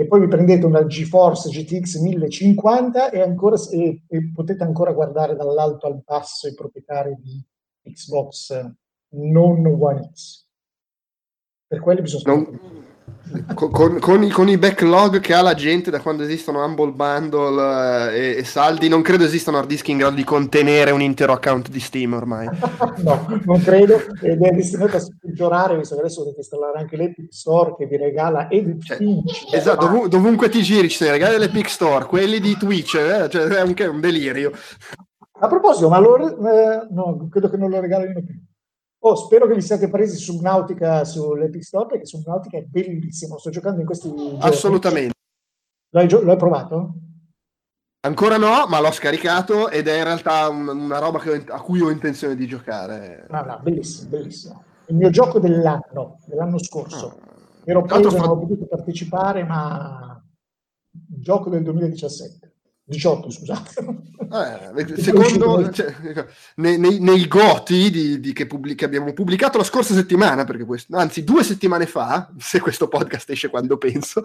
e 0.00 0.06
poi 0.06 0.20
vi 0.20 0.28
prendete 0.28 0.64
una 0.64 0.86
GeForce 0.86 1.50
GTX 1.50 1.96
1050 1.96 3.10
e, 3.10 3.20
ancora, 3.20 3.56
e, 3.70 4.02
e 4.08 4.30
potete 4.32 4.62
ancora 4.62 4.94
guardare 4.94 5.36
dall'alto 5.36 5.86
al 5.86 6.00
basso 6.02 6.48
i 6.48 6.54
proprietari 6.54 7.14
di 7.20 7.38
Xbox 7.82 8.66
non 9.10 9.66
One 9.66 10.10
X. 10.10 10.46
Per 11.66 11.80
quelli 11.80 12.00
bisogna... 12.00 12.34
Non, 12.34 12.88
con, 13.54 13.70
con, 13.70 13.98
con, 14.00 14.22
i, 14.24 14.30
con, 14.30 14.48
i, 14.48 14.58
backlog 14.58 15.20
che 15.20 15.34
ha 15.34 15.42
la 15.42 15.54
gente 15.54 15.90
da 15.90 16.00
quando 16.00 16.24
esistono 16.24 16.64
Humble 16.64 16.92
Bundle 16.92 18.12
eh, 18.12 18.18
e, 18.18 18.36
e, 18.38 18.44
saldi, 18.44 18.88
non 18.88 19.02
credo 19.02 19.24
esistano 19.24 19.58
hard 19.58 19.68
disk 19.68 19.88
in 19.88 19.98
grado 19.98 20.16
di 20.16 20.24
contenere 20.24 20.90
un 20.90 21.00
intero 21.00 21.32
account 21.32 21.68
di 21.68 21.78
Steam 21.78 22.14
ormai. 22.14 22.48
no, 23.04 23.40
non 23.44 23.60
credo, 23.62 24.00
ed 24.20 24.42
è 24.42 24.50
destinato 24.50 24.96
a 24.96 25.00
peggiorare, 25.20 25.76
visto 25.76 25.94
che 25.94 26.00
adesso 26.00 26.20
dovete 26.20 26.40
installare 26.40 26.78
anche 26.78 26.96
l'Epic 26.96 27.32
Store 27.32 27.74
che 27.76 27.86
vi 27.86 27.96
regala 27.96 28.50
Edit 28.50 28.82
cioè. 28.82 28.98
Esatto, 29.52 29.86
dov- 29.86 30.08
dovunque 30.08 30.48
ti 30.48 30.62
giri 30.62 30.88
ci 30.88 30.96
sono 30.96 31.10
i 31.10 31.12
regali 31.12 31.34
dell'Epic 31.34 31.68
Store, 31.68 32.06
quelli 32.06 32.40
di 32.40 32.56
Twitch, 32.56 32.94
eh, 32.96 33.28
cioè, 33.28 33.44
è 33.44 33.60
anche 33.60 33.86
un 33.86 34.00
delirio. 34.00 34.52
A 35.42 35.46
proposito, 35.46 35.88
ma 35.88 35.98
lo, 35.98 36.18
eh, 36.18 36.86
no, 36.90 37.28
credo 37.30 37.48
che 37.48 37.56
non 37.56 37.70
lo 37.70 37.80
regalino 37.80 38.22
più. 38.22 38.34
Oh, 39.02 39.14
spero 39.14 39.46
che 39.46 39.54
vi 39.54 39.62
siate 39.62 39.88
presi 39.88 40.18
Subnautica 40.18 41.04
sull'Epic 41.04 41.64
Store 41.64 41.86
perché 41.86 42.04
Subnautica 42.04 42.58
è 42.58 42.62
bellissimo. 42.62 43.38
Sto 43.38 43.48
giocando 43.48 43.80
in 43.80 43.86
questi. 43.86 44.12
Assolutamente. 44.40 45.14
L'hai, 45.92 46.06
gio- 46.06 46.22
l'hai, 46.22 46.36
provato? 46.36 46.94
Ancora 48.00 48.36
no, 48.36 48.66
ma 48.66 48.78
l'ho 48.80 48.92
scaricato 48.92 49.70
ed 49.70 49.88
è 49.88 49.96
in 49.96 50.04
realtà 50.04 50.48
un, 50.48 50.68
una 50.68 50.98
roba 50.98 51.18
ho, 51.18 51.44
a 51.48 51.60
cui 51.62 51.80
ho 51.80 51.90
intenzione 51.90 52.36
di 52.36 52.46
giocare. 52.46 53.26
No, 53.30 53.42
no, 53.42 53.58
bellissimo, 53.62 54.10
bellissimo. 54.10 54.64
Il 54.86 54.96
mio 54.96 55.10
gioco 55.10 55.38
dell'anno, 55.38 56.18
dell'anno 56.26 56.58
scorso. 56.58 57.06
Oh. 57.06 57.28
Ero 57.64 57.82
preso, 57.82 58.10
non 58.10 58.28
ho 58.28 58.38
potuto 58.38 58.66
partecipare, 58.66 59.44
ma 59.44 60.22
gioco 60.90 61.48
del 61.48 61.62
2017. 61.62 62.49
18, 62.90 63.30
scusate. 63.30 63.74
Eh, 64.32 64.96
secondo 65.00 65.70
cioè, 65.70 65.94
nei, 66.56 66.78
nei, 66.78 66.98
nei, 66.98 67.26
goti 67.26 67.90
di, 67.90 68.20
di 68.20 68.32
che, 68.32 68.46
pubblic- 68.46 68.78
che, 68.78 68.84
abbiamo 68.84 69.12
pubblicato 69.12 69.58
la 69.58 69.64
scorsa 69.64 69.94
settimana, 69.94 70.44
perché 70.44 70.64
questo, 70.64 70.96
anzi 70.96 71.24
due 71.24 71.44
settimane 71.44 71.86
fa, 71.86 72.30
se 72.38 72.60
questo 72.60 72.88
podcast 72.88 73.30
esce 73.30 73.48
quando 73.48 73.78
penso, 73.78 74.22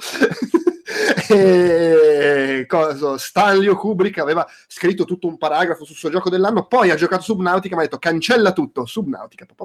e, 1.30 2.66
cosa, 2.68 3.18
Stanley 3.18 3.74
Kubrick 3.74 4.20
aveva 4.20 4.46
scritto 4.68 5.06
tutto 5.06 5.28
un 5.28 5.38
paragrafo 5.38 5.86
sul 5.86 5.96
suo 5.96 6.10
gioco 6.10 6.30
dell'anno, 6.30 6.66
poi 6.66 6.92
ha 6.92 6.96
giocato 6.96 7.24
Subnautica, 7.24 7.76
ma 7.76 7.82
ha 7.82 7.86
detto 7.86 8.00
cancella 8.00 8.52
tutto, 8.52 8.86
Subnautica. 8.86 9.46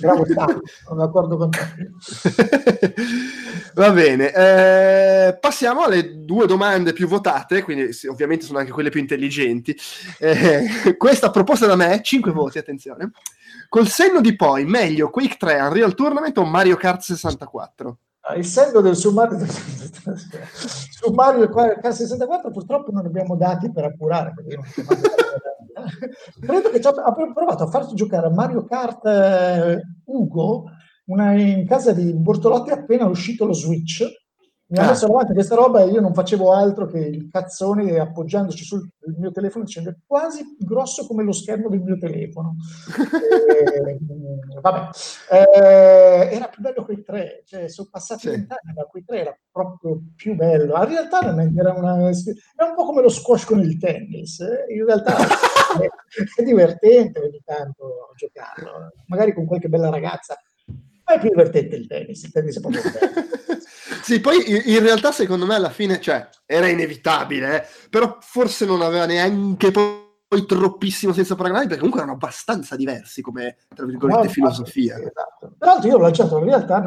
Bravo 0.00 0.24
Stanley, 0.24 0.60
sono 0.84 1.00
d'accordo 1.00 1.36
con 1.36 1.50
te. 1.50 1.58
Va 3.74 3.90
bene, 3.92 4.32
eh, 4.32 5.38
passiamo 5.38 5.82
alle 5.82 6.24
due 6.24 6.46
domande 6.46 6.92
più 6.92 7.06
votate, 7.06 7.62
quindi 7.62 7.92
sì, 7.92 8.06
ovviamente 8.06 8.44
sono 8.44 8.58
anche 8.58 8.72
quelle 8.72 8.90
più 8.90 9.00
intelligenti. 9.00 9.76
Eh, 10.18 10.94
questa 10.96 11.30
proposta 11.30 11.66
da 11.66 11.76
me, 11.76 12.00
5 12.02 12.32
voti, 12.32 12.58
attenzione. 12.58 13.12
Col 13.68 13.88
senno 13.88 14.20
di 14.20 14.34
poi, 14.34 14.64
meglio 14.64 15.10
Quake 15.10 15.36
3 15.36 15.60
Unreal 15.60 15.94
Tournament 15.94 16.36
o 16.38 16.44
Mario 16.44 16.76
Kart 16.76 17.00
64? 17.00 17.98
Ah, 18.22 18.34
il 18.36 18.44
senno 18.44 18.80
del 18.82 18.96
sommario, 18.96 19.38
su 19.46 21.10
Mario 21.12 21.48
Kart 21.48 21.88
64 21.88 22.50
purtroppo 22.50 22.90
non 22.92 23.06
abbiamo 23.06 23.34
dati 23.34 23.72
per 23.72 23.84
appurare, 23.84 24.34
perché 24.34 24.54
io 24.54 24.60
non 24.60 25.00
Credo 26.40 26.68
che 26.68 26.80
abbia 26.80 27.32
provato 27.32 27.64
a 27.64 27.68
farci 27.68 27.94
giocare 27.94 28.26
a 28.26 28.30
Mario 28.30 28.64
Kart 28.64 29.06
eh, 29.06 29.80
Ugo 30.04 30.64
una, 31.06 31.32
in 31.32 31.66
casa 31.66 31.92
di 31.92 32.12
Bortolotti 32.14 32.70
appena 32.70 33.06
uscito 33.06 33.46
lo 33.46 33.54
Switch. 33.54 34.04
Mi 34.70 34.78
ha 34.78 34.84
ah. 34.84 34.88
messo 34.90 35.08
davanti 35.08 35.32
questa 35.32 35.56
roba 35.56 35.82
e 35.82 35.88
io 35.88 36.00
non 36.00 36.14
facevo 36.14 36.52
altro 36.52 36.86
che 36.86 36.98
il 36.98 37.28
cazzone 37.28 37.98
appoggiandoci 37.98 38.62
sul 38.62 38.88
mio 39.18 39.32
telefono 39.32 39.64
dicendo 39.64 39.92
quasi 40.06 40.56
grosso 40.60 41.08
come 41.08 41.24
lo 41.24 41.32
schermo 41.32 41.68
del 41.68 41.80
mio 41.80 41.98
telefono. 41.98 42.54
e, 43.84 43.98
vabbè, 44.60 44.88
eh, 45.32 46.36
era 46.36 46.46
più 46.46 46.62
bello 46.62 46.84
quei 46.84 47.02
tre, 47.02 47.42
cioè 47.46 47.68
sono 47.68 47.88
passati 47.90 48.28
vent'anni, 48.28 48.70
sì. 48.70 48.72
ma 48.76 48.84
quei 48.84 49.04
tre 49.04 49.20
era 49.22 49.36
proprio 49.50 50.02
più 50.14 50.36
bello. 50.36 50.76
In 50.76 50.88
realtà 50.88 51.20
era, 51.20 51.32
una, 51.72 52.08
era 52.08 52.68
un 52.68 52.74
po' 52.76 52.84
come 52.84 53.02
lo 53.02 53.08
squash 53.08 53.46
con 53.46 53.58
il 53.58 53.76
tennis, 53.76 54.38
eh? 54.38 54.72
in 54.72 54.84
realtà 54.84 55.16
è, 55.16 55.88
è 56.40 56.44
divertente 56.44 57.18
ogni 57.18 57.42
tanto 57.44 58.12
giocarlo, 58.14 58.92
magari 59.06 59.34
con 59.34 59.46
qualche 59.46 59.68
bella 59.68 59.90
ragazza 59.90 60.36
è 61.14 61.18
più 61.18 61.30
divertente 61.30 61.76
il 61.76 61.86
tennis, 61.86 62.22
il 62.22 62.30
tennis 62.30 62.56
è 62.56 62.60
proprio 62.60 62.82
bello. 62.82 63.28
sì, 64.02 64.20
poi 64.20 64.44
in 64.46 64.80
realtà 64.80 65.12
secondo 65.12 65.46
me 65.46 65.54
alla 65.54 65.70
fine, 65.70 66.00
cioè, 66.00 66.28
era 66.46 66.68
inevitabile, 66.68 67.62
eh? 67.62 67.66
però 67.88 68.18
forse 68.20 68.64
non 68.64 68.82
aveva 68.82 69.06
neanche 69.06 69.70
poi 69.70 70.08
troppissimo 70.46 71.12
senso 71.12 71.34
paragonare 71.34 71.66
perché 71.66 71.80
comunque 71.80 72.02
erano 72.02 72.16
abbastanza 72.16 72.76
diversi 72.76 73.20
come, 73.20 73.56
tra 73.74 73.84
virgolette, 73.84 74.26
no, 74.26 74.28
filosofia. 74.28 74.94
Sì, 74.96 75.02
esatto. 75.02 75.54
Tra 75.58 75.72
l'altro 75.72 75.88
io 75.88 75.96
ho 75.96 76.00
lanciato 76.00 76.38
in 76.38 76.44
realtà 76.44 76.78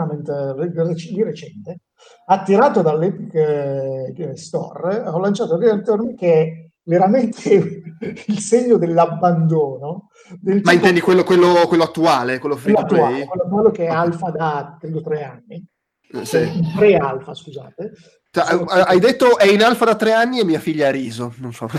di 1.13 1.23
recente, 1.23 1.79
attirato 2.27 2.81
dall'Epic 2.81 3.33
eh, 3.35 4.37
Store, 4.37 4.99
ho 4.99 5.19
lanciato 5.19 5.57
Real 5.57 5.81
che 6.15 6.71
veramente 6.83 7.81
il 8.27 8.39
segno 8.39 8.77
dell'abbandono. 8.77 10.09
Del 10.39 10.61
Ma 10.63 10.71
intendi 10.71 11.01
quello, 11.01 11.23
quello, 11.23 11.65
quello, 11.67 11.83
attuale, 11.83 12.39
quello 12.39 12.55
free 12.55 12.73
quello 12.73 12.87
attuale, 12.87 13.25
quello, 13.25 13.49
quello 13.49 13.71
che 13.71 13.85
è 13.85 13.89
alfa 13.89 14.31
da 14.31 14.77
credo 14.79 15.01
tre 15.01 15.23
anni. 15.23 15.67
Eh, 16.13 16.25
sì. 16.25 16.47
Pre-alfa, 16.75 17.33
scusate. 17.33 17.93
Cioè, 18.29 18.63
hai 18.67 18.99
detto 18.99 19.37
è 19.37 19.47
in 19.47 19.63
alfa 19.63 19.85
da 19.85 19.95
tre 19.95 20.13
anni 20.13 20.39
e 20.39 20.45
mia 20.45 20.59
figlia 20.59 20.87
ha 20.87 20.91
riso. 20.91 21.33
Non 21.37 21.53
so. 21.53 21.67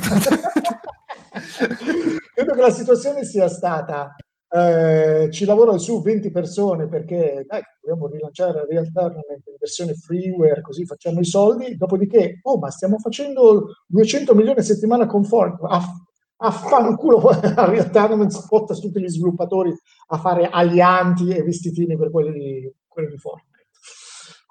credo 2.34 2.54
che 2.54 2.60
la 2.60 2.70
situazione 2.70 3.24
sia 3.24 3.48
stata 3.48 4.14
eh, 4.48 5.28
ci 5.32 5.44
lavorano 5.44 5.78
su 5.78 6.00
20 6.00 6.30
persone 6.30 6.86
perché 6.88 7.44
dai, 7.48 7.60
dobbiamo 7.80 8.08
rilanciare 8.08 8.52
la 8.52 8.66
Real 8.68 8.90
Tournament 8.92 9.46
in 9.46 9.56
versione 9.58 9.94
freeware, 9.94 10.60
così 10.60 10.84
facciamo 10.84 11.20
i 11.20 11.24
soldi. 11.24 11.76
Dopodiché, 11.76 12.40
oh, 12.42 12.58
ma 12.58 12.70
stiamo 12.70 12.98
facendo 12.98 13.76
200 13.86 14.34
milioni 14.34 14.58
a 14.58 14.62
settimana 14.62 15.06
con 15.06 15.24
Fortnite. 15.24 15.74
Aff- 15.74 16.02
affanculo 16.36 17.30
la 17.54 17.64
Real 17.64 17.90
Tournament 17.90 18.30
spotta 18.30 18.74
tutti 18.74 19.00
gli 19.00 19.08
sviluppatori 19.08 19.72
a 20.08 20.18
fare 20.18 20.48
alianti 20.48 21.30
e 21.30 21.42
vestitini 21.42 21.96
per 21.96 22.10
quelli 22.10 22.32
di, 22.32 22.72
quelli 22.86 23.10
di 23.10 23.18
Fortnite. 23.18 23.53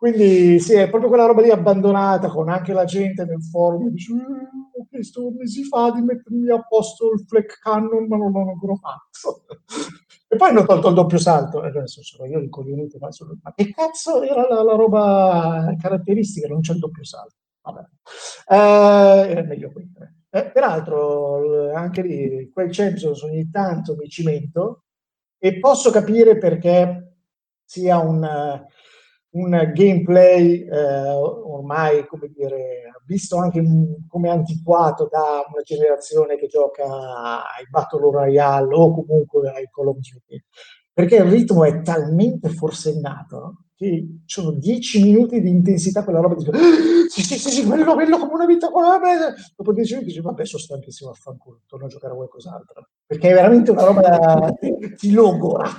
Quindi 0.04 0.60
sì, 0.60 0.74
è 0.74 0.90
proprio 0.90 1.08
quella 1.08 1.28
roba 1.28 1.42
lì 1.42 1.50
abbandonata 1.50 2.28
con 2.28 2.50
anche 2.50 2.74
la 2.74 2.84
gente 2.84 3.24
nel 3.24 3.42
forum 3.42 3.86
che 3.86 3.92
dice 3.92 4.12
eh, 4.12 4.18
ho 4.18 4.86
chiesto 4.90 5.32
mesi 5.32 5.64
fa 5.64 5.92
di 5.92 6.02
mettermi 6.02 6.50
a 6.50 6.62
posto 6.62 7.14
il 7.14 7.24
fleck 7.26 7.62
cannon 7.62 8.06
ma 8.08 8.18
non 8.18 8.34
l'ho 8.34 8.52
ancora 8.52 8.76
fatto. 8.76 9.46
e 10.28 10.36
poi 10.36 10.50
hanno 10.50 10.66
tolto 10.66 10.90
il 10.90 10.94
doppio 10.96 11.18
salto. 11.18 11.64
E 11.64 11.68
adesso 11.68 12.04
sono 12.04 12.28
io 12.28 12.40
ricoglionito, 12.40 12.98
ma, 13.00 13.08
ma 13.44 13.54
che 13.56 13.72
cazzo 13.72 14.22
era 14.24 14.46
la, 14.46 14.62
la, 14.62 14.76
roba 14.76 15.74
caratteristica? 15.80 16.50
Non 16.50 16.60
c'è 16.60 16.74
il 16.74 16.80
doppio 16.80 17.06
salto. 17.06 17.36
Vabbè. 17.62 17.88
Eh, 18.50 19.32
era 19.32 19.44
meglio 19.44 19.72
qui. 19.72 19.90
Eh, 20.32 20.52
peraltro, 20.52 21.74
anche 21.74 22.02
lì, 22.02 22.52
quel 22.52 22.74
Champions 22.74 23.22
ogni 23.22 23.50
tanto 23.50 23.96
mi 23.96 24.10
cimento 24.10 24.84
e 25.38 25.60
posso 25.60 25.92
capire 25.92 26.38
perché 26.38 27.20
sia 27.64 28.00
un 28.00 28.22
un 29.34 29.72
gameplay 29.74 30.64
eh, 30.64 31.10
ormai, 31.10 32.06
come 32.06 32.30
dire, 32.36 32.92
visto 33.06 33.38
anche 33.38 33.64
come 34.08 34.30
antiquato 34.30 35.08
da 35.12 35.44
una 35.52 35.62
generazione 35.64 36.38
che 36.38 36.48
gioca 36.48 36.86
ai 36.86 37.68
Battle 37.70 38.12
Royale 38.12 38.74
o 38.76 38.94
comunque 38.94 39.50
ai 39.50 39.68
Call 39.72 39.88
of 39.88 39.98
Duty, 39.98 40.44
perché 40.92 41.16
il 41.16 41.26
ritmo 41.26 41.64
è 41.64 41.82
talmente 41.82 42.50
forsennato 42.50 43.58
che 43.76 44.20
sono 44.26 44.52
dieci 44.52 45.02
minuti 45.02 45.42
di 45.42 45.50
intensità 45.50 46.04
quella 46.04 46.20
roba 46.20 46.36
di 46.36 46.46
sì, 47.10 47.24
sì, 47.24 47.38
sì, 47.38 47.50
sì, 47.50 47.66
quello, 47.66 47.94
quello 47.96 48.18
come 48.20 48.34
una 48.34 48.46
vita, 48.46 48.70
una 48.72 49.00
dopo 49.56 49.74
dieci 49.74 49.94
minuti 49.94 50.12
dici, 50.12 50.24
vabbè, 50.24 50.46
sono 50.46 50.62
stanchissimo, 50.62 51.10
affanculo, 51.10 51.62
torno 51.66 51.86
a 51.86 51.90
giocare 51.90 52.14
a 52.14 52.16
qualcos'altro, 52.16 52.90
perché 53.06 53.32
è 53.32 53.34
veramente 53.34 53.72
una 53.72 53.84
roba 53.84 54.02
da, 54.08 54.54
ti 54.96 55.12
logora. 55.12 55.70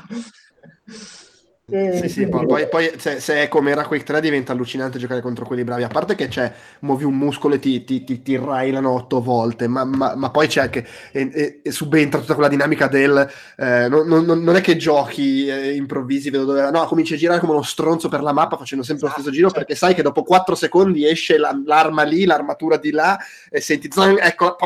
Sì, 1.67 2.11
sì, 2.11 2.29
poi, 2.29 2.45
poi- 2.47 2.69
poi 2.69 2.93
se, 2.99 3.21
se 3.21 3.41
è 3.43 3.49
come 3.49 3.71
era 3.71 3.87
Quake 3.87 4.05
3 4.05 4.21
diventa 4.21 4.53
allucinante 4.53 4.99
giocare 4.99 5.23
contro 5.23 5.47
quelli 5.47 5.65
bravi. 5.65 5.83
A 5.83 5.89
parte 5.89 6.15
che 6.15 6.29
c'è, 6.29 6.53
muovi 6.81 7.05
un 7.05 7.17
muscolo 7.17 7.55
e 7.55 7.59
ti, 7.59 7.83
ti, 7.85 8.05
ti, 8.05 8.21
ti 8.21 8.37
railano 8.37 8.91
otto 8.91 9.23
volte, 9.23 9.67
ma, 9.67 9.83
ma- 9.83 10.15
ma 10.15 10.31
poi 10.31 10.47
c'è 10.47 10.61
anche, 10.61 10.87
e, 11.11 11.61
e- 11.63 11.71
subentra 11.73 12.21
tutta 12.21 12.35
quella 12.35 12.51
dinamica 12.51 12.87
del, 12.87 13.27
eh, 13.57 13.89
non, 13.89 14.07
non- 14.07 14.43
non 14.43 14.57
è 14.57 14.61
che 14.61 14.77
giochi 14.77 15.47
eh, 15.47 15.75
improvvisi, 15.75 16.29
vedo 16.29 16.45
dove, 16.45 16.71
no, 16.71 16.85
cominci 16.85 17.15
a 17.15 17.17
girare 17.17 17.41
come 17.41 17.53
uno 17.53 17.63
stronzo 17.63 18.11
per 18.11 18.21
la 18.23 18.33
mappa 18.33 18.59
facendo 18.59 18.85
sempre 18.85 19.05
lo 19.07 19.09
Esatto, 19.09 19.23
stesso 19.23 19.35
giro 19.37 19.49
certo. 19.51 19.65
perché 19.65 19.79
sai 19.79 19.95
che 19.95 20.03
dopo 20.03 20.23
4 20.23 20.55
secondi 20.55 21.07
esce 21.09 21.39
la- 21.39 21.59
l'arma 21.65 22.03
lì, 22.03 22.27
l'armatura 22.27 22.77
di 22.77 22.91
là 22.91 23.19
e 23.51 23.61
senti, 23.63 23.89
zang, 23.91 24.19
ecco, 24.21 24.57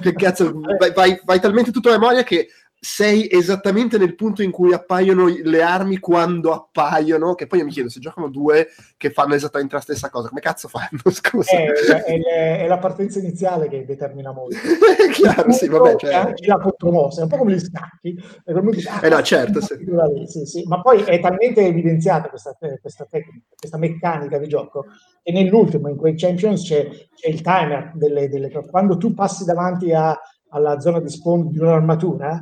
che 0.00 0.12
cazzo, 0.14 0.52
vai, 0.78 0.92
vai- 0.94 1.20
vai 1.24 1.40
talmente 1.40 1.72
tutto 1.72 1.88
a 1.88 1.92
memoria 1.92 2.22
che 2.22 2.48
sei 2.78 3.26
esattamente 3.30 3.98
nel 3.98 4.14
punto 4.14 4.42
in 4.42 4.50
cui 4.50 4.72
appaiono 4.72 5.26
le 5.26 5.62
armi 5.62 5.98
quando 5.98 6.52
appaiono, 6.52 7.34
che 7.34 7.46
poi 7.46 7.60
io 7.60 7.64
mi 7.64 7.70
chiedo 7.72 7.88
se 7.88 7.98
giocano 8.00 8.28
due 8.28 8.68
che 8.96 9.10
fanno 9.10 9.34
esattamente 9.34 9.74
la 9.74 9.80
stessa 9.80 10.08
cosa, 10.10 10.28
come 10.28 10.40
cazzo 10.40 10.68
fanno? 10.68 11.00
Scusa. 11.10 11.50
È, 11.56 11.66
è- 11.72 12.02
è- 12.22 12.58
è 12.60 12.66
la 12.66 12.78
partenza 12.78 13.18
iniziale 13.18 13.68
che 13.68 13.84
determina 13.84 14.30
molto. 14.32 14.56
È 14.56 15.08
chiaro, 15.10 15.50
sì, 15.52 15.68
vabbè, 15.68 15.96
cioè- 15.96 16.32
gira 16.34 16.58
contro 16.58 16.90
mossa, 16.92 17.20
è 17.20 17.22
un 17.24 17.28
po' 17.30 17.38
come 17.38 17.54
gli 17.54 17.58
scacchi. 17.60 18.16
Come 18.44 18.70
Eh 19.02 19.08
no, 19.08 19.22
certo, 19.22 19.60
sì. 19.62 19.74
sì, 20.26 20.44
sì. 20.46 20.62
Ma 20.66 20.80
poi 20.80 21.02
è 21.02 21.18
talmente 21.18 21.62
evidenziata 21.66 22.28
questa, 22.28 22.56
questa 22.80 23.06
tecnica, 23.10 23.44
questa 23.56 23.78
meccanica 23.78 24.38
di 24.38 24.48
gioco, 24.48 24.84
che 25.22 25.32
nell'ultimo, 25.32 25.88
in 25.88 25.96
quei 25.96 26.14
Champions, 26.14 26.62
c'è, 26.62 26.88
c'è 27.14 27.28
il 27.28 27.40
timer. 27.40 27.92
Delle, 27.94 28.28
delle- 28.28 28.50
quando 28.70 28.96
tu 28.96 29.12
passi 29.14 29.44
davanti 29.44 29.92
a- 29.92 30.16
alla 30.50 30.78
zona 30.78 31.00
di 31.00 31.08
spawn 31.08 31.48
di 31.50 31.58
un'armatura, 31.58 32.40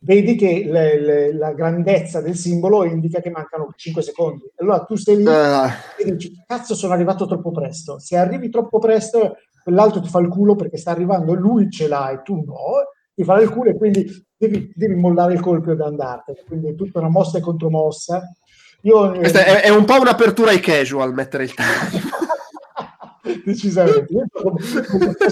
vedi 0.00 0.36
che 0.36 0.64
le- 0.66 1.00
le- 1.00 1.32
la 1.34 1.52
grandezza 1.52 2.20
del 2.20 2.36
simbolo 2.36 2.84
indica 2.84 3.20
che 3.20 3.30
mancano 3.30 3.72
5 3.76 4.02
secondi. 4.02 4.44
Allora 4.56 4.80
tu 4.84 4.96
stai 4.96 5.16
lì 5.16 5.26
Ah, 5.26 5.72
e 5.98 6.04
dici, 6.12 6.32
cazzo 6.46 6.74
sono 6.74 6.92
arrivato 6.92 7.26
troppo 7.26 7.50
presto. 7.50 7.98
Se 7.98 8.16
arrivi 8.16 8.48
troppo 8.50 8.78
presto, 8.78 9.36
quell'altro 9.62 10.00
ti 10.00 10.08
fa 10.08 10.20
il 10.20 10.28
culo 10.28 10.54
perché 10.54 10.76
sta 10.76 10.90
arrivando, 10.92 11.34
lui 11.34 11.70
ce 11.70 11.88
l'ha 11.88 12.10
e 12.10 12.22
tu 12.22 12.34
no, 12.36 12.54
ti 13.14 13.24
fa 13.24 13.40
il 13.40 13.50
culo 13.50 13.70
e 13.70 13.76
quindi 13.76 14.06
devi, 14.36 14.70
devi 14.74 14.94
mollare 14.94 15.34
il 15.34 15.40
colpo 15.40 15.72
ed 15.72 15.80
andartene. 15.80 16.44
Quindi 16.46 16.68
è 16.68 16.74
tutta 16.74 17.00
una 17.00 17.08
mossa 17.10 17.38
e 17.38 17.40
contromossa. 17.40 18.22
Io, 18.82 19.12
eh, 19.14 19.30
è, 19.32 19.62
è 19.62 19.68
un 19.70 19.84
po' 19.84 20.00
un'apertura 20.00 20.50
ai 20.50 20.60
casual 20.60 21.12
mettere 21.12 21.42
il 21.42 21.52
timer. 21.54 22.07
decisamente. 23.44 24.12
Io 24.12 24.26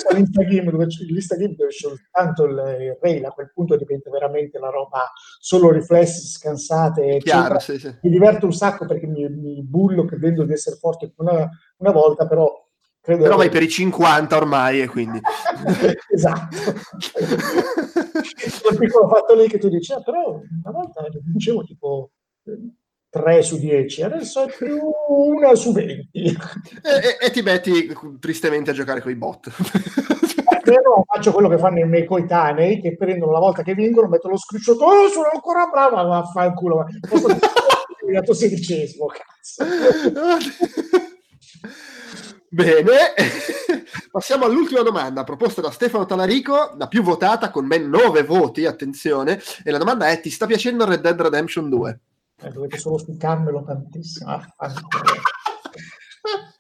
all'Instagame 0.09 0.71
dove 0.71 0.87
l'Instagame 0.87 1.55
dove 1.55 1.71
c'è 1.71 1.89
soltanto 1.89 2.45
il, 2.45 2.77
il 2.81 2.99
rail 3.01 3.25
a 3.25 3.31
quel 3.31 3.51
punto 3.53 3.77
diventa 3.77 4.11
veramente 4.11 4.59
la 4.59 4.71
roba 4.71 5.11
solo 5.39 5.71
riflessi 5.71 6.27
scansate 6.27 7.19
Chiaro, 7.19 7.59
sì, 7.59 7.79
sì. 7.79 7.95
mi 8.03 8.11
diverto 8.11 8.47
un 8.47 8.53
sacco 8.53 8.87
perché 8.87 9.07
mi, 9.07 9.29
mi 9.29 9.63
bullo 9.63 10.05
credendo 10.05 10.45
di 10.45 10.53
essere 10.53 10.77
forte 10.77 11.13
una, 11.17 11.49
una 11.79 11.93
volta 11.93 12.27
però 12.27 12.51
credo 13.01 13.23
Però 13.23 13.37
vai 13.37 13.49
per 13.49 13.63
i 13.63 13.69
50 13.69 14.37
ormai 14.37 14.81
e 14.81 14.89
quindi... 14.89 15.21
esatto. 16.13 16.57
Quel 18.63 18.79
piccolo 18.79 19.09
fatto 19.09 19.35
lì 19.35 19.49
che 19.49 19.59
tu 19.59 19.69
dici 19.69 19.93
ah, 19.93 20.03
però 20.03 20.41
una 20.63 20.73
volta 20.73 21.07
dicevo 21.33 21.63
tipo 21.63 22.11
3 23.17 23.43
su 23.43 23.59
10 23.59 24.03
adesso 24.03 24.45
è 24.47 24.53
più 24.57 24.79
1 25.09 25.55
su 25.55 25.73
20 25.73 26.09
e, 26.23 26.29
e- 26.31 27.27
e 27.27 27.31
ti 27.31 27.41
metti 27.43 27.91
tristemente 28.21 28.71
a 28.71 28.75
giocare 28.75 29.01
con 29.01 29.11
i 29.11 29.17
bot. 29.17 29.51
Però 30.63 31.05
faccio 31.07 31.33
quello 31.33 31.49
che 31.49 31.59
fanno 31.59 31.79
i 31.79 31.87
miei 31.87 32.05
coetanei 32.05 32.81
che 32.81 32.97
prendono 32.97 33.33
la 33.33 33.39
volta 33.39 33.63
che 33.63 33.75
vincono, 33.75 34.09
mettono 34.09 34.35
lo 34.35 34.39
screenshot, 34.39 34.81
oh 34.81 35.09
sono 35.09 35.29
ancora 35.33 35.67
brava, 35.67 36.03
vaffanculo. 36.03 36.87
Posso 37.09 37.27
dire, 37.29 37.39
È 37.39 38.05
arrivato 38.05 38.35
sedicesimo, 38.35 39.07
cazzo. 39.07 39.65
Bene, 42.49 42.87
passiamo 44.11 44.45
all'ultima 44.45 44.83
domanda 44.83 45.25
proposta 45.25 45.61
da 45.61 45.71
Stefano 45.71 46.07
Talarico, 46.07 46.75
la 46.79 46.89
più 46.89 47.03
votata 47.03 47.51
con 47.51 47.67
ben 47.67 47.89
9 47.89 48.23
voti, 48.23 48.65
attenzione, 48.65 49.41
e 49.63 49.71
la 49.71 49.79
domanda 49.79 50.09
è 50.09 50.21
ti 50.21 50.31
sta 50.31 50.47
piacendo 50.47 50.85
Red 50.85 51.01
Dead 51.01 51.21
Redemption 51.21 51.69
2? 51.69 52.01
Eh, 52.43 52.51
dovete 52.51 52.77
solo 52.79 52.99
spiccarmelo 52.99 53.63
tantissimo. 53.65 54.31
vaffanculo. 54.31 55.03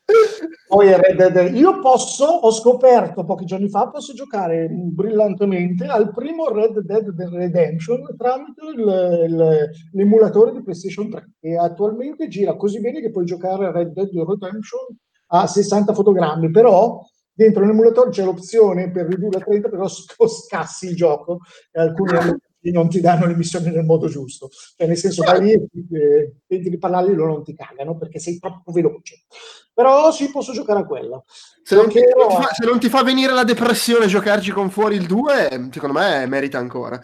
Poi 0.68 0.88
Red 0.96 1.28
Dead- 1.32 1.54
io 1.54 1.80
posso, 1.80 2.24
ho 2.24 2.50
scoperto 2.50 3.24
pochi 3.24 3.44
giorni 3.44 3.68
fa, 3.68 3.88
posso 3.88 4.12
giocare 4.14 4.68
brillantemente 4.68 5.84
al 5.86 6.12
primo 6.12 6.48
Red 6.48 6.80
Dead 6.80 7.06
Redemption 7.18 8.02
tramite 8.16 8.64
il- 8.74 9.24
il- 9.28 9.70
l'emulatore 9.92 10.52
di 10.52 10.62
PlayStation 10.62 11.08
3 11.10 11.32
che 11.40 11.56
attualmente 11.56 12.28
gira 12.28 12.56
così 12.56 12.80
bene 12.80 13.00
che 13.00 13.10
puoi 13.10 13.24
giocare 13.24 13.66
a 13.66 13.70
Red 13.72 13.92
Dead 13.92 14.08
Redemption 14.12 14.80
a 15.28 15.46
60 15.46 15.92
fotogrammi, 15.92 16.50
però 16.50 17.00
dentro 17.32 17.64
l'emulatore 17.64 18.10
c'è 18.10 18.24
l'opzione 18.24 18.90
per 18.90 19.06
ridurre 19.06 19.38
a 19.38 19.44
30 19.44 19.68
però 19.68 19.86
sc- 19.88 20.26
scassi 20.26 20.86
il 20.88 20.96
gioco 20.96 21.38
e 21.70 21.80
alcuni 21.80 22.10
non 22.70 22.88
ti 22.88 23.00
danno 23.00 23.26
le 23.26 23.36
missioni 23.36 23.70
nel 23.70 23.84
modo 23.84 24.08
giusto. 24.08 24.48
Cioè 24.76 24.86
nel 24.86 24.96
senso 24.96 25.22
vai 25.22 25.40
lì 25.40 25.52
e 25.52 25.68
eh, 25.92 26.32
tenti 26.46 26.70
di 26.70 26.78
parlarli 26.78 27.14
loro 27.14 27.32
non 27.32 27.44
ti 27.44 27.54
cagano 27.54 27.96
perché 27.96 28.18
sei 28.18 28.38
troppo 28.38 28.72
veloce. 28.72 29.24
Però 29.72 30.10
sì 30.10 30.30
posso 30.30 30.52
giocare 30.52 30.80
a 30.80 30.86
quello 30.86 31.26
Se 31.62 31.74
non, 31.74 31.88
ti, 31.90 32.00
non 32.16 32.30
fa, 32.30 32.48
se 32.50 32.64
non 32.64 32.78
ti 32.78 32.88
fa 32.88 33.02
venire 33.02 33.34
la 33.34 33.44
depressione 33.44 34.06
giocarci 34.06 34.50
con 34.50 34.70
fuori 34.70 34.96
il 34.96 35.06
2, 35.06 35.68
secondo 35.70 35.98
me 35.98 36.26
merita 36.26 36.58
ancora. 36.58 36.98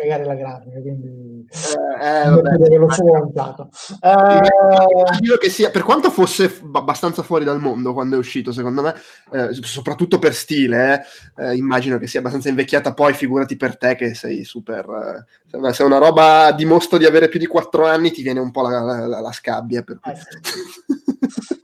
Cagare 0.00 0.24
la 0.24 0.34
grafica 0.34 0.80
quindi 0.80 1.46
Eh, 2.00 2.24
devo 2.24 2.40
vabbè. 2.42 2.94
che 2.94 3.02
vantato 3.10 3.68
Eh, 4.00 4.98
Immagino 4.98 5.36
che 5.36 5.50
sia, 5.50 5.70
per 5.70 5.82
quanto 5.82 6.10
fosse 6.10 6.60
abbastanza 6.72 7.22
fuori 7.22 7.44
dal 7.44 7.60
mondo 7.60 7.92
quando 7.92 8.16
è 8.16 8.18
uscito, 8.18 8.52
secondo 8.52 8.82
me, 8.82 8.94
eh, 9.32 9.48
soprattutto 9.52 10.18
per 10.18 10.34
stile, 10.34 11.04
eh, 11.36 11.48
eh, 11.50 11.56
immagino 11.56 11.98
che 11.98 12.06
sia 12.06 12.20
abbastanza 12.20 12.48
invecchiata. 12.48 12.94
Poi 12.94 13.12
figurati 13.14 13.56
per 13.56 13.76
te 13.76 13.94
che 13.96 14.14
sei 14.14 14.44
super. 14.44 15.26
eh, 15.52 15.72
se 15.72 15.82
una- 15.82 15.98
roba 15.98 16.52
dimostra 16.52 16.96
di 16.98 17.04
avere 17.06 17.28
più 17.28 17.38
di 17.40 17.46
4 17.46 17.84
anni, 17.86 18.10
ti 18.12 18.22
viene 18.22 18.38
un 18.40 18.50
po' 18.50 18.62
la, 18.62 18.80
la- 19.06 19.20
la 19.20 19.32
scabbia. 19.32 19.82
Per 19.82 19.98
cui. 20.00 20.12
Eh, 20.12 21.18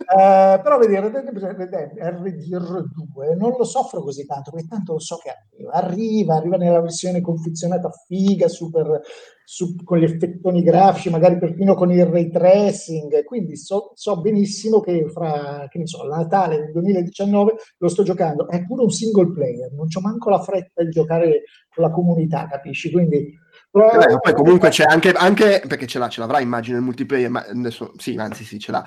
Eh, 0.09 0.61
però 0.63 0.79
vedi, 0.79 0.95
Red 0.95 1.11
Dead 1.11 1.37
Red 1.37 1.69
Dead 1.69 1.93
RDR2 1.99 3.37
non 3.37 3.55
lo 3.59 3.65
soffro 3.65 4.03
così 4.03 4.25
tanto, 4.25 4.51
perché 4.53 4.69
tanto 4.69 4.93
lo 4.93 5.01
so 5.01 5.17
che 5.17 5.31
arriva, 5.31 5.73
arriva, 5.73 6.35
arriva 6.37 6.57
nella 6.57 6.81
versione 6.81 7.21
confezionata 7.21 7.91
figa, 8.07 8.47
super, 8.49 9.01
su- 9.45 9.75
con 9.83 9.99
gli 9.99 10.05
effettoni 10.05 10.63
grafici, 10.63 11.11
magari 11.11 11.39
perfino 11.39 11.75
con 11.75 11.91
il 11.91 12.07
ray 12.07 12.31
tracing, 12.31 13.25
quindi 13.25 13.57
so, 13.57 13.93
so 13.95 14.21
benissimo 14.21 14.81
che 14.81 15.09
fra, 15.09 15.67
che 15.69 15.79
ne 15.79 15.87
so, 15.87 16.05
Natale 16.07 16.59
del 16.59 16.73
2019 16.73 17.55
lo 17.79 17.89
sto 17.89 18.03
giocando, 18.03 18.49
è 18.49 18.65
pure 18.65 18.83
un 18.83 18.91
single 18.91 19.33
player, 19.33 19.73
non 19.73 19.89
c'ho 19.89 20.01
manco 20.01 20.31
la 20.31 20.41
fretta 20.41 20.85
di 20.85 20.91
giocare 20.91 21.43
con 21.75 21.85
la 21.85 21.91
comunità, 21.91 22.47
capisci? 22.47 22.91
Quindi... 22.91 23.45
Vabbè, 23.77 24.19
poi 24.21 24.33
comunque 24.33 24.71
c'è 24.71 24.85
anche, 24.85 25.13
anche 25.13 25.63
perché 25.67 25.87
ce 25.87 25.99
l'ha, 25.99 26.09
ce 26.09 26.21
l'avrà 26.21 26.41
immagino 26.41 26.79
il 26.79 26.83
multiplayer, 26.83 27.29
ma 27.29 27.45
adesso 27.47 27.93
sì, 27.99 28.17
anzi 28.17 28.43
sì, 28.45 28.59
ce 28.59 28.73
l'ha. 28.73 28.85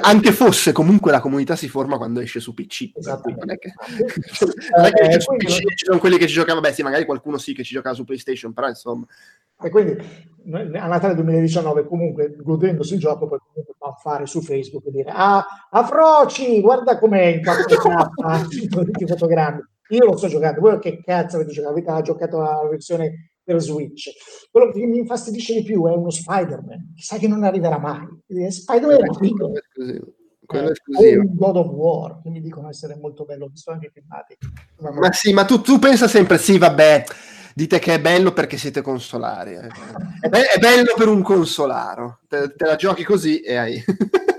Anche 0.00 0.32
fosse 0.32 0.72
comunque 0.72 1.12
la 1.12 1.20
comunità 1.20 1.54
si 1.54 1.68
forma 1.68 1.96
quando 1.96 2.18
esce 2.18 2.40
su 2.40 2.54
PC. 2.54 2.90
cui 3.22 3.34
non 3.36 3.50
è 3.50 3.58
che, 3.58 3.72
non 4.76 4.84
è 4.84 4.90
che 4.90 5.04
Eh, 5.04 5.20
su 5.20 5.36
PC 5.36 5.58
e 5.60 5.76
ci 5.76 5.84
sono 5.84 5.98
quelli 5.98 6.18
che 6.18 6.26
ci 6.26 6.34
giocano, 6.34 6.60
beh 6.60 6.72
sì, 6.72 6.82
magari 6.82 7.04
qualcuno 7.04 7.38
sì 7.38 7.54
che 7.54 7.62
ci 7.62 7.74
giocava 7.74 7.94
su 7.94 8.04
PlayStation, 8.04 8.52
però 8.52 8.66
insomma. 8.68 9.06
E 9.60 9.70
quindi 9.70 9.96
a 10.52 10.86
Natale 10.86 11.14
2019, 11.14 11.86
comunque 11.86 12.34
godendosi 12.36 12.94
il 12.94 13.00
gioco, 13.00 13.28
poi 13.28 13.38
comunque 13.38 13.74
va 13.78 13.88
a 13.88 13.94
fare 13.94 14.26
su 14.26 14.40
Facebook 14.40 14.86
e 14.86 14.90
dire: 14.90 15.12
Ah, 15.14 15.44
Afroci, 15.70 16.60
guarda 16.60 16.98
com'è 16.98 17.26
in 17.26 17.40
4K, 17.40 18.48
120 18.48 19.06
fotogrammi. 19.06 19.60
Io 19.90 20.04
lo 20.04 20.16
sto 20.16 20.28
giocando, 20.28 20.60
voi 20.60 20.78
che 20.80 21.00
cazzo 21.02 21.36
avete 21.36 21.52
giocato? 21.52 21.72
Avete 21.72 22.02
giocato 22.02 22.40
la 22.40 22.66
versione 22.68 23.27
per 23.48 23.60
Switch. 23.62 24.10
Quello 24.50 24.70
che 24.72 24.84
mi 24.84 24.98
infastidisce 24.98 25.54
di 25.54 25.62
più 25.62 25.86
è 25.86 25.92
uno 25.92 26.10
Spider-Man, 26.10 26.92
che 26.94 27.02
sa 27.02 27.16
che 27.16 27.26
non 27.28 27.44
arriverà 27.44 27.78
mai. 27.78 28.06
Eh, 28.26 28.50
Spider-Man 28.50 28.96
era 29.04 29.12
figo. 29.14 29.46
Quello 29.46 29.54
è 29.56 29.60
esclusivo. 29.60 30.12
È 30.46 30.56
Eh, 30.58 30.70
esclusivo. 30.70 31.20
un 31.22 31.34
God 31.34 31.56
of 31.56 31.66
War, 31.68 32.20
che 32.22 32.28
mi 32.28 32.42
dicono 32.42 32.68
essere 32.68 32.96
molto 33.00 33.24
bello, 33.24 33.46
ho 33.46 33.48
visto 33.48 33.70
anche 33.70 33.86
i 33.86 33.90
filmati. 33.90 34.36
Ma- 34.80 34.90
Ma 34.92 35.12
sì, 35.12 35.32
ma 35.32 35.46
tu, 35.46 35.62
tu 35.62 35.78
pensa 35.78 36.08
sempre, 36.08 36.36
sì, 36.36 36.58
vabbè, 36.58 37.04
dite 37.54 37.78
che 37.78 37.94
è 37.94 38.00
bello 38.00 38.32
perché 38.34 38.58
siete 38.58 38.82
consolari. 38.82 39.54
eh. 39.54 39.68
È, 40.20 40.28
be- 40.28 40.48
è 40.54 40.58
bello 40.58 40.92
per 40.96 41.08
un 41.08 41.22
consolaro. 41.22 42.18
Te, 42.28 42.54
te 42.54 42.66
la 42.66 42.76
giochi 42.76 43.02
così 43.04 43.40
e 43.40 43.56
hai... 43.56 43.82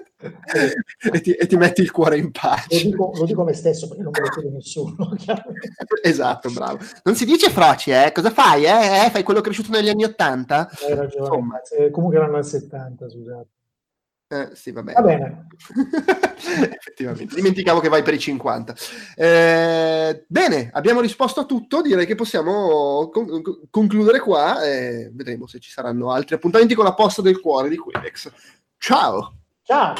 e, 1.14 1.22
ti, 1.22 1.32
e, 1.34 1.48
ti, 1.48 1.56
metti 1.58 1.82
il 1.82 1.92
cuore 1.92 2.18
in 2.18 2.32
pace. 2.32 2.84
Lo 2.84 2.90
dico, 2.90 3.12
lo 3.16 3.26
dico 3.26 3.42
a 3.42 3.46
me 3.46 3.54
stesso 3.54 3.88
perché 3.88 4.04
non 4.04 4.12
me 4.12 4.20
lo 4.20 4.30
chiede 4.30 4.50
nessuno. 4.50 5.12
esatto, 6.02 6.50
bravo. 6.50 6.80
Non 7.04 7.16
si 7.16 7.26
dice 7.26 7.50
froci, 7.50 7.92
eh? 7.92 8.12
Cosa 8.14 8.32
fai, 8.32 8.66
eh? 8.66 9.06
eh? 9.06 9.10
Fai 9.10 9.24
quello 9.24 9.42
cresciuto 9.42 9.72
negli 9.72 9.90
anni 9.90 10.04
80? 10.04 10.70
Hai 10.88 10.96
ragione. 10.96 11.26
Insomma. 11.26 11.62
Eh, 11.78 11.90
comunque 11.92 12.18
erano 12.18 12.38
al 12.38 12.46
70, 12.46 13.10
scusate. 13.10 13.48
Eh, 14.32 14.50
sì, 14.54 14.72
va 14.72 14.84
bene. 14.84 15.02
Va 15.02 15.02
bene. 15.08 15.48
Effettivamente, 16.76 17.34
dimenticavo 17.34 17.80
che 17.80 17.90
vai 17.90 18.04
per 18.04 18.14
i 18.14 18.20
50. 18.20 18.76
Eh, 19.16 20.26
bene, 20.28 20.70
abbiamo 20.72 21.02
risposto 21.02 21.40
a 21.40 21.46
tutto, 21.46 21.82
direi 21.82 22.06
che 22.06 22.14
possiamo 22.14 23.10
con- 23.10 23.42
concludere 23.72 24.20
qua 24.20 24.64
e 24.64 25.10
vedremo 25.12 25.48
se 25.48 25.60
ci 25.60 25.72
saranno 25.72 26.12
altri 26.12 26.36
appuntamenti 26.36 26.76
con 26.76 26.86
la 26.86 26.94
posta 26.94 27.24
del 27.24 27.40
cuore 27.40 27.70
di 27.70 27.78
Quedex. 27.78 28.32
Ciao! 28.78 29.39
Tchau. 29.70 29.94